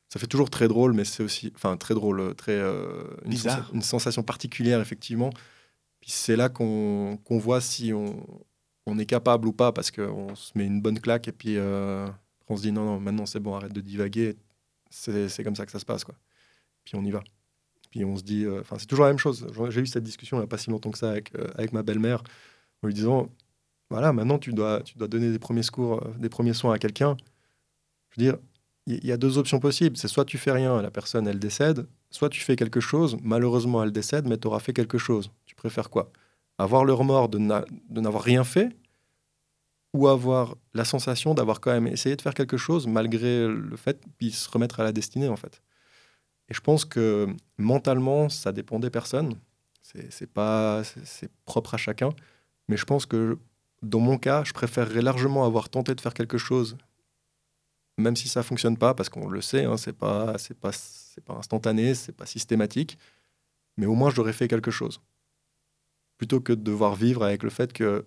ça 0.08 0.18
fait 0.18 0.26
toujours 0.26 0.50
très 0.50 0.68
drôle, 0.68 0.94
mais 0.94 1.04
c'est 1.04 1.22
aussi, 1.22 1.52
enfin 1.54 1.76
très 1.76 1.94
drôle, 1.94 2.34
très 2.34 2.52
euh, 2.52 3.04
une, 3.26 3.36
une, 3.74 3.82
sensation 3.82 4.22
particulière 4.22 4.80
effectivement. 4.80 5.30
Puis 6.00 6.10
c'est 6.10 6.36
là 6.36 6.48
qu'on 6.48 7.18
voit 7.28 7.60
si 7.60 7.92
on, 7.92 8.26
on, 8.86 8.98
est 8.98 9.06
capable 9.06 9.48
ou 9.48 9.52
pas, 9.52 9.72
parce 9.72 9.90
qu'on 9.90 10.34
se 10.34 10.52
met 10.56 10.64
une 10.64 10.80
bonne 10.80 10.98
claque 10.98 11.28
et 11.28 11.32
puis 11.32 11.56
euh, 11.58 12.08
on 12.48 12.56
se 12.56 12.62
dit 12.62 12.72
non 12.72 12.84
non 12.84 13.00
maintenant 13.00 13.26
c'est 13.26 13.40
bon 13.40 13.54
arrête 13.54 13.72
de 13.72 13.80
divaguer, 13.82 14.36
c'est 14.90 15.44
comme 15.44 15.56
ça 15.56 15.66
que 15.66 15.72
ça 15.72 15.78
se 15.78 15.84
passe 15.84 16.04
quoi. 16.04 16.14
Puis 16.84 16.96
on 16.96 17.04
y 17.04 17.10
va. 17.10 17.22
Puis 17.90 18.04
on 18.04 18.16
se 18.16 18.22
dit, 18.22 18.44
euh, 18.44 18.60
enfin 18.60 18.76
c'est 18.78 18.86
toujours 18.86 19.04
la 19.04 19.10
même 19.10 19.18
chose. 19.18 19.46
J'ai 19.70 19.80
eu 19.80 19.86
cette 19.86 20.04
discussion 20.04 20.36
il 20.38 20.40
n'y 20.40 20.44
a 20.44 20.48
pas 20.48 20.58
si 20.58 20.70
longtemps 20.70 20.90
que 20.90 20.98
ça 20.98 21.10
avec, 21.10 21.32
avec 21.56 21.72
ma 21.72 21.82
belle-mère 21.82 22.22
en 22.82 22.86
lui 22.86 22.94
disant 22.94 23.28
voilà 23.90 24.12
maintenant 24.12 24.38
tu 24.38 24.52
dois 24.52 24.82
tu 24.82 24.98
dois 24.98 25.08
donner 25.08 25.30
des 25.32 25.38
premiers 25.38 25.62
secours, 25.62 26.02
des 26.18 26.28
premiers 26.28 26.54
soins 26.54 26.74
à 26.74 26.78
quelqu'un. 26.78 27.16
Je 28.10 28.20
veux 28.20 28.30
dire 28.30 28.38
il 28.88 29.04
y 29.04 29.12
a 29.12 29.16
deux 29.16 29.38
options 29.38 29.60
possibles. 29.60 29.96
C'est 29.96 30.08
soit 30.08 30.24
tu 30.24 30.38
fais 30.38 30.52
rien, 30.52 30.80
la 30.80 30.90
personne, 30.90 31.28
elle 31.28 31.38
décède, 31.38 31.86
soit 32.10 32.30
tu 32.30 32.40
fais 32.40 32.56
quelque 32.56 32.80
chose, 32.80 33.16
malheureusement, 33.22 33.82
elle 33.82 33.92
décède, 33.92 34.26
mais 34.26 34.38
tu 34.38 34.46
auras 34.48 34.60
fait 34.60 34.72
quelque 34.72 34.98
chose. 34.98 35.30
Tu 35.44 35.54
préfères 35.54 35.90
quoi? 35.90 36.10
Avoir 36.58 36.84
le 36.84 36.94
remords 36.94 37.28
de 37.28 37.38
n'avoir 37.38 38.22
rien 38.22 38.44
fait 38.44 38.70
ou 39.94 40.08
avoir 40.08 40.56
la 40.74 40.84
sensation 40.84 41.34
d'avoir 41.34 41.60
quand 41.60 41.70
même 41.72 41.86
essayé 41.86 42.16
de 42.16 42.22
faire 42.22 42.34
quelque 42.34 42.56
chose 42.56 42.86
malgré 42.86 43.46
le 43.46 43.76
fait, 43.76 44.00
puis 44.18 44.30
se 44.30 44.48
remettre 44.50 44.80
à 44.80 44.84
la 44.84 44.92
destinée, 44.92 45.28
en 45.28 45.36
fait? 45.36 45.62
Et 46.48 46.54
je 46.54 46.60
pense 46.60 46.84
que 46.84 47.28
mentalement, 47.58 48.28
ça 48.28 48.52
dépend 48.52 48.78
des 48.78 48.90
personnes. 48.90 49.34
C'est 49.82 50.30
pas 50.30 50.82
c'est 50.84 51.30
propre 51.44 51.74
à 51.74 51.76
chacun. 51.78 52.10
Mais 52.68 52.76
je 52.76 52.84
pense 52.84 53.06
que 53.06 53.38
dans 53.82 54.00
mon 54.00 54.18
cas, 54.18 54.44
je 54.44 54.52
préférerais 54.52 55.02
largement 55.02 55.44
avoir 55.44 55.68
tenté 55.68 55.94
de 55.94 56.00
faire 56.00 56.14
quelque 56.14 56.38
chose 56.38 56.76
même 57.98 58.16
si 58.16 58.28
ça 58.28 58.42
fonctionne 58.42 58.78
pas, 58.78 58.94
parce 58.94 59.08
qu'on 59.08 59.28
le 59.28 59.42
sait, 59.42 59.64
hein, 59.64 59.76
c'est 59.76 59.92
pas, 59.92 60.38
c'est 60.38 60.56
pas, 60.56 60.72
c'est 60.72 61.22
pas 61.24 61.34
instantané, 61.34 61.94
c'est 61.94 62.12
pas 62.12 62.26
systématique, 62.26 62.96
mais 63.76 63.86
au 63.86 63.94
moins 63.94 64.10
j'aurais 64.10 64.32
fait 64.32 64.48
quelque 64.48 64.70
chose, 64.70 65.00
plutôt 66.16 66.40
que 66.40 66.52
de 66.52 66.62
devoir 66.62 66.94
vivre 66.94 67.24
avec 67.24 67.42
le 67.42 67.50
fait 67.50 67.72
que 67.72 68.06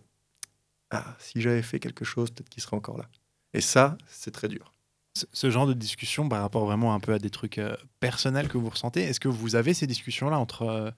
ah, 0.90 1.16
si 1.20 1.42
j'avais 1.42 1.62
fait 1.62 1.80
quelque 1.80 2.04
chose, 2.04 2.32
peut-être 2.32 2.50
qu'il 2.50 2.64
serait 2.64 2.76
encore 2.76 2.98
là. 2.98 3.08
Et 3.54 3.62
ça, 3.62 3.98
c'est 4.08 4.32
très 4.32 4.48
dur. 4.48 4.74
Ce, 5.14 5.50
genre 5.50 5.68
de 5.68 5.74
discussion 5.74 6.30
par 6.30 6.42
rapport 6.42 6.66
vraiment 6.66 6.94
un 6.94 7.00
peu 7.02 7.14
à 7.14 7.20
des 7.20 7.30
trucs 7.30 7.58
euh, 7.58 7.76
personnels 8.00 8.48
que 8.48 8.58
vous 8.58 8.70
ressentez, 8.70 9.02
est-ce 9.02 9.20
que 9.20 9.28
vous 9.28 9.56
avez 9.56 9.74
ces 9.74 9.86
discussions-là 9.86 10.40
entre 10.40 10.62
euh, 10.64 10.92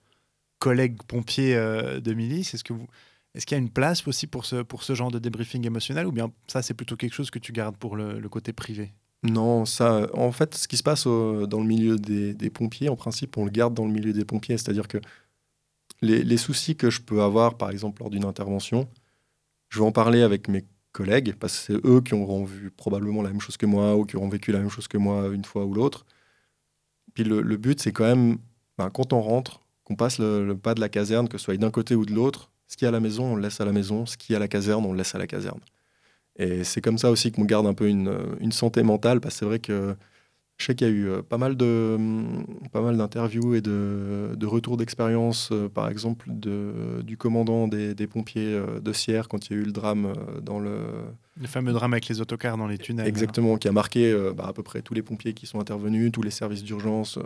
collègues 0.60 1.02
pompiers 1.08 1.56
euh, 1.56 2.00
de 2.00 2.14
milice? 2.14 2.54
Est-ce 2.54 2.64
que 2.64 2.74
est-ce 3.34 3.48
qu'il 3.48 3.58
y 3.58 3.60
a 3.60 3.64
une 3.64 3.72
place 3.72 4.08
aussi 4.08 4.28
pour 4.28 4.46
ce, 4.46 4.58
pour 4.62 4.84
ce 4.84 4.94
genre 4.94 5.10
de 5.10 5.18
débriefing 5.18 5.66
émotionnel 5.66 6.06
ou 6.06 6.12
bien 6.12 6.32
ça 6.46 6.62
c'est 6.62 6.76
plutôt 6.76 6.96
quelque 6.96 7.16
chose 7.16 7.32
que 7.32 7.40
tu 7.40 7.52
gardes 7.52 7.76
pour 7.76 7.96
le, 7.96 8.22
côté 8.30 8.54
privé? 8.54 8.94
Non, 9.24 9.66
ça, 9.66 10.08
en 10.14 10.32
fait, 10.32 10.54
ce 10.54 10.68
qui 10.68 10.78
se 10.78 10.84
passe 10.84 11.06
dans 11.06 11.60
le 11.60 11.66
milieu 11.66 11.98
des, 11.98 12.36
des 12.36 12.50
pompiers, 12.52 12.90
en 12.90 12.96
principe, 12.96 13.36
on 13.38 13.46
le 13.46 13.50
garde 13.50 13.74
dans 13.74 13.86
le 13.86 13.92
milieu 13.92 14.14
des 14.14 14.26
pompiers. 14.26 14.56
C'est-à-dire 14.60 14.88
que 14.88 15.00
les, 16.04 16.24
les 16.24 16.38
soucis 16.38 16.76
que 16.76 16.92
je 16.92 17.02
peux 17.02 17.24
avoir, 17.24 17.58
par 17.58 17.72
exemple, 17.72 18.04
lors 18.04 18.12
d'une 18.12 18.26
intervention, 18.26 18.88
je 19.70 19.80
vais 19.80 19.86
en 19.86 19.92
parler 19.92 20.22
avec 20.22 20.48
mes 20.48 20.64
collègues, 20.94 21.36
parce 21.40 21.58
que 21.58 21.74
c'est 21.74 21.86
eux 21.86 22.02
qui 22.02 22.14
auront 22.14 22.46
vu 22.46 22.72
probablement 22.72 23.22
la 23.22 23.30
même 23.30 23.42
chose 23.42 23.58
que 23.58 23.66
moi 23.66 23.96
ou 23.98 24.06
qui 24.06 24.16
auront 24.16 24.30
vécu 24.30 24.52
la 24.54 24.60
même 24.60 24.70
chose 24.70 24.88
que 24.88 24.98
moi 24.98 25.28
une 25.34 25.44
fois 25.44 25.66
ou 25.66 25.74
l'autre. 25.74 26.06
Puis 27.14 27.24
le, 27.24 27.42
but, 27.58 27.82
c'est 27.82 27.92
quand 27.92 28.06
même, 28.06 28.38
ben, 28.78 28.90
quand 28.90 29.14
on 29.14 29.22
rentre, 29.22 29.60
qu'on 29.84 29.96
passe 29.96 30.20
le, 30.20 30.46
le 30.46 30.58
pas 30.58 30.74
de 30.74 30.80
la 30.80 30.90
caserne, 30.90 31.28
que 31.28 31.38
ce 31.38 31.46
soit 31.46 31.58
d'un 31.58 31.72
côté 31.72 31.96
ou 31.96 32.06
de 32.06 32.14
l'autre, 32.14 32.52
ce 32.68 32.78
qui 32.78 32.86
est 32.86 32.88
à 32.88 32.92
la 32.92 33.00
maison, 33.00 33.34
on 33.34 33.36
le 33.36 33.42
laisse 33.42 33.60
à 33.62 33.66
la 33.66 33.74
maison, 33.74 34.06
ce 34.06 34.18
qui 34.18 34.34
est 34.34 34.36
à 34.36 34.40
la 34.40 34.48
caserne, 34.48 34.86
on 34.86 34.94
le 34.94 34.98
laisse 34.98 35.14
à 35.14 35.18
la 35.20 35.28
caserne. 35.28 35.60
Et 36.38 36.64
c'est 36.64 36.82
comme 36.82 36.98
ça 36.98 37.12
aussi 37.12 37.32
qu'on 37.32 37.46
garde 37.46 37.68
un 37.68 37.74
peu 37.76 37.88
une, 37.88 38.18
une 38.40 38.52
santé 38.52 38.82
mentale, 38.84 39.20
parce 39.22 39.36
que 39.36 39.40
c'est 39.40 39.46
vrai 39.46 39.60
que 39.60 39.96
je 40.58 40.66
sais 40.66 40.76
qu'il 40.76 40.88
y 40.88 40.90
a 40.90 40.94
eu 40.94 41.10
euh, 41.10 41.22
pas 41.22 41.38
mal 41.38 41.58
de 41.58 41.96
hum, 41.98 42.46
pas 42.72 42.82
mal 42.82 42.96
d'interviews 42.98 43.56
et 43.56 43.62
de, 43.62 44.34
de 44.36 44.46
retours 44.46 44.78
d'expérience, 44.78 45.50
euh, 45.52 45.68
par 45.68 45.90
exemple 45.90 46.28
de, 46.30 47.02
du 47.04 47.18
commandant 47.18 47.68
des, 47.68 47.96
des 47.96 48.08
pompiers 48.08 48.54
euh, 48.54 48.80
de 48.80 48.94
Sierre 48.94 49.28
quand 49.28 49.50
il 49.50 49.54
y 49.54 49.56
a 49.58 49.62
eu 49.62 49.66
le 49.66 49.72
drame 49.72 50.14
dans 50.42 50.60
le 50.60 50.78
Le 51.42 51.48
fameux 51.48 51.74
drame 51.74 51.94
avec 51.94 52.08
les 52.08 52.22
autocars 52.22 52.58
dans 52.58 52.68
les 52.68 52.78
tunnels. 52.78 53.08
exactement 53.08 53.58
qui 53.58 53.68
a 53.68 53.72
marqué 53.72 54.16
bah, 54.36 54.46
à 54.48 54.54
peu 54.54 54.64
près 54.64 54.82
tous 54.82 54.94
les 54.94 55.02
pompiers 55.02 55.34
qui 55.34 55.48
sont 55.48 55.60
intervenus, 55.60 56.12
tous 56.12 56.22
les 56.22 56.32
services 56.32 56.64
d'urgence 56.64 57.20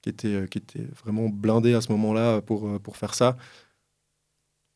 qui 0.00 0.08
étaient 0.08 0.46
qui 0.48 0.58
étaient 0.58 0.86
vraiment 1.04 1.28
blindés 1.28 1.74
à 1.74 1.80
ce 1.80 1.90
moment-là 1.92 2.40
pour 2.40 2.80
pour 2.80 2.96
faire 2.96 3.14
ça. 3.14 3.36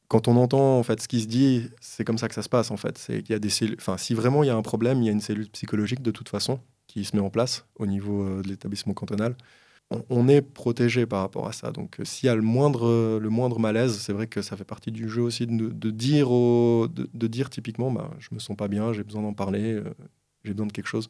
Quand 0.08 0.28
on 0.28 0.36
entend 0.36 0.78
en 0.78 0.82
fait 0.84 1.00
ce 1.00 1.08
qui 1.08 1.20
se 1.20 1.26
dit, 1.26 1.68
c'est 1.80 2.04
comme 2.04 2.18
ça 2.18 2.28
que 2.28 2.34
ça 2.34 2.42
se 2.42 2.48
passe 2.48 2.70
en 2.70 2.76
fait. 2.76 2.96
C'est 2.98 3.22
qu'il 3.22 3.32
y 3.32 3.36
a 3.36 3.40
des 3.40 3.48
cellules. 3.50 3.76
Enfin, 3.80 3.96
si 3.96 4.14
vraiment 4.14 4.44
il 4.44 4.46
y 4.46 4.50
a 4.50 4.56
un 4.56 4.62
problème, 4.62 5.02
il 5.02 5.06
y 5.06 5.08
a 5.08 5.12
une 5.12 5.20
cellule 5.20 5.48
psychologique 5.50 6.00
de 6.02 6.10
toute 6.12 6.28
façon 6.28 6.60
qui 6.86 7.04
se 7.04 7.16
met 7.16 7.22
en 7.22 7.30
place 7.30 7.66
au 7.76 7.86
niveau 7.86 8.22
euh, 8.22 8.42
de 8.42 8.48
l'établissement 8.48 8.94
cantonal. 8.94 9.36
On, 10.10 10.26
est 10.26 10.42
protégé 10.42 11.06
par 11.06 11.20
rapport 11.20 11.46
à 11.46 11.52
ça. 11.52 11.70
Donc, 11.70 12.00
euh, 12.00 12.04
s'il 12.04 12.26
y 12.26 12.30
a 12.30 12.34
le 12.34 12.42
moindre, 12.42 12.88
euh, 12.88 13.20
le 13.20 13.28
moindre 13.28 13.60
malaise, 13.60 13.98
c'est 14.00 14.12
vrai 14.12 14.26
que 14.26 14.42
ça 14.42 14.56
fait 14.56 14.64
partie 14.64 14.90
du 14.90 15.08
jeu 15.08 15.22
aussi 15.22 15.46
de, 15.46 15.90
dire, 15.90 16.28
de, 16.28 17.26
dire 17.28 17.50
typiquement, 17.50 17.92
bah, 17.92 18.10
je 18.18 18.30
me 18.32 18.40
sens 18.40 18.56
pas 18.56 18.66
bien, 18.66 18.92
j'ai 18.92 19.04
besoin 19.04 19.22
d'en 19.22 19.32
parler, 19.32 19.80
j'ai 20.42 20.52
besoin 20.52 20.66
de 20.66 20.72
quelque 20.72 20.88
chose. 20.88 21.08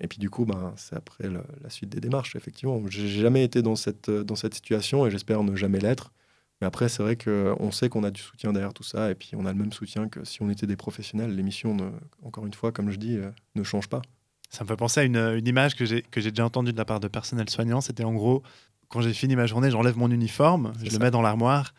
Et 0.00 0.08
puis 0.08 0.18
du 0.18 0.30
coup, 0.30 0.44
bah, 0.44 0.74
c'est 0.76 0.96
après 0.96 1.28
le- 1.28 1.44
la 1.62 1.70
suite 1.70 1.90
des 1.90 2.00
démarches, 2.00 2.34
effectivement. 2.36 2.82
J'ai 2.88 3.06
jamais 3.08 3.44
été 3.44 3.62
dans 3.62 3.76
cette, 3.76 4.10
dans 4.10 4.36
cette 4.36 4.54
situation 4.54 5.06
et 5.06 5.10
j'espère 5.12 5.44
ne 5.44 5.54
jamais 5.56 5.78
l'être. 5.78 6.12
Mais 6.60 6.66
après, 6.66 6.88
c'est 6.88 7.02
vrai 7.04 7.16
qu'on 7.16 7.70
sait 7.70 7.88
qu'on 7.88 8.02
a 8.04 8.10
du 8.10 8.20
soutien 8.20 8.52
derrière 8.52 8.74
tout 8.74 8.82
ça, 8.82 9.10
et 9.10 9.14
puis 9.14 9.30
on 9.34 9.46
a 9.46 9.52
le 9.52 9.58
même 9.58 9.72
soutien 9.72 10.08
que 10.08 10.24
si 10.24 10.42
on 10.42 10.50
était 10.50 10.66
des 10.66 10.76
professionnels. 10.76 11.36
L'émission, 11.36 11.76
encore 12.22 12.46
une 12.46 12.54
fois, 12.54 12.72
comme 12.72 12.90
je 12.90 12.98
dis, 12.98 13.18
ne 13.54 13.62
change 13.62 13.88
pas. 13.88 14.02
Ça 14.48 14.64
me 14.64 14.68
fait 14.68 14.76
penser 14.76 15.00
à 15.00 15.04
une, 15.04 15.16
une 15.16 15.46
image 15.46 15.74
que 15.74 15.84
j'ai 15.84 16.02
déjà 16.12 16.44
entendue 16.44 16.72
de 16.72 16.78
la 16.78 16.84
part 16.84 17.00
de 17.00 17.08
personnel 17.08 17.48
soignant. 17.50 17.80
C'était 17.80 18.04
en 18.04 18.14
gros, 18.14 18.42
quand 18.88 19.00
j'ai 19.00 19.12
fini 19.12 19.36
ma 19.36 19.46
journée, 19.46 19.70
j'enlève 19.70 19.96
mon 19.96 20.10
uniforme, 20.10 20.72
je 20.82 20.90
le 20.90 20.98
mets 20.98 21.10
dans 21.10 21.22
l'armoire, 21.22 21.74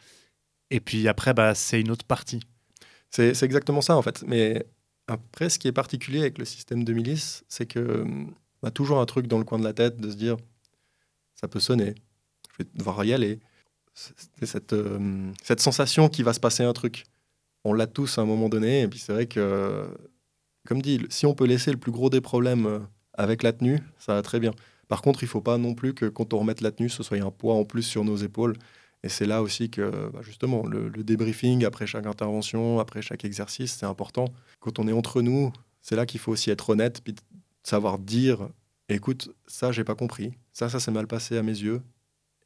et 0.69 0.80
puis 0.80 1.08
après, 1.08 1.34
bah, 1.34 1.56
c'est 1.56 1.80
une 1.80 1.91
autre 1.91 2.06
partie. 2.06 2.41
C'est 3.10 3.41
exactement 3.43 3.82
ça, 3.82 3.95
en 3.95 4.01
fait. 4.01 4.23
Mais 4.27 4.65
après, 5.08 5.49
ce 5.49 5.60
qui 5.60 5.67
est 5.67 5.73
particulier 5.73 6.19
avec 6.19 6.38
le 6.38 6.45
système 6.45 6.84
de 6.84 6.93
milice, 6.93 7.45
c'est 7.47 7.65
que 7.65 8.01
hum, 8.01 8.34
on 8.62 8.67
a 8.67 8.71
toujours 8.71 8.99
un 8.99 9.06
truc 9.06 9.27
dans 9.27 9.38
le 9.38 9.45
coin 9.45 9.60
de 9.60 9.63
la 9.63 9.73
tête 9.73 9.97
de 9.97 10.10
se 10.10 10.15
dire 10.15 10.36
ça 11.36 11.47
peut 11.47 11.60
sonner, 11.60 11.95
je 12.51 12.63
vais 12.63 12.69
devoir 12.75 13.03
y 13.06 13.13
aller. 13.13 13.39
C'est 13.93 14.45
cette, 14.45 14.73
euh, 14.73 15.32
cette 15.41 15.60
sensation 15.60 16.10
qu'il 16.10 16.25
va 16.25 16.34
se 16.34 16.39
passer 16.39 16.63
un 16.63 16.73
truc. 16.73 17.06
On 17.63 17.73
l'a 17.73 17.88
tous 17.88 18.17
à 18.17 18.21
un 18.21 18.25
moment 18.25 18.49
donné, 18.49 18.82
et 18.82 18.88
puis 18.88 18.99
c'est 18.99 19.12
vrai 19.12 19.25
que, 19.25 19.88
comme 20.67 20.82
dit, 20.82 20.99
si 21.10 21.25
on 21.25 21.34
peut 21.34 21.45
laisser 21.45 21.71
le 21.71 21.77
plus 21.77 21.93
gros 21.93 22.10
des 22.10 22.19
problèmes 22.19 22.65
euh, 22.65 22.80
avec 23.13 23.41
la 23.41 23.53
tenue, 23.53 23.80
ça 23.97 24.13
va 24.13 24.21
très 24.21 24.39
bien. 24.39 24.51
Par 24.89 25.01
contre, 25.01 25.23
il 25.23 25.27
faut 25.27 25.41
pas 25.41 25.58
non 25.58 25.73
plus 25.73 25.93
que 25.93 26.06
quand 26.06 26.34
on 26.34 26.39
remette 26.39 26.60
la 26.60 26.71
tenue, 26.71 26.89
ce 26.89 27.03
soit 27.03 27.17
un 27.17 27.32
poids 27.32 27.56
en 27.56 27.63
plus 27.63 27.84
sur 27.84 28.03
nos 28.03 28.17
épaules. 28.17 28.58
Et 29.03 29.10
c'est 29.10 29.25
là 29.25 29.41
aussi 29.41 29.69
que, 29.69 30.10
bah, 30.12 30.19
justement, 30.21 30.65
le, 30.65 30.89
débriefing 31.03 31.63
après 31.63 31.88
chaque 31.88 32.06
intervention, 32.06 32.80
après 32.80 33.01
chaque 33.01 33.23
exercice, 33.23 33.75
c'est 33.80 33.86
important. 33.86 34.25
Quand 34.60 34.77
on 34.80 34.88
est 34.89 34.91
entre 34.91 35.21
nous, 35.21 35.53
c'est 35.82 35.95
là 35.95 36.06
qu'il 36.06 36.19
faut 36.19 36.34
aussi 36.34 36.51
être 36.51 36.69
honnête, 36.69 37.01
puis 37.01 37.15
savoir 37.63 37.97
dire, 37.97 38.49
écoute, 38.89 39.30
ça, 39.47 39.71
j'ai 39.71 39.86
pas 39.86 39.95
compris. 39.95 40.34
Ça, 40.51 40.67
ça 40.67 40.82
s'est 40.82 40.91
mal 40.91 41.08
passé 41.08 41.38
à 41.38 41.43
mes 41.43 41.58
yeux. 41.58 41.82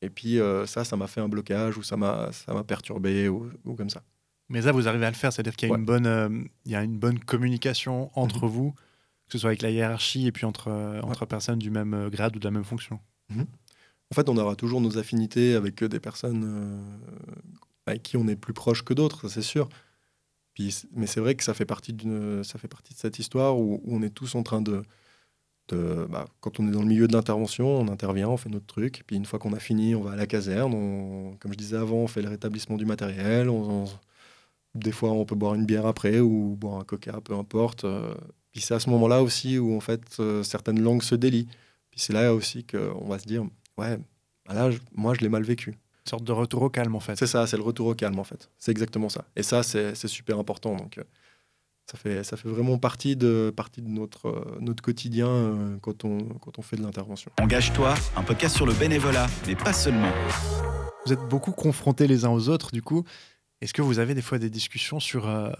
Et 0.04 0.12
puis, 0.12 0.40
euh, 0.40 0.68
ça, 0.68 0.84
ça 0.84 0.96
m'a 0.96 1.08
fait 1.08 1.22
un 1.22 1.30
blocage, 1.30 1.78
ou 1.78 1.84
ça 1.84 1.98
m'a 1.98 2.32
ça 2.32 2.54
m'a 2.54 2.64
perturbé, 2.64 3.30
ou 3.30 3.50
comme 3.76 3.90
ça. 3.90 4.04
Mais 4.52 4.62
ça, 4.64 4.72
vous 4.72 4.88
arrivez 4.88 5.06
à 5.06 5.10
le 5.10 5.16
faire, 5.16 5.32
c'est-à-dire 5.34 5.56
qu'il 5.56 5.70
y 5.70 5.72
a, 5.72 5.74
Ouais. 5.74 5.80
une 5.80 5.86
bonne, 5.86 6.06
euh, 6.06 6.30
il 6.66 6.72
y 6.72 6.76
a 6.76 6.84
une 6.84 6.98
bonne 6.98 7.20
communication 7.20 8.12
entre 8.20 8.48
vous, 8.48 8.72
que 9.28 9.32
ce 9.34 9.38
soit 9.38 9.50
avec 9.52 9.62
la 9.62 9.70
hiérarchie 9.72 10.28
et 10.28 10.32
puis 10.32 10.46
entre, 10.46 10.68
euh, 10.70 11.02
entre 11.02 11.26
personnes 11.26 11.60
du 11.60 11.70
même 11.72 11.94
euh, 11.94 12.10
grade 12.10 12.36
ou 12.36 12.40
de 12.40 12.44
la 12.46 12.52
même 12.52 12.64
fonction. 12.66 13.00
En 13.30 14.14
fait, 14.14 14.28
on 14.28 14.36
aura 14.38 14.56
toujours 14.58 14.82
nos 14.82 14.98
affinités 14.98 15.56
avec 15.56 15.82
des 15.84 16.00
personnes 16.02 16.84
avec 17.86 18.04
qui 18.04 18.18
on 18.18 18.28
est 18.28 18.36
plus 18.36 18.54
proche 18.54 18.84
que 18.84 18.94
d'autres, 18.94 19.28
ça, 19.30 19.36
c'est 19.36 19.42
sûr. 19.42 19.70
Puis, 20.54 20.76
mais 20.94 21.08
c'est 21.08 21.22
vrai 21.22 21.36
que 21.36 21.44
ça 21.46 21.54
fait 21.54 21.66
partie, 21.66 21.94
d'une, 21.94 22.44
ça 22.44 22.60
fait 22.60 22.68
partie 22.68 22.94
de 22.94 23.00
cette 23.00 23.20
histoire 23.20 23.58
où, 23.58 23.82
où 23.86 23.96
on 23.96 24.02
est 24.02 24.10
tous 24.10 24.36
en 24.36 24.44
train 24.44 24.62
de... 24.62 24.84
de 25.70 26.06
bah, 26.10 26.26
quand 26.42 26.60
on 26.60 26.68
est 26.68 26.72
dans 26.72 26.82
le 26.82 26.88
milieu 26.88 27.08
de 27.08 27.14
l'intervention, 27.14 27.68
on 27.80 27.88
intervient, 27.88 28.28
on 28.28 28.36
fait 28.38 28.50
notre 28.50 28.66
truc. 28.66 29.00
Et 29.00 29.04
puis 29.04 29.16
une 29.16 29.26
fois 29.26 29.40
qu'on 29.40 29.54
a 29.54 29.60
fini, 29.60 29.96
on 29.96 30.02
va 30.02 30.12
à 30.12 30.16
la 30.18 30.28
caserne. 30.28 30.74
On, 30.74 31.38
comme 31.40 31.54
je 31.54 31.58
disais 31.58 31.78
avant, 31.78 31.98
on 32.00 32.08
fait 32.08 32.22
le 32.22 32.28
rétablissement 32.30 32.76
du 32.76 32.86
matériel. 32.86 33.50
on- 33.50 33.84
on- 33.84 33.90
des 34.76 34.92
fois, 34.92 35.12
on 35.12 35.26
peut 35.26 35.36
boire 35.36 35.54
une 35.56 35.66
bière 35.66 35.86
après 35.86 36.20
ou 36.20 36.56
boire 36.58 36.80
un 36.80 36.84
coca, 36.84 37.20
peu 37.22 37.34
importe. 37.36 37.84
euh. 37.86 38.14
Puis 38.52 38.62
c'est 38.62 38.74
à 38.74 38.80
ce 38.80 38.90
moment-là 38.90 39.22
aussi 39.24 39.58
où 39.60 39.76
en 39.76 39.80
fait 39.80 40.02
euh, 40.20 40.44
certaines 40.44 40.82
langues 40.82 41.04
se 41.04 41.16
délient. 41.16 41.48
Puis 41.90 42.00
c'est 42.00 42.14
là 42.14 42.34
aussi 42.34 42.66
qu'on 42.66 43.08
va 43.08 43.20
se 43.20 43.26
dire, 43.26 43.44
ouais, 43.78 43.98
bah 44.46 44.54
là, 44.54 44.70
moi, 44.96 45.14
je 45.14 45.22
l'ai 45.22 45.30
mal 45.30 45.44
vécu. 45.44 45.72
Une 45.72 46.10
sorte 46.10 46.24
de 46.24 46.32
retour 46.32 46.62
au 46.64 46.70
calme, 46.70 46.96
en 46.96 47.00
fait. 47.00 47.16
C'est 47.16 47.28
ça, 47.28 47.46
c'est 47.48 47.58
le 47.58 47.64
retour 47.64 47.88
au 47.88 47.96
calme, 47.96 48.18
en 48.18 48.24
fait. 48.24 48.50
C'est 48.58 48.72
exactement 48.72 49.08
ça. 49.10 49.26
Et 49.36 49.44
ça, 49.44 49.62
c'est 49.64 49.94
c'est 49.96 50.08
super 50.08 50.40
important. 50.40 50.76
Donc, 50.76 50.98
euh, 50.98 51.04
ça 51.86 51.98
fait, 51.98 52.24
ça 52.24 52.38
fait 52.38 52.48
vraiment 52.50 52.78
partie 52.78 53.16
de, 53.16 53.54
partie 53.56 53.82
de 53.82 53.90
notre, 53.90 54.58
notre 54.62 54.82
quotidien 54.82 55.78
quand, 55.82 56.06
on, 56.06 56.20
quand 56.40 56.58
on 56.58 56.62
fait 56.62 56.78
de 56.78 56.82
l'intervention. 56.84 57.32
Engage-toi, 57.42 57.94
un 58.16 58.24
podcast 58.24 58.56
sur 58.56 58.66
le 58.66 58.74
bénévolat, 58.74 59.28
mais 59.48 59.56
pas 59.56 59.74
seulement. 59.74 60.12
Vous 61.06 61.12
êtes 61.14 61.28
beaucoup 61.30 61.52
confrontés 61.52 62.08
les 62.08 62.24
uns 62.26 62.30
aux 62.30 62.48
autres, 62.50 62.72
du 62.72 62.82
coup. 62.82 63.04
Est-ce 63.62 63.74
que 63.74 63.82
vous 63.84 64.00
avez 64.00 64.16
des 64.16 64.24
fois 64.24 64.40
des 64.40 64.50
discussions 64.50 65.00
sur 65.00 65.30
euh, 65.30 65.52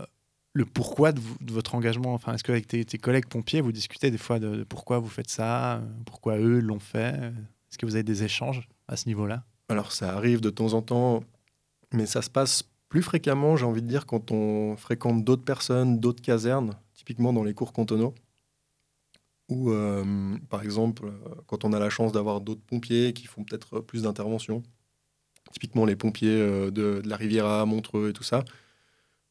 le 0.54 0.66
pourquoi 0.66 1.12
de, 1.12 1.22
votre 1.52 1.76
engagement? 1.76 2.14
Enfin, 2.14 2.34
est-ce 2.34 2.44
qu'avec 2.44 2.68
tes, 2.68 2.84
tes 2.84 2.98
collègues 2.98 3.28
pompiers, 3.28 3.62
vous 3.62 3.72
discutez 3.72 4.10
des 4.10 4.18
fois 4.18 4.40
de, 4.40 4.64
pourquoi 4.64 4.98
vous 4.98 5.08
faites 5.08 5.30
ça, 5.30 5.76
euh, 5.76 5.82
pourquoi 6.06 6.38
eux 6.38 6.60
l'ont 6.60 6.80
fait? 6.80 7.16
Est-ce 7.72 7.78
que 7.78 7.86
vous 7.86 7.96
avez 7.96 8.04
des 8.04 8.24
échanges 8.24 8.68
à 8.88 8.98
ce 8.98 9.08
niveau-là? 9.08 9.44
Alors, 9.70 9.92
ça 9.92 10.16
arrive 10.16 10.42
de 10.42 10.50
temps 10.50 10.74
en 10.74 10.82
temps, 10.82 11.24
mais 11.94 12.08
ça 12.08 12.24
se 12.24 12.30
passe 12.30 12.64
plus 12.90 13.04
fréquemment, 13.04 13.56
j'ai 13.56 13.66
envie 13.66 13.84
de 13.84 13.88
dire, 13.88 14.06
quand 14.06 14.32
on 14.32 14.76
fréquente 14.76 15.24
d'autres 15.24 15.46
personnes, 15.46 16.00
d'autres 16.00 16.22
casernes, 16.22 16.74
typiquement 16.94 17.32
dans 17.32 17.44
les 17.44 17.54
cours 17.54 17.72
cantonaux. 17.72 18.16
Ou, 19.48 19.70
euh, 19.72 20.38
par 20.50 20.64
exemple, 20.64 21.12
quand 21.46 21.66
on 21.66 21.72
a 21.72 21.80
la 21.80 21.90
chance 21.90 22.12
d'avoir 22.12 22.42
d'autres 22.42 22.62
pompiers 22.62 23.14
qui 23.14 23.28
font 23.28 23.44
peut-être 23.44 23.80
plus 23.80 24.04
d'interventions. 24.04 24.64
Typiquement 25.52 25.86
les 25.86 25.96
pompiers 25.96 26.30
euh, 26.30 26.72
de, 26.72 27.02
de 27.04 27.10
la 27.10 27.16
Riviera, 27.18 27.66
Montreux 27.66 28.10
et 28.10 28.14
tout 28.14 28.24
ça. 28.24 28.44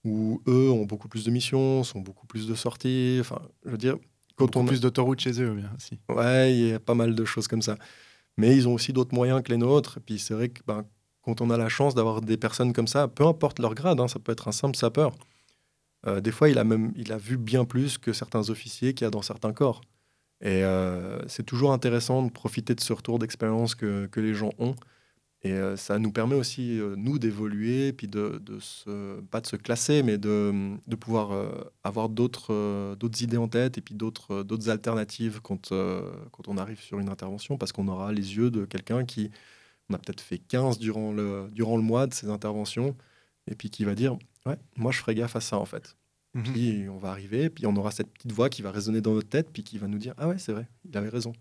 Où 0.04 0.42
eux 0.46 0.70
ont 0.70 0.84
beaucoup 0.86 1.08
plus 1.08 1.24
de 1.24 1.30
missions, 1.30 1.84
sont 1.84 2.00
beaucoup 2.00 2.26
plus 2.26 2.46
de 2.46 2.54
sorties. 2.54 3.18
Enfin, 3.20 3.40
je 3.64 3.70
veux 3.70 3.78
dire, 3.78 3.96
quand 4.36 4.46
Beaucoup 4.46 4.60
on 4.60 4.64
plus 4.64 4.80
d'autoroutes 4.80 5.20
chez 5.20 5.42
eux, 5.42 5.52
bien 5.54 5.70
aussi. 5.76 5.98
Ouais, 6.08 6.52
il 6.54 6.68
y 6.68 6.72
a 6.72 6.80
pas 6.80 6.94
mal 6.94 7.14
de 7.14 7.24
choses 7.24 7.48
comme 7.48 7.62
ça. 7.62 7.76
Mais 8.36 8.56
ils 8.56 8.66
ont 8.68 8.74
aussi 8.74 8.92
d'autres 8.92 9.14
moyens 9.14 9.42
que 9.42 9.50
les 9.50 9.58
nôtres. 9.58 9.98
Et 9.98 10.00
puis 10.00 10.18
c'est 10.18 10.34
vrai 10.34 10.48
que 10.48 10.62
ben, 10.66 10.86
quand 11.22 11.40
on 11.42 11.50
a 11.50 11.58
la 11.58 11.68
chance 11.68 11.94
d'avoir 11.94 12.22
des 12.22 12.38
personnes 12.38 12.72
comme 12.72 12.86
ça, 12.86 13.08
peu 13.08 13.26
importe 13.26 13.58
leur 13.58 13.74
grade, 13.74 14.00
hein, 14.00 14.08
ça 14.08 14.18
peut 14.18 14.32
être 14.32 14.48
un 14.48 14.52
simple 14.52 14.76
sapeur. 14.76 15.12
euh, 16.06 16.20
des 16.20 16.32
fois, 16.32 16.48
il 16.48 16.58
a 16.58 16.64
même 16.64 16.92
il 16.96 17.12
a 17.12 17.18
vu 17.18 17.36
bien 17.36 17.64
plus 17.64 17.98
que 17.98 18.12
certains 18.12 18.48
officiers 18.50 18.94
qu'il 18.94 19.04
y 19.04 19.08
a 19.08 19.10
dans 19.10 19.22
certains 19.22 19.52
corps. 19.52 19.82
Et 20.42 20.64
euh, 20.64 21.20
c'est 21.28 21.44
toujours 21.44 21.72
intéressant 21.72 22.22
de 22.22 22.30
profiter 22.30 22.74
de 22.74 22.80
ce 22.80 22.92
retour 22.94 23.18
d'expérience 23.18 23.74
que, 23.74 24.06
que 24.06 24.20
les 24.20 24.34
gens 24.34 24.52
ont. 24.58 24.74
Et 25.42 25.52
euh, 25.52 25.74
ça 25.76 25.98
nous 25.98 26.12
permet 26.12 26.34
aussi, 26.34 26.78
euh, 26.78 26.94
nous, 26.96 27.18
d'évoluer, 27.18 27.92
puis 27.94 28.08
de, 28.08 28.38
de 28.44 28.60
se, 28.60 29.20
pas 29.30 29.40
de 29.40 29.46
se 29.46 29.56
classer, 29.56 30.02
mais 30.02 30.18
de, 30.18 30.76
de 30.86 30.96
pouvoir 30.96 31.32
euh, 31.32 31.50
avoir 31.82 32.10
d'autres 32.10 32.94
d'autres 32.96 33.22
idées 33.22 33.38
en 33.38 33.48
tête 33.48 33.78
et 33.78 33.80
puis 33.80 33.94
d'autres 33.94 34.42
d'autres 34.42 34.68
alternatives 34.68 35.40
quand, 35.42 35.70
quand 35.70 36.48
on 36.48 36.58
arrive 36.58 36.80
sur 36.80 36.98
une 36.98 37.08
intervention, 37.08 37.56
parce 37.56 37.72
qu'on 37.72 37.88
aura 37.88 38.12
les 38.12 38.36
yeux 38.36 38.50
de 38.50 38.66
quelqu'un 38.66 39.04
qui, 39.06 39.30
on 39.88 39.94
a 39.94 39.98
peut-être 39.98 40.20
fait 40.20 40.38
15 40.38 40.78
durant 40.78 41.12
le, 41.12 41.48
durant 41.52 41.76
le 41.76 41.82
mois 41.82 42.06
de 42.06 42.14
ces 42.14 42.28
interventions, 42.28 42.94
et 43.46 43.54
puis 43.54 43.70
qui 43.70 43.84
va 43.84 43.94
dire, 43.94 44.18
ouais, 44.46 44.56
moi 44.76 44.92
je 44.92 44.98
ferai 44.98 45.14
gaffe 45.14 45.36
à 45.36 45.40
ça 45.40 45.58
en 45.58 45.64
fait. 45.64 45.96
Mhm. 46.34 46.42
Puis 46.44 46.88
on 46.90 46.98
va 46.98 47.10
arriver, 47.10 47.50
puis 47.50 47.66
on 47.66 47.74
aura 47.76 47.90
cette 47.90 48.12
petite 48.12 48.32
voix 48.32 48.50
qui 48.50 48.62
va 48.62 48.70
résonner 48.72 49.00
dans 49.00 49.14
notre 49.14 49.28
tête, 49.28 49.48
puis 49.52 49.64
qui 49.64 49.78
va 49.78 49.88
nous 49.88 49.98
dire 49.98 50.14
Ah 50.18 50.28
ouais, 50.28 50.38
c'est 50.38 50.52
vrai, 50.52 50.68
il 50.84 50.96
avait 50.96 51.08
raison. 51.08 51.32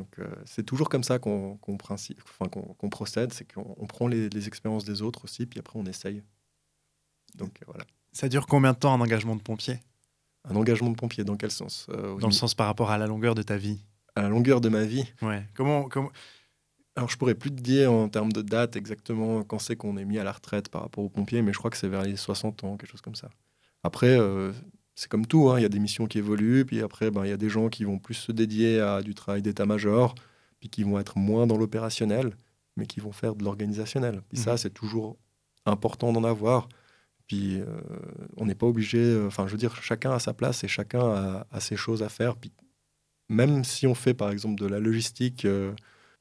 Donc 0.00 0.18
euh, 0.18 0.26
c'est 0.46 0.64
toujours 0.64 0.88
comme 0.88 1.04
ça 1.04 1.18
qu'on 1.18 1.58
enfin, 1.68 1.98
procède, 2.90 3.34
c'est 3.34 3.52
qu'on 3.52 3.74
on 3.76 3.86
prend 3.86 4.08
les, 4.08 4.30
les 4.30 4.48
expériences 4.48 4.86
des 4.86 5.02
autres 5.02 5.24
aussi, 5.24 5.44
puis 5.44 5.60
après 5.60 5.78
on 5.78 5.84
essaye. 5.84 6.22
Donc 7.34 7.58
euh, 7.60 7.66
voilà. 7.66 7.84
Ça 8.12 8.30
dure 8.30 8.46
combien 8.46 8.72
de 8.72 8.78
temps 8.78 8.94
un 8.94 9.00
engagement 9.02 9.36
de 9.36 9.42
pompier? 9.42 9.78
Un 10.48 10.56
engagement 10.56 10.88
de 10.88 10.96
pompier, 10.96 11.22
dans 11.22 11.36
quel 11.36 11.50
sens? 11.50 11.86
Euh, 11.90 12.16
Dans 12.16 12.28
le 12.28 12.32
sens 12.32 12.54
par 12.54 12.66
rapport 12.66 12.90
à 12.90 12.96
la 12.96 13.06
longueur 13.06 13.34
de 13.34 13.42
ta 13.42 13.58
vie 13.58 13.84
À 14.16 14.22
la 14.22 14.30
longueur 14.30 14.62
de 14.62 14.70
ma 14.70 14.84
vie? 14.84 15.04
Ouais. 15.20 15.44
Comment, 15.52 15.86
comment... 15.86 16.10
Alors 16.96 17.10
je 17.10 17.18
pourrais 17.18 17.34
plus 17.34 17.50
te 17.50 17.60
dire 17.60 17.92
en 17.92 18.08
termes 18.08 18.32
de 18.32 18.40
date 18.40 18.74
exactement 18.76 19.42
quand 19.44 19.58
c'est 19.58 19.76
qu'on 19.76 19.98
est 19.98 20.06
mis 20.06 20.18
à 20.18 20.24
la 20.24 20.32
retraite 20.32 20.70
par 20.70 20.80
rapport 20.80 21.04
aux 21.04 21.10
pompiers, 21.10 21.42
mais 21.42 21.52
je 21.52 21.58
crois 21.58 21.70
que 21.70 21.76
c'est 21.76 21.88
vers 21.88 22.04
les 22.04 22.16
60 22.16 22.64
ans, 22.64 22.78
quelque 22.78 22.90
chose 22.90 23.02
comme 23.02 23.14
ça. 23.14 23.28
Après, 23.82 24.18
c'est 24.94 25.08
comme 25.08 25.26
tout, 25.26 25.48
hein, 25.50 25.58
il 25.58 25.62
y 25.62 25.66
a 25.66 25.68
des 25.70 25.78
missions 25.78 26.06
qui 26.06 26.18
évoluent, 26.18 26.64
puis 26.64 26.82
après, 26.82 27.10
ben, 27.10 27.24
il 27.24 27.28
y 27.30 27.32
a 27.32 27.36
des 27.36 27.48
gens 27.48 27.68
qui 27.68 27.84
vont 27.84 27.98
plus 27.98 28.14
se 28.14 28.32
dédier 28.32 28.80
à 28.80 29.02
du 29.02 29.14
travail 29.14 29.40
d'état-major, 29.42 30.14
puis 30.60 30.68
qui 30.68 30.82
vont 30.82 30.98
être 30.98 31.16
moins 31.18 31.46
dans 31.46 31.56
l'opérationnel, 31.56 32.36
mais 32.76 32.86
qui 32.86 33.00
vont 33.00 33.12
faire 33.12 33.34
de 33.34 33.44
l'organisationnel. 33.44 34.22
Puis 34.28 34.38
ça, 34.38 34.52
Mhm. 34.52 34.56
c'est 34.58 34.70
toujours 34.74 35.16
important 35.66 36.12
d'en 36.12 36.24
avoir. 36.24 36.68
Puis 37.26 37.60
euh, 37.60 37.66
on 38.36 38.46
n'est 38.46 38.54
pas 38.54 38.66
obligé, 38.66 38.98
euh, 38.98 39.26
enfin 39.28 39.46
je 39.46 39.52
veux 39.52 39.58
dire, 39.58 39.76
chacun 39.82 40.10
a 40.12 40.18
sa 40.18 40.34
place 40.34 40.64
et 40.64 40.68
chacun 40.68 41.00
a, 41.00 41.46
a 41.50 41.60
ses 41.60 41.76
choses 41.76 42.02
à 42.02 42.08
faire. 42.08 42.36
Puis 42.36 42.50
même 43.28 43.62
si 43.64 43.86
on 43.86 43.94
fait 43.94 44.14
par 44.14 44.30
exemple 44.30 44.60
de 44.60 44.66
la 44.66 44.80
logistique, 44.80 45.44
euh, 45.44 45.72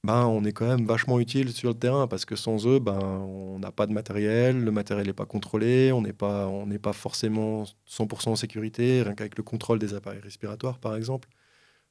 ben, 0.04 0.26
on 0.28 0.45
est 0.45 0.54
quand 0.54 0.68
même 0.68 0.86
vachement 0.86 1.20
utile 1.20 1.52
sur 1.52 1.70
le 1.70 1.76
terrain 1.76 2.08
parce 2.08 2.24
que 2.26 2.36
sans 2.38 2.66
eux, 2.68 2.80
ben, 2.80 2.97
on 3.00 3.60
n'a 3.60 3.72
pas 3.72 3.86
de 3.86 3.91
matériel, 3.91 4.64
le 4.64 4.72
matériel 4.72 5.08
n'est 5.08 5.14
pas 5.14 5.26
contrôlé, 5.26 5.91
on 5.91 6.02
n'est 6.02 6.14
pas, 6.14 6.50
pas 6.82 6.93
forcément 6.93 7.66
100% 7.88 8.30
en 8.30 8.36
sécurité, 8.38 9.02
rien 9.04 9.14
qu'avec 9.14 9.38
le 9.38 9.43
contrôle 9.43 9.78
des 9.80 9.93
appareils 9.93 10.22
respiratoires 10.22 10.80
par 10.80 10.95
exemple. 10.95 11.28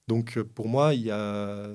Donc 0.09 0.39
euh, 0.39 0.45
pour 0.45 0.69
moi, 0.69 0.93
a... 1.11 1.69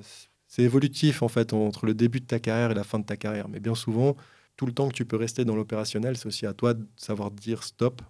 c'est 0.47 0.63
évolutif 0.63 1.21
en 1.23 1.27
fait 1.27 1.53
entre 1.53 1.85
le 1.85 1.93
début 1.93 2.19
de 2.19 2.25
ta 2.25 2.39
carrière 2.39 2.71
et 2.71 2.75
la 2.75 2.83
fin 2.83 2.99
de 2.99 3.05
ta 3.05 3.17
carrière. 3.17 3.47
Mais 3.49 3.59
bien 3.59 3.75
souvent, 3.75 4.15
tout 4.57 4.65
le 4.65 4.73
temps 4.73 4.89
que 4.89 4.95
tu 4.95 5.05
peux 5.05 5.17
rester 5.17 5.45
dans 5.45 5.55
l'opérationnel, 5.55 6.17
c'est 6.17 6.27
aussi 6.27 6.45
à 6.45 6.53
toi 6.53 6.73
de 6.73 6.87
savoir 6.97 7.31
dire 7.31 7.63
stop. 7.63 8.01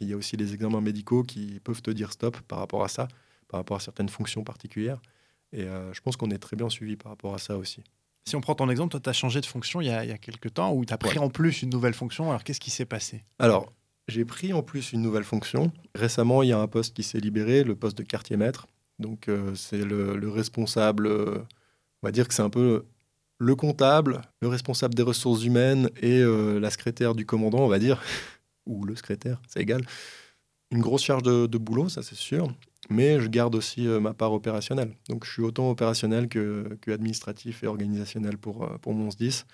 Il 0.00 0.08
y 0.08 0.12
a 0.14 0.16
aussi 0.16 0.36
les 0.36 0.54
examens 0.54 0.80
médicaux 0.80 1.22
qui 1.22 1.60
peuvent 1.60 1.82
te 1.82 1.90
dire 1.90 2.12
stop 2.12 2.40
par 2.42 2.58
rapport 2.58 2.84
à 2.84 2.88
ça, 2.88 3.08
par 3.48 3.60
rapport 3.60 3.76
à 3.76 3.80
certaines 3.80 4.08
fonctions 4.08 4.44
particulières. 4.44 5.00
Et 5.52 5.64
euh, 5.64 5.92
je 5.92 6.00
pense 6.00 6.16
qu'on 6.16 6.30
est 6.30 6.38
très 6.38 6.56
bien 6.56 6.68
suivi 6.68 6.96
par 6.96 7.12
rapport 7.12 7.34
à 7.34 7.38
ça 7.38 7.56
aussi. 7.56 7.82
Si 8.24 8.36
on 8.36 8.40
prend 8.40 8.54
ton 8.54 8.70
exemple, 8.70 8.92
toi, 8.92 9.00
tu 9.00 9.10
as 9.10 9.12
changé 9.12 9.40
de 9.40 9.46
fonction 9.46 9.80
il 9.80 9.88
y 9.88 9.90
a, 9.90 10.04
il 10.04 10.10
y 10.10 10.12
a 10.12 10.18
quelques 10.18 10.54
temps 10.54 10.72
ou 10.72 10.84
tu 10.84 10.92
as 10.92 10.98
pris 10.98 11.18
en 11.18 11.28
plus 11.28 11.62
une 11.62 11.70
nouvelle 11.70 11.94
fonction. 11.94 12.30
Alors, 12.30 12.44
qu'est-ce 12.44 12.60
qui 12.60 12.70
s'est 12.70 12.84
passé? 12.84 13.24
Alors, 13.38 13.72
j'ai 14.08 14.24
pris 14.24 14.52
en 14.52 14.62
plus 14.62 14.92
une 14.92 15.02
nouvelle 15.02 15.24
fonction. 15.24 15.72
Récemment, 15.94 16.42
il 16.42 16.50
y 16.50 16.52
a 16.52 16.58
un 16.58 16.68
poste 16.68 16.94
qui 16.94 17.02
s'est 17.02 17.18
libéré, 17.18 17.64
le 17.64 17.74
poste 17.74 17.98
de 17.98 18.04
quartier 18.04 18.36
maître. 18.36 18.68
Donc, 18.98 19.28
euh, 19.28 19.54
c'est 19.54 19.84
le, 19.84 20.16
le 20.16 20.28
responsable, 20.30 21.06
euh, 21.06 21.38
on 22.02 22.06
va 22.06 22.12
dire 22.12 22.28
que 22.28 22.34
c'est 22.34 22.42
un 22.42 22.50
peu 22.50 22.84
le 23.38 23.56
comptable, 23.56 24.22
le 24.40 24.48
responsable 24.48 24.94
des 24.94 25.02
ressources 25.02 25.44
humaines 25.44 25.90
et 26.00 26.20
euh, 26.20 26.60
la 26.60 26.70
secrétaire 26.70 27.14
du 27.14 27.26
commandant, 27.26 27.58
on 27.58 27.68
va 27.68 27.80
dire, 27.80 28.00
ou 28.66 28.84
le 28.84 28.94
secrétaire, 28.94 29.42
c'est 29.48 29.60
égal. 29.60 29.82
Une 30.70 30.80
grosse 30.80 31.02
charge 31.02 31.24
de, 31.24 31.46
de 31.46 31.58
boulot, 31.58 31.88
ça 31.88 32.02
c'est 32.02 32.14
sûr, 32.14 32.54
mais 32.90 33.20
je 33.20 33.28
garde 33.28 33.54
aussi 33.54 33.86
euh, 33.86 34.00
ma 34.00 34.14
part 34.14 34.32
opérationnelle. 34.32 34.94
Donc, 35.08 35.24
je 35.24 35.32
suis 35.32 35.42
autant 35.42 35.70
opérationnel 35.70 36.28
que, 36.28 36.78
administratif 36.88 37.62
et 37.64 37.66
organisationnel 37.66 38.38
pour, 38.38 38.64
euh, 38.64 38.78
pour 38.78 38.94
mon 38.94 39.10
SDIS. 39.10 39.44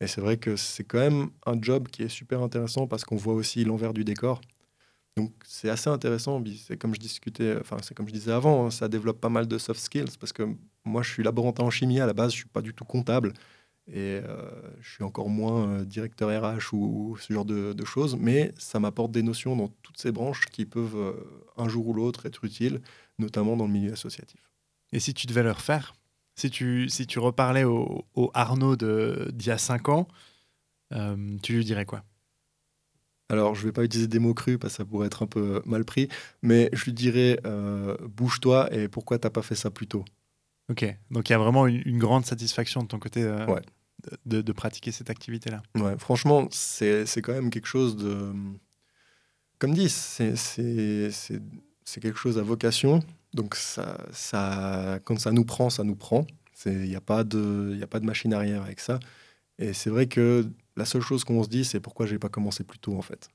Et 0.00 0.06
c'est 0.06 0.20
vrai 0.20 0.38
que 0.38 0.56
c'est 0.56 0.84
quand 0.84 0.98
même 0.98 1.30
un 1.46 1.60
job 1.60 1.88
qui 1.88 2.02
est 2.02 2.08
super 2.08 2.42
intéressant 2.42 2.86
parce 2.86 3.04
qu'on 3.04 3.16
voit 3.16 3.34
aussi 3.34 3.64
l'envers 3.64 3.92
du 3.92 4.04
décor. 4.04 4.40
Donc 5.16 5.32
c'est 5.44 5.68
assez 5.68 5.90
intéressant. 5.90 6.42
C'est 6.56 6.76
comme 6.78 6.94
je 6.94 7.00
c'est 7.06 7.94
comme 7.94 8.08
je 8.08 8.12
disais 8.12 8.32
avant, 8.32 8.66
hein, 8.66 8.70
ça 8.70 8.88
développe 8.88 9.20
pas 9.20 9.28
mal 9.28 9.46
de 9.46 9.58
soft 9.58 9.80
skills 9.80 10.16
parce 10.18 10.32
que 10.32 10.48
moi 10.84 11.02
je 11.02 11.10
suis 11.10 11.22
laborantin 11.22 11.64
en 11.64 11.70
chimie 11.70 12.00
à 12.00 12.06
la 12.06 12.14
base, 12.14 12.32
je 12.32 12.38
suis 12.38 12.48
pas 12.48 12.62
du 12.62 12.72
tout 12.74 12.84
comptable 12.84 13.34
et 13.92 14.20
euh, 14.24 14.50
je 14.80 14.90
suis 14.94 15.04
encore 15.04 15.28
moins 15.28 15.68
euh, 15.68 15.84
directeur 15.84 16.30
RH 16.30 16.72
ou, 16.72 17.10
ou 17.12 17.16
ce 17.16 17.32
genre 17.32 17.44
de, 17.44 17.72
de 17.72 17.84
choses, 17.84 18.16
mais 18.16 18.52
ça 18.58 18.78
m'apporte 18.80 19.10
des 19.12 19.22
notions 19.22 19.56
dans 19.56 19.68
toutes 19.82 19.98
ces 19.98 20.12
branches 20.12 20.46
qui 20.46 20.64
peuvent 20.64 20.96
euh, 20.96 21.12
un 21.56 21.68
jour 21.68 21.88
ou 21.88 21.92
l'autre 21.92 22.26
être 22.26 22.44
utiles, 22.44 22.80
notamment 23.18 23.56
dans 23.56 23.66
le 23.66 23.72
milieu 23.72 23.92
associatif. 23.92 24.40
Et 24.92 25.00
si 25.00 25.14
tu 25.14 25.26
devais 25.26 25.42
le 25.42 25.52
refaire 25.52 25.94
si 26.36 26.50
tu, 26.50 26.88
si 26.88 27.06
tu 27.06 27.18
reparlais 27.18 27.64
au, 27.64 28.06
au 28.14 28.30
Arnaud 28.32 28.74
d'il 28.76 29.46
y 29.46 29.50
a 29.50 29.58
5 29.58 29.90
ans, 29.90 30.08
euh, 30.94 31.36
tu 31.42 31.52
lui 31.52 31.64
dirais 31.64 31.84
quoi? 31.84 32.02
Alors, 33.28 33.54
je 33.54 33.64
vais 33.66 33.72
pas 33.72 33.84
utiliser 33.84 34.08
des 34.08 34.18
mots 34.18 34.34
crus 34.34 34.58
parce 34.58 34.72
que 34.72 34.76
ça 34.78 34.84
pourrait 34.84 35.06
être 35.06 35.22
un 35.22 35.26
peu 35.26 35.62
mal 35.64 35.84
pris, 35.84 36.08
mais 36.42 36.68
je 36.72 36.84
lui 36.86 36.92
dirais 36.92 37.38
euh, 37.46 37.96
bouge-toi 38.08 38.72
et 38.74 38.88
pourquoi 38.88 39.18
t'as 39.18 39.30
pas 39.30 39.42
fait 39.42 39.54
ça 39.54 39.70
plus 39.70 39.86
tôt? 39.86 40.04
Ok, 40.68 40.84
donc 41.10 41.28
il 41.28 41.32
y 41.32 41.34
a 41.34 41.38
vraiment 41.38 41.66
une, 41.66 41.82
une 41.84 41.98
grande 41.98 42.24
satisfaction 42.24 42.82
de 42.82 42.88
ton 42.88 42.98
côté 42.98 43.22
euh, 43.22 43.46
Ouais. 43.46 43.62
De, 44.26 44.40
de 44.42 44.52
pratiquer 44.52 44.92
cette 44.92 45.10
activité-là. 45.10 45.62
Ouais, 45.76 45.96
franchement, 45.98 46.48
c'est 46.50 47.04
quand 47.22 47.32
même 47.32 47.50
quelque 47.50 47.66
chose 47.68 47.96
de. 47.96 48.32
Comme 49.58 49.74
dit, 49.74 49.88
c'est 49.90 50.34
quelque 52.00 52.18
chose 52.18 52.38
à 52.38 52.42
vocation. 52.42 53.00
Donc, 53.34 53.54
ça, 53.54 53.98
ça, 54.12 54.98
quand 55.04 55.18
ça 55.18 55.32
nous 55.32 55.44
prend, 55.44 55.70
ça 55.70 55.84
nous 55.84 55.96
prend. 55.96 56.26
Il 56.66 56.72
n'y 56.82 56.96
a, 56.96 57.00
pas 57.00 57.24
de- 57.24 57.76
y 57.78 57.82
a 57.82 57.86
pas 57.86 58.00
de 58.00 58.04
machine 58.06 58.34
arrière 58.34 58.62
avec 58.62 58.80
ça. 58.80 58.98
Et 59.58 59.72
c'est 59.72 59.88
vrai 59.90 60.06
que 60.06 60.46
la 60.76 60.84
seule 60.84 61.00
chose 61.02 61.24
qu'on 61.24 61.42
se 61.42 61.48
dit, 61.48 61.64
c'est 61.64 61.80
pourquoi 61.80 62.06
j'ai 62.06 62.18
pas 62.18 62.28
commencé 62.28 62.64
plus 62.64 62.78
tôt, 62.78 62.96
en 62.96 63.02
fait. 63.02 63.28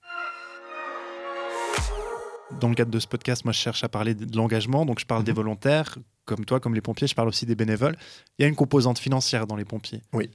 Dans 2.59 2.69
le 2.69 2.75
cadre 2.75 2.91
de 2.91 2.99
ce 2.99 3.07
podcast, 3.07 3.43
moi, 3.43 3.51
je 3.51 3.59
cherche 3.59 3.83
à 3.83 3.89
parler 3.89 4.13
de 4.13 4.25
de 4.25 4.37
l'engagement. 4.37 4.85
Donc, 4.85 4.99
je 4.99 5.05
parle 5.05 5.23
des 5.23 5.31
Mhm. 5.31 5.35
volontaires, 5.37 5.97
comme 6.25 6.45
toi, 6.45 6.59
comme 6.59 6.75
les 6.75 6.81
pompiers. 6.81 7.07
Je 7.07 7.15
parle 7.15 7.27
aussi 7.27 7.45
des 7.45 7.55
bénévoles. 7.55 7.97
Il 8.37 8.43
y 8.43 8.45
a 8.45 8.47
une 8.47 8.55
composante 8.55 8.99
financière 8.99 9.47
dans 9.47 9.55
les 9.55 9.65
pompiers. 9.65 10.01
Oui. 10.13 10.29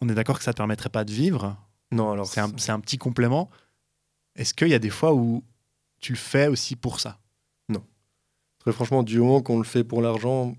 On 0.00 0.08
est 0.08 0.14
d'accord 0.14 0.38
que 0.38 0.44
ça 0.44 0.50
ne 0.50 0.54
te 0.54 0.58
permettrait 0.58 0.90
pas 0.90 1.04
de 1.04 1.12
vivre? 1.12 1.56
Non, 1.90 2.12
alors. 2.12 2.26
C'est 2.26 2.40
un, 2.40 2.80
petit 2.80 2.98
complément. 2.98 3.50
Est-ce 4.36 4.54
qu'il 4.54 4.68
y 4.68 4.74
a 4.74 4.78
des 4.78 4.90
fois 4.90 5.14
où 5.14 5.42
tu 6.00 6.12
le 6.12 6.18
fais 6.18 6.48
aussi 6.48 6.76
pour 6.76 7.00
ça? 7.00 7.18
Très 8.58 8.72
franchement, 8.72 9.02
du 9.02 9.18
moment 9.18 9.40
qu'on 9.40 9.58
le 9.58 9.64
fait 9.64 9.84
pour 9.84 10.02
l'argent, 10.02 10.56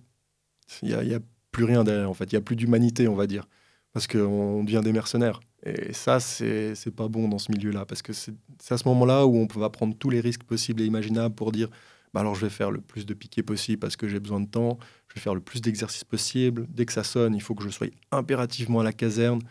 il 0.81 0.89
n'y 0.89 0.93
a, 0.93 1.03
il 1.03 1.09
y 1.09 1.13
a 1.13 1.19
plus 1.51 1.65
rien 1.65 1.83
derrière, 1.83 2.09
en 2.09 2.13
fait. 2.13 2.31
Il 2.31 2.35
n'y 2.35 2.39
a 2.39 2.41
plus 2.41 2.55
d'humanité, 2.55 3.07
on 3.07 3.15
va 3.15 3.27
dire. 3.27 3.45
Parce 3.91 4.07
qu'on 4.07 4.63
devient 4.63 4.81
des 4.83 4.93
mercenaires. 4.93 5.39
Et 5.63 5.91
ça, 5.93 6.19
c'est 6.19 6.75
c'est 6.75 6.91
pas 6.91 7.07
bon 7.07 7.27
dans 7.27 7.39
ce 7.39 7.51
milieu-là. 7.51 7.85
Parce 7.85 8.01
que 8.01 8.13
c'est 8.13 8.33
c'est 8.61 8.73
à 8.73 8.77
ce 8.77 8.87
moment-là 8.87 9.25
où 9.25 9.35
on 9.35 9.59
va 9.59 9.69
prendre 9.69 9.95
tous 9.97 10.09
les 10.09 10.21
risques 10.21 10.43
possibles 10.43 10.81
et 10.81 10.85
imaginables 10.85 11.35
pour 11.35 11.51
dire 11.51 11.69
bah 12.14 12.22
alors 12.22 12.36
je 12.36 12.41
vais 12.41 12.49
faire 12.49 12.72
le 12.72 12.82
plus 12.82 13.05
de 13.05 13.14
piquets 13.14 13.43
possible 13.43 13.80
parce 13.80 13.95
que 13.95 14.07
j'ai 14.07 14.20
besoin 14.20 14.39
de 14.39 14.47
temps. 14.47 14.80
Je 15.07 15.16
vais 15.16 15.22
faire 15.22 15.36
le 15.36 15.41
plus 15.41 15.62
d'exercices 15.62 16.03
possible. 16.03 16.66
Dès 16.70 16.86
que 16.86 16.93
ça 16.93 17.03
sonne, 17.03 17.36
il 17.36 17.41
faut 17.41 17.55
que 17.55 17.64
je 17.64 17.70
sois 17.70 17.88
impérativement 18.12 18.80
à 18.80 18.84
la 18.84 18.93
caserne. 18.93 19.41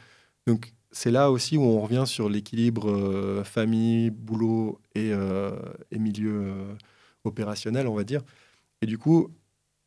Donc, 0.46 0.72
c'est 0.90 1.10
là 1.10 1.30
aussi 1.30 1.56
où 1.56 1.62
on 1.62 1.80
revient 1.80 2.04
sur 2.06 2.28
l'équilibre 2.28 2.90
euh, 2.90 3.44
famille, 3.44 4.10
boulot 4.10 4.80
et, 4.94 5.12
euh, 5.12 5.56
et 5.90 5.98
milieu 5.98 6.42
euh, 6.42 6.74
opérationnel, 7.24 7.86
on 7.86 7.94
va 7.94 8.04
dire. 8.04 8.22
Et 8.82 8.86
du 8.86 8.98
coup, 8.98 9.28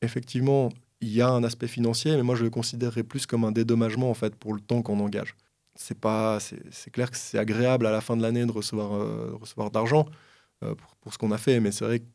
effectivement, 0.01 0.69
il 1.01 1.09
y 1.09 1.21
a 1.21 1.29
un 1.29 1.43
aspect 1.43 1.67
financier, 1.67 2.15
mais 2.15 2.23
moi 2.23 2.35
je 2.35 2.43
le 2.43 2.49
considérerais 2.49 3.03
plus 3.03 3.25
comme 3.25 3.43
un 3.45 3.51
dédommagement 3.51 4.09
en 4.09 4.13
fait 4.13 4.35
pour 4.35 4.53
le 4.53 4.61
temps 4.61 4.81
qu'on 4.81 4.99
engage. 4.99 5.35
C'est 5.75 5.99
pas, 5.99 6.39
c'est 6.39 6.91
clair 6.91 7.09
que 7.09 7.17
c'est 7.17 7.39
agréable 7.39 7.87
à 7.87 7.91
la 7.91 8.01
fin 8.01 8.17
de 8.17 8.21
l'année 8.21 8.45
de 8.45 8.51
recevoir, 8.51 8.91
de 8.99 9.33
recevoir 9.33 9.71
d'argent 9.71 10.05
pour, 10.59 10.95
pour 10.99 11.13
ce 11.13 11.17
qu'on 11.17 11.31
a 11.31 11.37
fait, 11.37 11.59
mais 11.59 11.71
c'est 11.71 11.85
vrai 11.85 11.99
que 11.99 12.05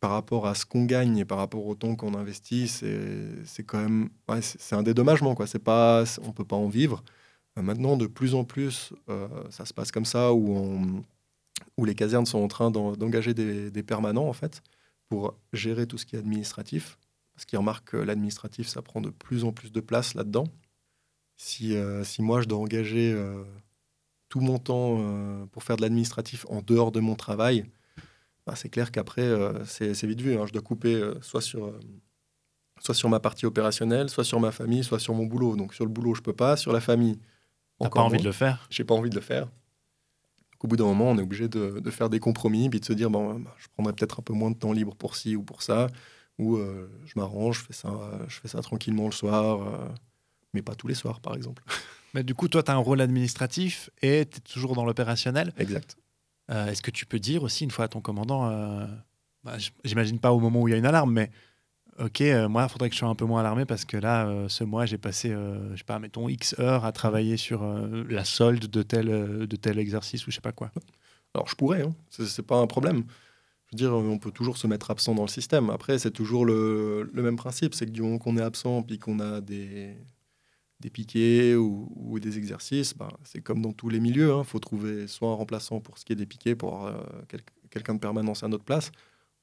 par 0.00 0.10
rapport 0.10 0.46
à 0.46 0.54
ce 0.54 0.66
qu'on 0.66 0.84
gagne 0.84 1.18
et 1.18 1.24
par 1.24 1.38
rapport 1.38 1.66
au 1.66 1.74
temps 1.74 1.96
qu'on 1.96 2.14
investit, 2.14 2.68
c'est 2.68 3.64
quand 3.64 3.80
même, 3.80 4.10
ouais, 4.28 4.42
c'est 4.42 4.74
un 4.74 4.82
dédommagement 4.82 5.34
quoi. 5.34 5.46
Pas, 5.64 6.04
on 6.22 6.32
peut 6.32 6.44
pas 6.44 6.56
en 6.56 6.68
vivre. 6.68 7.02
Euh, 7.58 7.62
maintenant, 7.62 7.96
de 7.96 8.06
plus 8.06 8.34
en 8.34 8.44
plus, 8.44 8.92
euh, 9.08 9.28
ça 9.50 9.64
se 9.64 9.74
passe 9.74 9.92
comme 9.92 10.04
ça 10.04 10.32
où 10.32 11.02
où 11.78 11.84
les 11.86 11.94
casernes 11.94 12.26
sont 12.26 12.38
en 12.38 12.48
train 12.48 12.70
d'en- 12.70 12.92
d'engager 12.96 13.34
des, 13.34 13.82
permanents 13.82 14.28
en 14.28 14.32
fait 14.34 14.62
pour 15.08 15.34
gérer 15.52 15.86
tout 15.86 15.98
ce 15.98 16.06
qui 16.06 16.16
est 16.16 16.18
administratif. 16.18 16.98
Parce 17.34 17.46
qu'ils 17.46 17.58
remarquent 17.58 17.90
que 17.90 17.96
l'administratif, 17.96 18.68
ça 18.68 18.82
prend 18.82 19.00
de 19.00 19.10
plus 19.10 19.44
en 19.44 19.52
plus 19.52 19.72
de 19.72 19.80
place 19.80 20.14
là-dedans. 20.14 20.48
Si, 21.36 21.76
euh, 21.76 22.04
si 22.04 22.22
moi, 22.22 22.40
je 22.42 22.46
dois 22.48 22.58
engager 22.58 23.14
tout 24.28 24.40
mon 24.40 24.58
temps 24.58 25.46
pour 25.52 25.62
faire 25.64 25.76
de 25.76 25.82
l'administratif 25.82 26.46
en 26.48 26.62
dehors 26.62 26.92
de 26.92 27.00
mon 27.00 27.14
travail, 27.14 27.64
bah, 28.46 28.54
c'est 28.56 28.68
clair 28.68 28.92
qu'après, 28.92 29.22
euh, 29.22 29.64
c'est 29.64 30.06
vite 30.06 30.20
vu. 30.20 30.36
hein. 30.38 30.46
Je 30.46 30.52
dois 30.52 30.62
couper 30.62 30.94
euh, 30.94 31.20
soit, 31.20 31.40
sur, 31.40 31.66
euh, 31.66 31.80
soit 32.80 32.94
sur 32.94 33.08
ma 33.08 33.20
partie 33.20 33.46
opérationnelle, 33.46 34.08
soit 34.08 34.24
sur 34.24 34.38
ma 34.40 34.52
famille, 34.52 34.84
soit 34.84 34.98
sur 35.00 35.14
mon 35.14 35.26
boulot. 35.26 35.56
Donc 35.56 35.74
sur 35.74 35.84
le 35.84 35.90
boulot, 35.90 36.14
je 36.14 36.22
peux 36.22 36.32
pas. 36.32 36.56
Sur 36.56 36.72
la 36.72 36.80
famille, 36.80 37.18
T'as 37.80 37.90
pas 37.90 38.00
envie 38.00 38.18
de 38.18 38.24
le 38.24 38.32
faire? 38.32 38.66
J'ai 38.70 38.84
pas 38.84 38.94
envie 38.94 39.10
de 39.10 39.14
le 39.14 39.20
faire. 39.20 39.44
Donc, 40.52 40.64
au 40.64 40.68
bout 40.68 40.76
d'un 40.76 40.84
moment, 40.84 41.10
on 41.10 41.18
est 41.18 41.22
obligé 41.22 41.48
de, 41.48 41.80
de 41.80 41.90
faire 41.90 42.08
des 42.08 42.20
compromis, 42.20 42.70
puis 42.70 42.80
de 42.80 42.84
se 42.86 42.94
dire, 42.94 43.10
bon, 43.10 43.38
bah, 43.40 43.54
je 43.58 43.66
prendrai 43.74 43.92
peut-être 43.92 44.20
un 44.20 44.22
peu 44.22 44.32
moins 44.32 44.50
de 44.50 44.56
temps 44.56 44.72
libre 44.72 44.94
pour 44.94 45.14
ci 45.16 45.36
ou 45.36 45.42
pour 45.42 45.60
ça, 45.62 45.88
ou 46.38 46.56
euh, 46.56 46.88
je 47.04 47.12
m'arrange, 47.16 47.58
je 47.60 47.66
fais 47.66 47.72
ça, 47.74 47.90
je 48.28 48.40
fais 48.40 48.48
ça 48.48 48.62
tranquillement 48.62 49.04
le 49.04 49.12
soir, 49.12 49.60
euh, 49.62 49.88
mais 50.54 50.62
pas 50.62 50.74
tous 50.74 50.86
les 50.86 50.94
soirs, 50.94 51.20
par 51.20 51.34
exemple. 51.34 51.62
Mais 52.14 52.22
du 52.22 52.34
coup, 52.34 52.48
toi, 52.48 52.62
tu 52.62 52.70
as 52.70 52.74
un 52.74 52.78
rôle 52.78 53.02
administratif 53.02 53.90
et 54.00 54.24
tu 54.24 54.38
es 54.38 54.40
toujours 54.40 54.74
dans 54.74 54.86
l'opérationnel. 54.86 55.52
exact. 55.58 55.98
Euh, 56.50 56.66
est-ce 56.68 56.82
que 56.82 56.90
tu 56.90 57.06
peux 57.06 57.18
dire 57.18 57.42
aussi 57.42 57.64
une 57.64 57.70
fois 57.70 57.86
à 57.86 57.88
ton 57.88 58.00
commandant, 58.00 58.48
euh, 58.50 58.86
bah, 59.44 59.56
j'imagine 59.84 60.18
pas 60.18 60.32
au 60.32 60.40
moment 60.40 60.62
où 60.62 60.68
il 60.68 60.72
y 60.72 60.74
a 60.74 60.76
une 60.76 60.86
alarme, 60.86 61.12
mais 61.12 61.30
ok, 61.98 62.22
moi, 62.48 62.64
il 62.64 62.68
faudrait 62.68 62.88
que 62.88 62.94
je 62.94 63.00
sois 63.00 63.08
un 63.08 63.14
peu 63.14 63.24
moins 63.24 63.40
alarmé 63.40 63.64
parce 63.64 63.84
que 63.84 63.96
là, 63.96 64.48
ce 64.48 64.64
mois, 64.64 64.86
j'ai 64.86 64.98
passé, 64.98 65.30
je 65.30 65.76
sais 65.76 65.84
pas, 65.84 65.98
mettons 65.98 66.28
X 66.28 66.54
heures 66.58 66.84
à 66.84 66.92
travailler 66.92 67.36
sur 67.36 67.64
la 68.08 68.24
solde 68.24 68.66
de 68.66 68.82
tel, 68.82 69.06
de 69.46 69.56
tel 69.56 69.78
exercice 69.78 70.26
ou 70.26 70.30
je 70.30 70.36
sais 70.36 70.40
pas 70.42 70.52
quoi. 70.52 70.70
Alors, 71.34 71.48
je 71.48 71.54
pourrais, 71.54 71.82
hein. 71.82 71.94
c'est 72.10 72.46
pas 72.46 72.58
un 72.58 72.66
problème. 72.66 73.04
Je 73.66 73.72
veux 73.72 73.76
dire, 73.76 73.94
on 73.94 74.18
peut 74.18 74.30
toujours 74.30 74.56
se 74.58 74.66
mettre 74.66 74.90
absent 74.90 75.14
dans 75.14 75.22
le 75.22 75.28
système. 75.28 75.70
Après, 75.70 75.98
c'est 75.98 76.12
toujours 76.12 76.44
le, 76.44 77.10
le, 77.12 77.22
même 77.22 77.36
principe, 77.36 77.74
c'est 77.74 77.86
que 77.86 77.90
du 77.90 78.00
moment 78.00 78.18
qu'on 78.18 78.36
est 78.36 78.42
absent 78.42 78.82
puis 78.82 78.98
qu'on 78.98 79.18
a 79.20 79.40
des, 79.40 79.96
des 80.80 80.90
piquets 80.90 81.54
ou, 81.54 82.18
des 82.20 82.38
exercices, 82.38 82.94
ben, 82.94 83.08
c'est 83.24 83.40
comme 83.40 83.62
dans 83.62 83.72
tous 83.72 83.88
les 83.88 84.00
milieux. 84.00 84.28
Il 84.28 84.40
hein. 84.40 84.44
faut 84.44 84.58
trouver 84.58 85.06
soit 85.06 85.30
un 85.30 85.34
remplaçant 85.34 85.80
pour 85.80 85.98
ce 85.98 86.04
qui 86.04 86.12
est 86.12 86.16
des 86.16 86.26
piquets, 86.26 86.54
pour 86.54 86.86
euh, 86.86 86.94
quelqu'un 87.70 87.94
de 87.94 88.00
permanence 88.00 88.42
à 88.42 88.48
notre 88.48 88.64
place, 88.64 88.90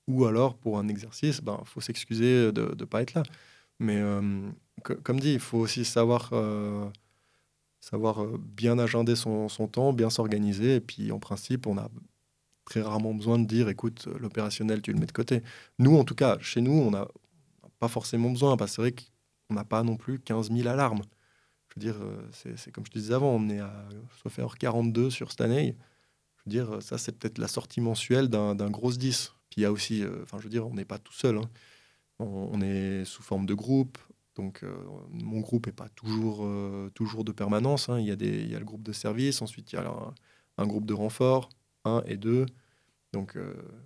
ou 0.08 0.26
alors 0.26 0.56
pour 0.56 0.78
un 0.80 0.88
exercice, 0.88 1.38
il 1.40 1.46
ben, 1.46 1.62
faut 1.66 1.82
s'excuser 1.82 2.52
de 2.52 2.76
ne 2.78 2.86
pas 2.86 3.02
être 3.02 3.14
là. 3.14 3.24
Mais 3.80 3.98
euh, 3.98 4.50
comme 5.04 5.20
dit, 5.20 5.34
il 5.34 5.40
faut 5.40 5.60
aussi 5.60 5.86
savoir, 5.86 6.30
euh, 6.34 6.88
savoir 7.80 8.26
bien 8.38 8.78
agender 8.80 9.16
son, 9.16 9.50
son 9.50 9.68
temps, 9.68 9.94
bien 9.94 10.10
s'organiser. 10.10 10.76
Et 10.76 10.82
puis 10.82 11.12
en 11.12 11.20
principe, 11.20 11.68
on 11.68 11.78
a 11.78 11.90
très 12.66 12.82
rarement 12.82 13.14
besoin 13.14 13.40
de 13.40 13.46
dire, 13.46 13.70
écoute, 13.70 14.08
l'opérationnel, 14.20 14.82
tu 14.82 14.94
le 14.94 15.00
mets 15.00 15.06
de 15.06 15.12
côté. 15.12 15.42
Nous, 15.80 15.98
en 15.98 16.04
tout 16.04 16.16
cas, 16.16 16.38
chez 16.40 16.62
nous, 16.62 16.72
on 16.72 16.92
n'a 16.92 17.08
pas 17.80 17.88
forcément 17.88 18.30
besoin, 18.30 18.58
parce 18.58 18.72
que 18.72 18.76
c'est 18.76 18.82
vrai 18.82 18.92
qu'on 18.94 19.56
n'a 19.56 19.66
pas 19.66 19.84
non 19.84 19.98
plus 19.98 20.20
15 20.20 20.52
000 20.52 20.68
alarmes. 20.68 21.02
Je 21.76 21.80
veux 21.80 21.92
dire, 21.92 22.04
euh, 22.04 22.54
c'est 22.56 22.72
comme 22.72 22.86
je 22.86 22.92
te 22.92 23.00
disais 23.00 23.14
avant, 23.14 23.32
on 23.32 23.50
est 23.50 23.60
à 23.60 23.74
faire 24.30 24.58
42 24.58 25.10
sur 25.10 25.32
cette 25.32 25.42
année. 25.42 25.76
Je 26.38 26.44
veux 26.46 26.52
dire, 26.52 26.82
ça, 26.82 26.98
c'est 26.98 27.18
peut-être 27.18 27.40
la 27.40 27.48
sortie 27.48 27.82
mensuelle 27.82 28.28
d'un 28.28 28.70
gros 28.70 28.92
10. 28.92 29.34
Puis 29.50 29.62
il 29.62 29.64
y 29.64 29.66
a 29.66 29.72
aussi, 29.72 30.04
euh, 30.04 30.22
enfin, 30.24 30.38
je 30.38 30.44
veux 30.44 30.50
dire, 30.50 30.68
on 30.68 30.74
n'est 30.74 30.86
pas 30.86 31.00
tout 31.00 31.14
seul. 31.14 31.38
Hein. 31.38 31.50
On, 32.20 32.62
est 32.62 33.06
sous 33.06 33.24
forme 33.24 33.46
de 33.46 33.54
groupe. 33.54 33.98
Donc, 34.36 34.64
euh, 34.64 34.72
mon 35.10 35.40
groupe 35.40 35.66
n'est 35.66 35.74
pas 35.74 35.90
toujours, 35.90 36.48
toujours 36.94 37.24
de 37.24 37.32
permanence. 37.32 37.90
Hein. 37.90 38.00
Il, 38.00 38.06
y 38.06 38.12
a 38.12 38.16
y 38.16 38.56
a 38.56 38.60
le 38.60 38.66
groupe 38.66 38.84
de 38.84 38.94
service, 38.94 39.42
ensuite, 39.42 39.72
il 39.74 39.76
y 39.76 39.80
a 39.80 40.14
un, 40.58 40.68
groupe 40.68 40.86
de 40.86 40.94
renfort, 40.94 41.50
1 41.86 42.04
et 42.06 42.18
2. 42.18 42.46
Donc, 43.14 43.38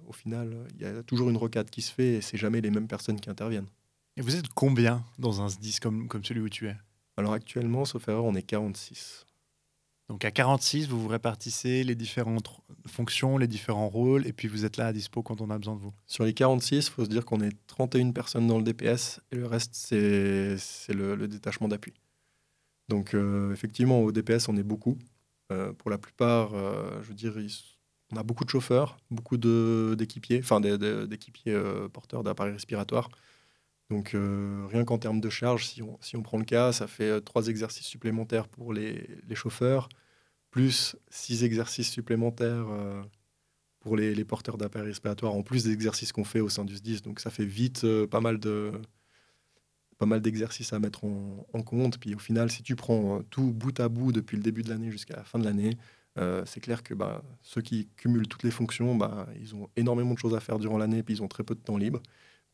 au 0.07 0.13
final, 0.13 0.67
il 0.75 0.81
y 0.81 0.85
a 0.85 1.03
toujours 1.03 1.29
une 1.29 1.37
rocade 1.37 1.69
qui 1.69 1.81
se 1.81 1.91
fait 1.91 2.15
et 2.15 2.21
c'est 2.21 2.37
jamais 2.37 2.61
les 2.61 2.71
mêmes 2.71 2.87
personnes 2.87 3.19
qui 3.19 3.29
interviennent. 3.29 3.67
Et 4.17 4.21
vous 4.21 4.35
êtes 4.35 4.49
combien 4.49 5.05
dans 5.19 5.41
un 5.41 5.47
10 5.47 5.79
comme, 5.79 6.07
comme 6.07 6.23
celui 6.23 6.41
où 6.41 6.49
tu 6.49 6.67
es? 6.67 6.75
Alors 7.17 7.33
actuellement, 7.33 7.83
sauf 7.83 8.07
erreur, 8.07 8.25
on 8.25 8.35
est 8.35 8.43
46. 8.43 9.25
Donc 10.09 10.23
à 10.23 10.31
46, 10.31 10.87
vous 10.87 11.01
vous 11.01 11.07
répartissez 11.09 11.83
les 11.83 11.95
différentes 11.95 12.61
fonctions, 12.85 13.37
les 13.37 13.47
différents 13.47 13.89
rôles, 13.89 14.25
et 14.25 14.31
puis 14.31 14.47
vous 14.47 14.63
êtes 14.63 14.77
là 14.77 14.87
à 14.87 14.93
dispo 14.93 15.21
quand 15.21 15.41
on 15.41 15.49
a 15.49 15.57
besoin 15.57 15.75
de 15.75 15.81
vous. 15.81 15.93
Sur 16.05 16.23
les 16.23 16.33
46, 16.33 16.87
il 16.87 16.91
faut 16.91 17.03
se 17.03 17.09
dire 17.09 17.25
qu'on 17.25 17.41
est 17.41 17.53
31 17.67 18.11
personnes 18.11 18.47
dans 18.47 18.57
le 18.57 18.63
DPS, 18.63 19.19
et 19.31 19.35
le 19.35 19.47
reste, 19.47 19.73
c'est 19.73 20.55
le, 20.93 21.27
détachement 21.27 21.67
d'appui. 21.67 21.93
Donc 22.87 23.13
euh, 23.13 23.51
effectivement, 23.51 24.01
au 24.01 24.11
DPS, 24.13 24.47
on 24.47 24.55
est 24.55 24.63
beaucoup. 24.63 24.97
Euh, 25.51 25.73
pour 25.73 25.89
la 25.89 25.97
plupart, 25.97 26.53
euh, 26.53 27.01
je 27.01 27.09
veux 27.09 27.13
dire, 27.13 27.33
on 28.13 28.15
a 28.15 28.23
beaucoup 28.23 28.45
de 28.45 28.49
chauffeurs, 28.49 28.97
beaucoup 29.11 29.35
d'équipiers, 29.35 30.39
enfin 30.39 30.61
d'équipiers 30.61 31.59
porteurs 31.91 32.23
d'appareils 32.23 32.53
respiratoires. 32.53 33.09
Donc 33.89 34.15
euh, 34.15 34.65
rien 34.69 34.83
qu'en 34.83 34.97
termes 34.97 35.21
de 35.21 35.29
charge, 35.29 35.65
si 35.65 35.81
on, 35.81 36.21
prend 36.21 36.37
le 36.37 36.43
cas, 36.43 36.73
ça 36.73 36.87
fait 36.87 37.09
euh, 37.09 37.19
trois 37.21 37.47
exercices 37.47 37.85
supplémentaires 37.85 38.47
pour 38.49 38.73
les, 38.73 39.07
chauffeurs, 39.33 39.87
plus 40.51 40.97
six 41.09 41.43
exercices 41.43 41.89
supplémentaires 41.89 42.67
euh, 42.69 43.01
pour 43.79 43.95
les, 43.95 44.25
porteurs 44.25 44.57
d'appareils 44.57 44.89
respiratoires, 44.89 45.33
en 45.33 45.41
plus 45.41 45.63
des 45.63 45.71
exercices 45.71 46.11
qu'on 46.11 46.25
fait 46.25 46.41
au 46.41 46.49
sein 46.49 46.65
du 46.65 46.75
SDIS. 46.75 47.01
Donc 47.01 47.21
ça 47.21 47.29
fait 47.29 47.45
vite 47.45 47.85
pas 48.07 48.19
mal 48.19 48.39
de 48.39 48.73
pas 49.97 50.05
mal 50.05 50.21
d'exercices 50.21 50.73
à 50.73 50.79
mettre 50.79 51.05
en, 51.05 51.47
en, 51.53 51.63
compte. 51.63 51.97
Puis 51.97 52.13
au 52.13 52.19
final, 52.19 52.51
si 52.51 52.61
tu 52.61 52.75
prends 52.75 53.23
tout 53.31 53.51
bout 53.51 53.79
à 53.79 53.89
bout 53.89 54.11
depuis 54.11 54.37
le 54.37 54.43
début 54.43 54.61
de 54.61 54.69
l'année 54.69 54.91
jusqu'à 54.91 55.15
la 55.15 55.23
fin 55.23 55.39
de 55.39 55.45
l'année, 55.45 55.77
c'est 56.45 56.59
clair 56.59 56.83
que 56.83 56.93
bah, 56.93 57.23
ceux 57.41 57.61
qui 57.61 57.87
cumulent 57.95 58.27
toutes 58.27 58.43
les 58.43 58.51
fonctions, 58.51 58.95
bah, 58.95 59.27
ils 59.39 59.55
ont 59.55 59.69
énormément 59.75 60.13
de 60.13 60.19
choses 60.19 60.35
à 60.35 60.39
faire 60.39 60.59
durant 60.59 60.77
l'année, 60.77 61.03
puis 61.03 61.15
ils 61.15 61.23
ont 61.23 61.27
très 61.27 61.43
peu 61.43 61.55
de 61.55 61.61
temps 61.61 61.77
libre. 61.77 62.01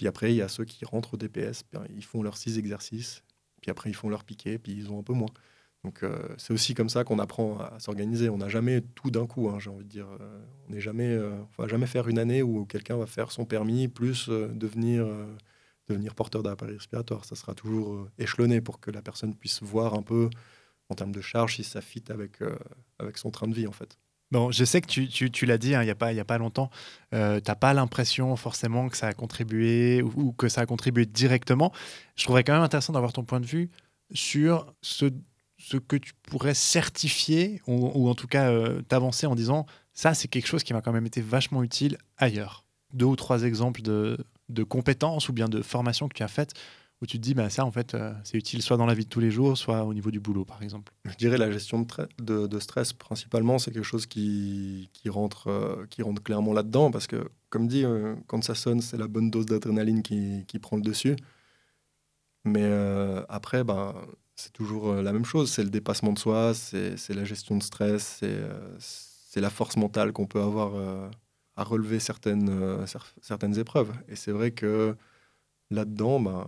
Puis 0.04 0.10
après, 0.10 0.34
il 0.34 0.36
y 0.36 0.42
a 0.42 0.50
ceux 0.50 0.66
qui 0.66 0.84
rentrent 0.84 1.14
au 1.14 1.18
DPS, 1.18 1.64
ben, 1.72 1.86
ils 1.96 2.04
font 2.04 2.24
leurs 2.24 2.36
six 2.36 2.58
exercices, 2.58 3.24
puis 3.62 3.72
après, 3.72 3.90
ils 3.90 3.94
font 3.94 4.10
leur 4.10 4.26
piqué, 4.26 4.58
puis 4.58 4.74
ils 4.74 4.92
ont 4.92 5.00
un 5.00 5.02
peu 5.02 5.14
moins. 5.14 5.30
Donc 5.86 6.04
euh, 6.04 6.28
c'est 6.38 6.52
aussi 6.52 6.74
comme 6.74 6.90
ça 6.90 7.06
qu'on 7.06 7.20
apprend 7.20 7.58
à, 7.58 7.80
s'organiser. 7.80 8.28
On 8.28 8.36
n'a 8.36 8.50
jamais 8.50 8.82
tout 8.96 9.12
d'un 9.12 9.26
coup, 9.28 9.48
hein, 9.48 9.60
j'ai 9.62 9.70
envie 9.70 9.86
de 9.86 9.90
dire. 9.90 10.10
Euh, 10.20 10.42
on 10.68 10.74
n'est 10.74 10.82
jamais, 10.82 11.08
euh, 11.08 11.42
va 11.58 11.70
jamais 11.70 11.88
faire 11.88 12.10
une 12.10 12.20
année 12.20 12.44
où 12.44 12.66
quelqu'un 12.66 12.98
va 12.98 13.06
faire 13.06 13.32
son 13.32 13.46
permis 13.46 13.88
plus 13.88 14.28
devenir, 14.28 15.08
devenir 15.88 16.16
porteur 16.16 16.44
d'appareil 16.44 16.76
respiratoire. 16.76 17.24
Ça 17.24 17.38
sera 17.38 17.56
toujours 17.56 18.06
échelonné 18.18 18.60
pour 18.60 18.82
que 18.82 18.92
la 18.92 19.02
personne 19.02 19.34
puisse 19.34 19.64
voir 19.64 19.94
un 19.94 20.04
peu 20.04 20.30
en 20.90 20.96
termes 20.96 21.14
de 21.14 21.22
charge 21.22 21.56
si 21.56 21.64
ça 21.64 21.80
fit 21.80 22.04
avec, 22.10 22.40
avec 23.00 23.18
son 23.18 23.32
train 23.32 23.48
de 23.48 23.56
vie 23.56 23.68
en 23.68 23.72
fait. 23.72 23.98
Bon, 24.34 24.50
je 24.50 24.66
sais 24.66 24.82
que 24.82 24.88
tu, 24.88 25.08
tu, 25.08 25.46
l'as 25.46 25.60
dit 25.60 25.76
hein, 25.76 25.84
il 25.84 25.86
n'y 25.86 25.92
a, 25.92 25.96
pas, 25.96 26.08
a 26.08 26.24
pas 26.24 26.40
longtemps, 26.40 26.72
euh, 27.14 27.40
tu 27.40 27.52
n'as 27.52 27.56
pas 27.56 27.72
l'impression 27.76 28.36
forcément 28.36 28.90
que 28.90 28.98
ça 28.98 29.06
a 29.06 29.14
contribué 29.14 30.02
ou, 30.02 30.32
que 30.32 30.50
ça 30.50 30.62
a 30.62 30.66
contribué 30.66 31.06
directement. 31.06 31.72
Je 32.16 32.24
trouverais 32.24 32.44
quand 32.44 32.54
même 32.54 32.64
intéressant 32.64 32.94
d'avoir 32.94 33.14
ton 33.14 33.24
point 33.24 33.40
de 33.40 33.46
vue 33.46 33.70
sur 34.12 34.74
ce, 34.82 35.06
ce 35.60 35.78
que 35.78 35.98
tu 35.98 36.14
pourrais 36.24 36.56
certifier 36.56 37.62
ou, 37.68 38.10
en 38.10 38.16
tout 38.16 38.26
cas 38.26 38.50
euh, 38.50 38.82
t'avancer 38.82 39.28
en 39.28 39.36
disant 39.36 39.68
ça, 39.94 40.16
c'est 40.16 40.30
quelque 40.30 40.48
chose 40.48 40.64
qui 40.64 40.74
m'a 40.74 40.82
quand 40.82 40.94
même 40.94 41.06
été 41.06 41.22
vachement 41.22 41.62
utile 41.62 42.00
ailleurs. 42.18 42.66
Deux 42.92 43.06
ou 43.06 43.16
trois 43.16 43.44
exemples 43.44 43.84
de, 43.84 44.18
de 44.50 44.64
compétences 44.64 45.30
ou 45.30 45.34
bien 45.34 45.48
de 45.48 45.62
formations 45.62 46.08
que 46.08 46.16
tu 46.16 46.24
as 46.24 46.28
faites 46.28 46.56
où 47.04 47.06
tu 47.06 47.18
te 47.18 47.22
dis, 47.22 47.34
bah, 47.34 47.50
ça, 47.50 47.66
en 47.66 47.72
fait, 47.72 47.96
euh, 47.96 48.14
c'est 48.24 48.38
utile 48.38 48.62
soit 48.62 48.78
dans 48.78 48.86
la 48.86 48.94
vie 48.94 49.04
de 49.04 49.10
tous 49.10 49.20
les 49.20 49.30
jours, 49.30 49.58
soit 49.58 49.84
au 49.84 49.94
niveau 49.94 50.10
du 50.10 50.22
boulot, 50.22 50.46
par 50.46 50.64
exemple 50.64 50.94
Je 51.04 51.16
dirais 51.18 51.38
la 51.38 51.52
gestion 51.52 51.86
de, 52.18 52.60
stress, 52.60 52.94
principalement, 52.94 53.60
c'est 53.60 53.72
quelque 53.72 53.84
chose 53.84 54.06
qui, 54.06 54.90
rentre, 55.10 55.50
euh, 55.50 55.86
qui 55.90 56.02
rentre 56.02 56.24
clairement 56.24 56.54
là-dedans, 56.54 56.92
parce 56.92 57.08
que, 57.08 57.30
comme 57.50 57.68
dit, 57.68 57.84
euh, 57.84 58.16
quand 58.28 58.42
ça 58.42 58.56
sonne, 58.56 58.80
c'est 58.80 58.96
la 58.96 59.10
bonne 59.10 59.30
dose 59.30 59.46
d'adrénaline 59.46 60.02
qui, 60.02 60.60
prend 60.62 60.78
le 60.78 60.82
dessus. 60.82 61.18
Mais 62.46 62.72
après, 63.28 63.66
ben, 63.66 63.94
c'est 64.36 64.54
toujours 64.54 64.94
la 64.94 65.12
même 65.12 65.26
chose, 65.26 65.52
c'est 65.52 65.64
le 65.64 65.70
dépassement 65.70 66.14
de 66.14 66.20
soi, 66.20 66.54
c'est 66.54 67.14
la 67.14 67.26
gestion 67.26 67.58
de 67.58 67.64
stress, 67.64 68.24
c'est 68.80 69.42
la 69.42 69.50
force 69.50 69.76
mentale 69.76 70.14
qu'on 70.14 70.26
peut 70.26 70.42
avoir 70.42 70.74
à 71.58 71.64
relever 71.64 72.00
certaines 72.00 72.50
épreuves. 73.58 73.92
Et 74.08 74.16
c'est 74.16 74.32
vrai 74.32 74.52
que 74.52 74.96
là-dedans, 75.74 76.20
bah, 76.20 76.46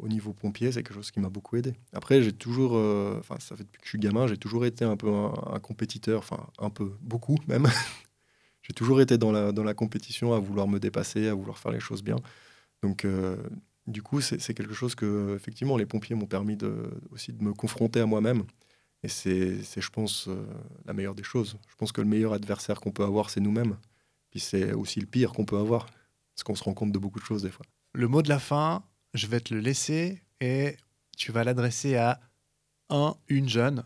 au 0.00 0.08
niveau 0.08 0.32
pompier, 0.32 0.72
c'est 0.72 0.82
quelque 0.82 0.94
chose 0.94 1.10
qui 1.10 1.20
m'a 1.20 1.28
beaucoup 1.28 1.56
aidé. 1.56 1.74
Après, 1.92 2.22
j'ai 2.22 2.32
toujours, 2.32 2.72
euh, 2.74 3.16
enfin, 3.18 3.36
ça 3.38 3.56
fait 3.56 3.64
depuis 3.64 3.80
que 3.80 3.84
je 3.84 3.90
suis 3.90 3.98
gamin, 3.98 4.26
j'ai 4.26 4.36
toujours 4.36 4.64
été 4.66 4.84
un 4.84 4.96
peu 4.96 5.08
un, 5.08 5.58
compétiteur, 5.60 6.18
enfin, 6.20 6.46
un 6.58 6.70
peu, 6.70 6.92
beaucoup 7.00 7.36
même. 7.46 7.66
j'ai 8.62 8.72
toujours 8.72 9.00
été 9.00 9.18
dans 9.18 9.32
la, 9.32 9.52
dans 9.52 9.64
la 9.64 9.74
compétition, 9.74 10.34
à 10.34 10.38
vouloir 10.38 10.68
me 10.68 10.78
dépasser, 10.78 11.28
à 11.28 11.34
vouloir 11.34 11.58
faire 11.58 11.72
les 11.72 11.80
choses 11.80 12.02
bien. 12.02 12.16
Donc, 12.82 13.04
euh, 13.04 13.36
du 13.86 14.02
coup, 14.02 14.20
c'est 14.20 14.54
quelque 14.54 14.74
chose 14.74 14.94
que, 14.94 15.34
effectivement, 15.36 15.76
les 15.76 15.86
pompiers 15.86 16.16
m'ont 16.16 16.26
permis 16.26 16.56
de, 16.56 16.90
aussi 17.12 17.32
de 17.32 17.42
me 17.42 17.52
confronter 17.52 18.00
à 18.00 18.06
moi-même. 18.06 18.42
Et 19.02 19.08
c'est, 19.08 19.62
je 19.62 19.90
pense, 19.90 20.28
euh, 20.28 20.44
la 20.86 20.92
meilleure 20.92 21.14
des 21.14 21.22
choses. 21.22 21.58
Je 21.68 21.76
pense 21.76 21.92
que 21.92 22.00
le 22.00 22.08
meilleur 22.08 22.32
adversaire 22.32 22.80
qu'on 22.80 22.90
peut 22.90 23.04
avoir, 23.04 23.30
c'est 23.30 23.40
nous-mêmes. 23.40 23.76
Puis 24.30 24.40
c'est 24.40 24.72
aussi 24.72 25.00
le 25.00 25.06
pire 25.06 25.32
qu'on 25.32 25.44
peut 25.44 25.58
avoir. 25.58 25.86
Parce 26.34 26.42
qu'on 26.44 26.54
se 26.54 26.64
rend 26.64 26.74
compte 26.74 26.92
de 26.92 26.98
beaucoup 26.98 27.20
de 27.20 27.24
choses 27.24 27.42
des 27.42 27.50
fois 27.50 27.64
le 27.96 28.08
mot 28.08 28.20
de 28.20 28.28
la 28.28 28.38
fin, 28.38 28.84
je 29.14 29.26
vais 29.26 29.40
te 29.40 29.54
le 29.54 29.60
laisser 29.60 30.20
et 30.40 30.76
tu 31.16 31.32
vas 31.32 31.44
l'adresser 31.44 31.96
à 31.96 32.20
un, 32.90 33.16
une 33.28 33.48
jeune 33.48 33.84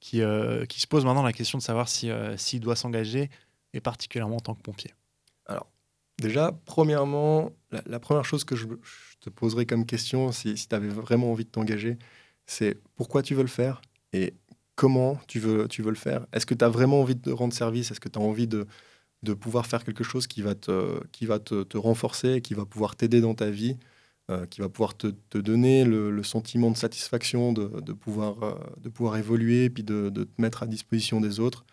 qui, 0.00 0.22
euh, 0.22 0.66
qui 0.66 0.80
se 0.80 0.88
pose 0.88 1.04
maintenant 1.04 1.22
la 1.22 1.32
question 1.32 1.56
de 1.58 1.62
savoir 1.62 1.86
euh, 2.04 2.36
s'il 2.36 2.60
doit 2.60 2.74
s'engager, 2.74 3.30
et 3.72 3.80
particulièrement 3.80 4.36
en 4.36 4.40
tant 4.40 4.54
que 4.54 4.60
pompier. 4.60 4.92
Alors, 5.46 5.70
déjà, 6.18 6.52
premièrement, 6.66 7.52
la, 7.70 8.00
première 8.00 8.24
chose 8.24 8.42
que 8.44 8.56
je, 8.56 8.66
te 9.20 9.30
poserai 9.30 9.66
comme 9.66 9.86
question, 9.86 10.32
si, 10.32 10.56
si 10.56 10.68
tu 10.68 10.74
avais 10.74 10.88
vraiment 10.88 11.30
envie 11.30 11.44
de 11.44 11.50
t'engager, 11.50 11.96
c'est 12.46 12.76
pourquoi 12.96 13.22
tu 13.22 13.34
veux 13.34 13.42
le 13.42 13.48
faire 13.48 13.80
et 14.12 14.34
comment 14.74 15.18
tu 15.28 15.38
veux, 15.38 15.68
tu 15.68 15.82
veux 15.82 15.90
le 15.90 15.96
faire? 15.96 16.26
Est-ce 16.32 16.44
que 16.44 16.54
tu 16.54 16.64
as 16.64 16.68
vraiment 16.68 17.00
envie 17.00 17.14
de 17.14 17.30
rendre 17.30 17.54
service? 17.54 17.92
Est-ce 17.92 18.00
que 18.00 18.08
tu 18.08 18.18
as 18.18 18.22
envie 18.22 18.48
de, 18.48 18.66
de 19.24 19.34
pouvoir 19.34 19.66
faire 19.66 19.84
quelque 19.84 20.04
chose 20.04 20.26
qui 20.26 20.42
va 20.42 20.54
te, 20.54 21.04
qui 21.08 21.26
va 21.26 21.38
te, 21.38 21.62
te 21.64 21.76
renforcer, 21.76 22.40
qui 22.40 22.54
va 22.54 22.64
pouvoir 22.66 22.96
t'aider 22.96 23.20
dans 23.20 23.34
ta 23.34 23.50
vie, 23.50 23.76
euh, 24.30 24.46
qui 24.46 24.60
va 24.62 24.70
pouvoir 24.70 24.96
te, 24.96 25.08
te 25.08 25.36
donner 25.36 25.84
le, 25.84 26.22
sentiment 26.22 26.70
de 26.70 26.76
satisfaction 26.78 27.52
de, 27.52 27.80
de 27.80 27.92
pouvoir, 27.92 28.42
euh, 28.42 28.54
de 28.80 28.88
pouvoir 28.88 29.18
évoluer, 29.18 29.68
puis 29.68 29.82
de, 29.84 30.08
te 30.10 30.40
mettre 30.40 30.62
à 30.62 30.66
disposition 30.66 31.20
des 31.20 31.40
autres. 31.40 31.66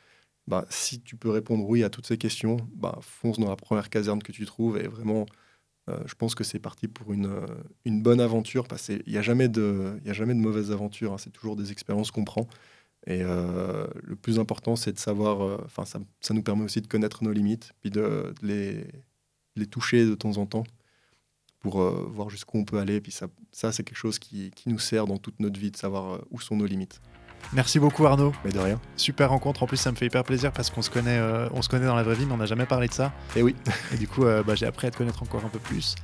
Bah, 0.47 0.65
si 0.69 0.99
tu 1.01 1.15
peux 1.15 1.29
répondre 1.29 1.63
oui 1.69 1.83
à 1.83 1.89
toutes 1.89 2.07
ces 2.07 2.17
questions, 2.17 2.57
bah, 2.75 2.99
fonce 3.01 3.39
dans 3.39 3.49
la 3.49 3.55
première 3.55 3.89
caserne 3.89 4.21
que 4.21 4.33
tu 4.33 4.45
trouves 4.45 4.77
et 4.77 4.87
vraiment, 4.87 5.25
euh, 5.89 5.97
je 6.05 6.15
pense 6.15 6.35
que 6.35 6.43
c'est 6.43 6.59
parti 6.59 6.87
pour 6.89 7.13
une, 7.13 7.31
une 7.85 8.01
bonne 8.03 8.19
aventure 8.19 8.67
qu'il 8.67 9.01
n'y 9.07 9.17
a, 9.17 9.21
jamais 9.21 9.47
de, 9.47 9.99
a 10.05 10.13
jamais 10.13 10.33
de 10.33 10.39
mauvaise 10.39 10.71
aventure, 10.71 11.13
hein. 11.13 11.17
c'est 11.17 11.31
toujours 11.31 11.55
des 11.55 11.71
expériences 11.71 12.11
qu'on 12.11 12.25
prend. 12.25 12.47
Et 13.07 13.21
euh, 13.23 13.87
le 14.03 14.15
plus 14.15 14.39
important, 14.39 14.75
c'est 14.75 14.93
de 14.93 14.99
savoir, 14.99 15.43
euh, 15.43 15.61
enfin, 15.65 15.85
ça, 15.85 15.99
ça, 16.19 16.33
nous 16.33 16.43
permet 16.43 16.63
aussi 16.63 16.81
de 16.81 16.87
connaître 16.87 17.23
nos 17.23 17.31
limites, 17.31 17.73
puis 17.81 17.89
de, 17.89 18.33
de 18.41 18.47
les, 18.47 18.85
les, 19.55 19.65
toucher 19.65 20.05
de 20.05 20.13
temps 20.13 20.37
en 20.37 20.45
temps 20.45 20.63
pour 21.61 21.81
euh, 21.81 22.07
voir 22.11 22.29
jusqu'où 22.29 22.59
on 22.59 22.63
peut 22.63 22.77
aller. 22.77 23.01
Puis 23.01 23.11
ça, 23.11 23.27
ça 23.51 23.71
c'est 23.71 23.83
quelque 23.83 23.97
chose 23.97 24.19
qui, 24.19 24.51
qui, 24.51 24.69
nous 24.69 24.77
sert 24.77 25.07
dans 25.07 25.17
toute 25.17 25.39
notre 25.39 25.59
vie, 25.59 25.71
de 25.71 25.77
savoir 25.77 26.21
où 26.29 26.39
sont 26.39 26.55
nos 26.55 26.67
limites. 26.67 27.01
Merci 27.53 27.79
beaucoup 27.79 28.05
Arnaud. 28.05 28.33
Mais 28.45 28.51
de 28.51 28.59
rien. 28.59 28.79
Super 28.97 29.31
rencontre. 29.31 29.63
En 29.63 29.67
plus, 29.67 29.77
ça 29.77 29.91
me 29.91 29.95
fait 29.95 30.05
hyper 30.05 30.23
plaisir 30.23 30.51
parce 30.51 30.69
qu'on 30.69 30.83
se 30.83 30.91
connaît, 30.91 31.19
on 31.51 31.63
se 31.63 31.69
connaît 31.69 31.87
dans 31.87 31.95
la 31.95 32.03
vraie 32.03 32.13
vie, 32.13 32.27
mais 32.27 32.33
on 32.33 32.37
n'a 32.37 32.45
jamais 32.45 32.67
parlé 32.67 32.87
de 32.87 32.93
ça. 32.93 33.11
Et 33.35 33.41
oui. 33.41 33.55
Et 33.91 33.97
du 33.97 34.07
coup, 34.07 34.21
bah, 34.21 34.53
j'ai 34.53 34.67
appris 34.67 34.85
à 34.85 34.91
te 34.91 34.97
connaître 34.97 35.23
encore 35.23 35.43
un 35.43 35.49
peu 35.49 35.57
plus. 35.57 35.95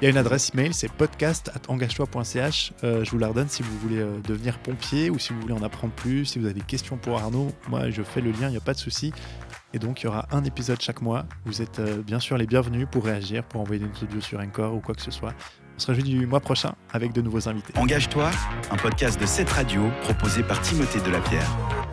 Il 0.00 0.04
y 0.04 0.06
a 0.06 0.10
une 0.10 0.16
adresse 0.16 0.52
email, 0.54 0.72
c'est 0.72 0.92
podcast.engage-toi.ch. 0.92 2.72
Euh, 2.84 3.02
je 3.02 3.10
vous 3.10 3.18
la 3.18 3.26
redonne 3.26 3.48
si 3.48 3.64
vous 3.64 3.76
voulez 3.78 3.98
euh, 3.98 4.20
devenir 4.28 4.60
pompier 4.60 5.10
ou 5.10 5.18
si 5.18 5.32
vous 5.32 5.40
voulez 5.40 5.54
en 5.54 5.62
apprendre 5.64 5.92
plus, 5.92 6.24
si 6.24 6.38
vous 6.38 6.44
avez 6.44 6.54
des 6.54 6.60
questions 6.60 6.96
pour 6.96 7.18
Arnaud. 7.18 7.48
Moi, 7.68 7.90
je 7.90 8.02
fais 8.02 8.20
le 8.20 8.30
lien, 8.30 8.46
il 8.46 8.52
n'y 8.52 8.56
a 8.56 8.60
pas 8.60 8.74
de 8.74 8.78
souci. 8.78 9.12
Et 9.74 9.80
donc, 9.80 10.00
il 10.00 10.04
y 10.04 10.06
aura 10.06 10.28
un 10.30 10.44
épisode 10.44 10.80
chaque 10.80 11.02
mois. 11.02 11.26
Vous 11.44 11.62
êtes 11.62 11.80
euh, 11.80 12.00
bien 12.00 12.20
sûr 12.20 12.38
les 12.38 12.46
bienvenus 12.46 12.86
pour 12.88 13.04
réagir, 13.04 13.42
pour 13.42 13.60
envoyer 13.60 13.84
des 13.84 14.04
audios 14.04 14.20
sur 14.20 14.38
Encore 14.38 14.72
ou 14.72 14.80
quoi 14.80 14.94
que 14.94 15.02
ce 15.02 15.10
soit. 15.10 15.34
On 15.76 15.80
se 15.80 15.88
réjouit 15.88 16.04
du 16.04 16.26
mois 16.26 16.40
prochain 16.40 16.76
avec 16.92 17.12
de 17.12 17.20
nouveaux 17.20 17.48
invités. 17.48 17.72
Engage-toi, 17.76 18.30
un 18.70 18.76
podcast 18.76 19.20
de 19.20 19.26
cette 19.26 19.50
radio 19.50 19.82
proposé 20.02 20.44
par 20.44 20.60
Timothée 20.60 21.00
Delapierre. 21.00 21.87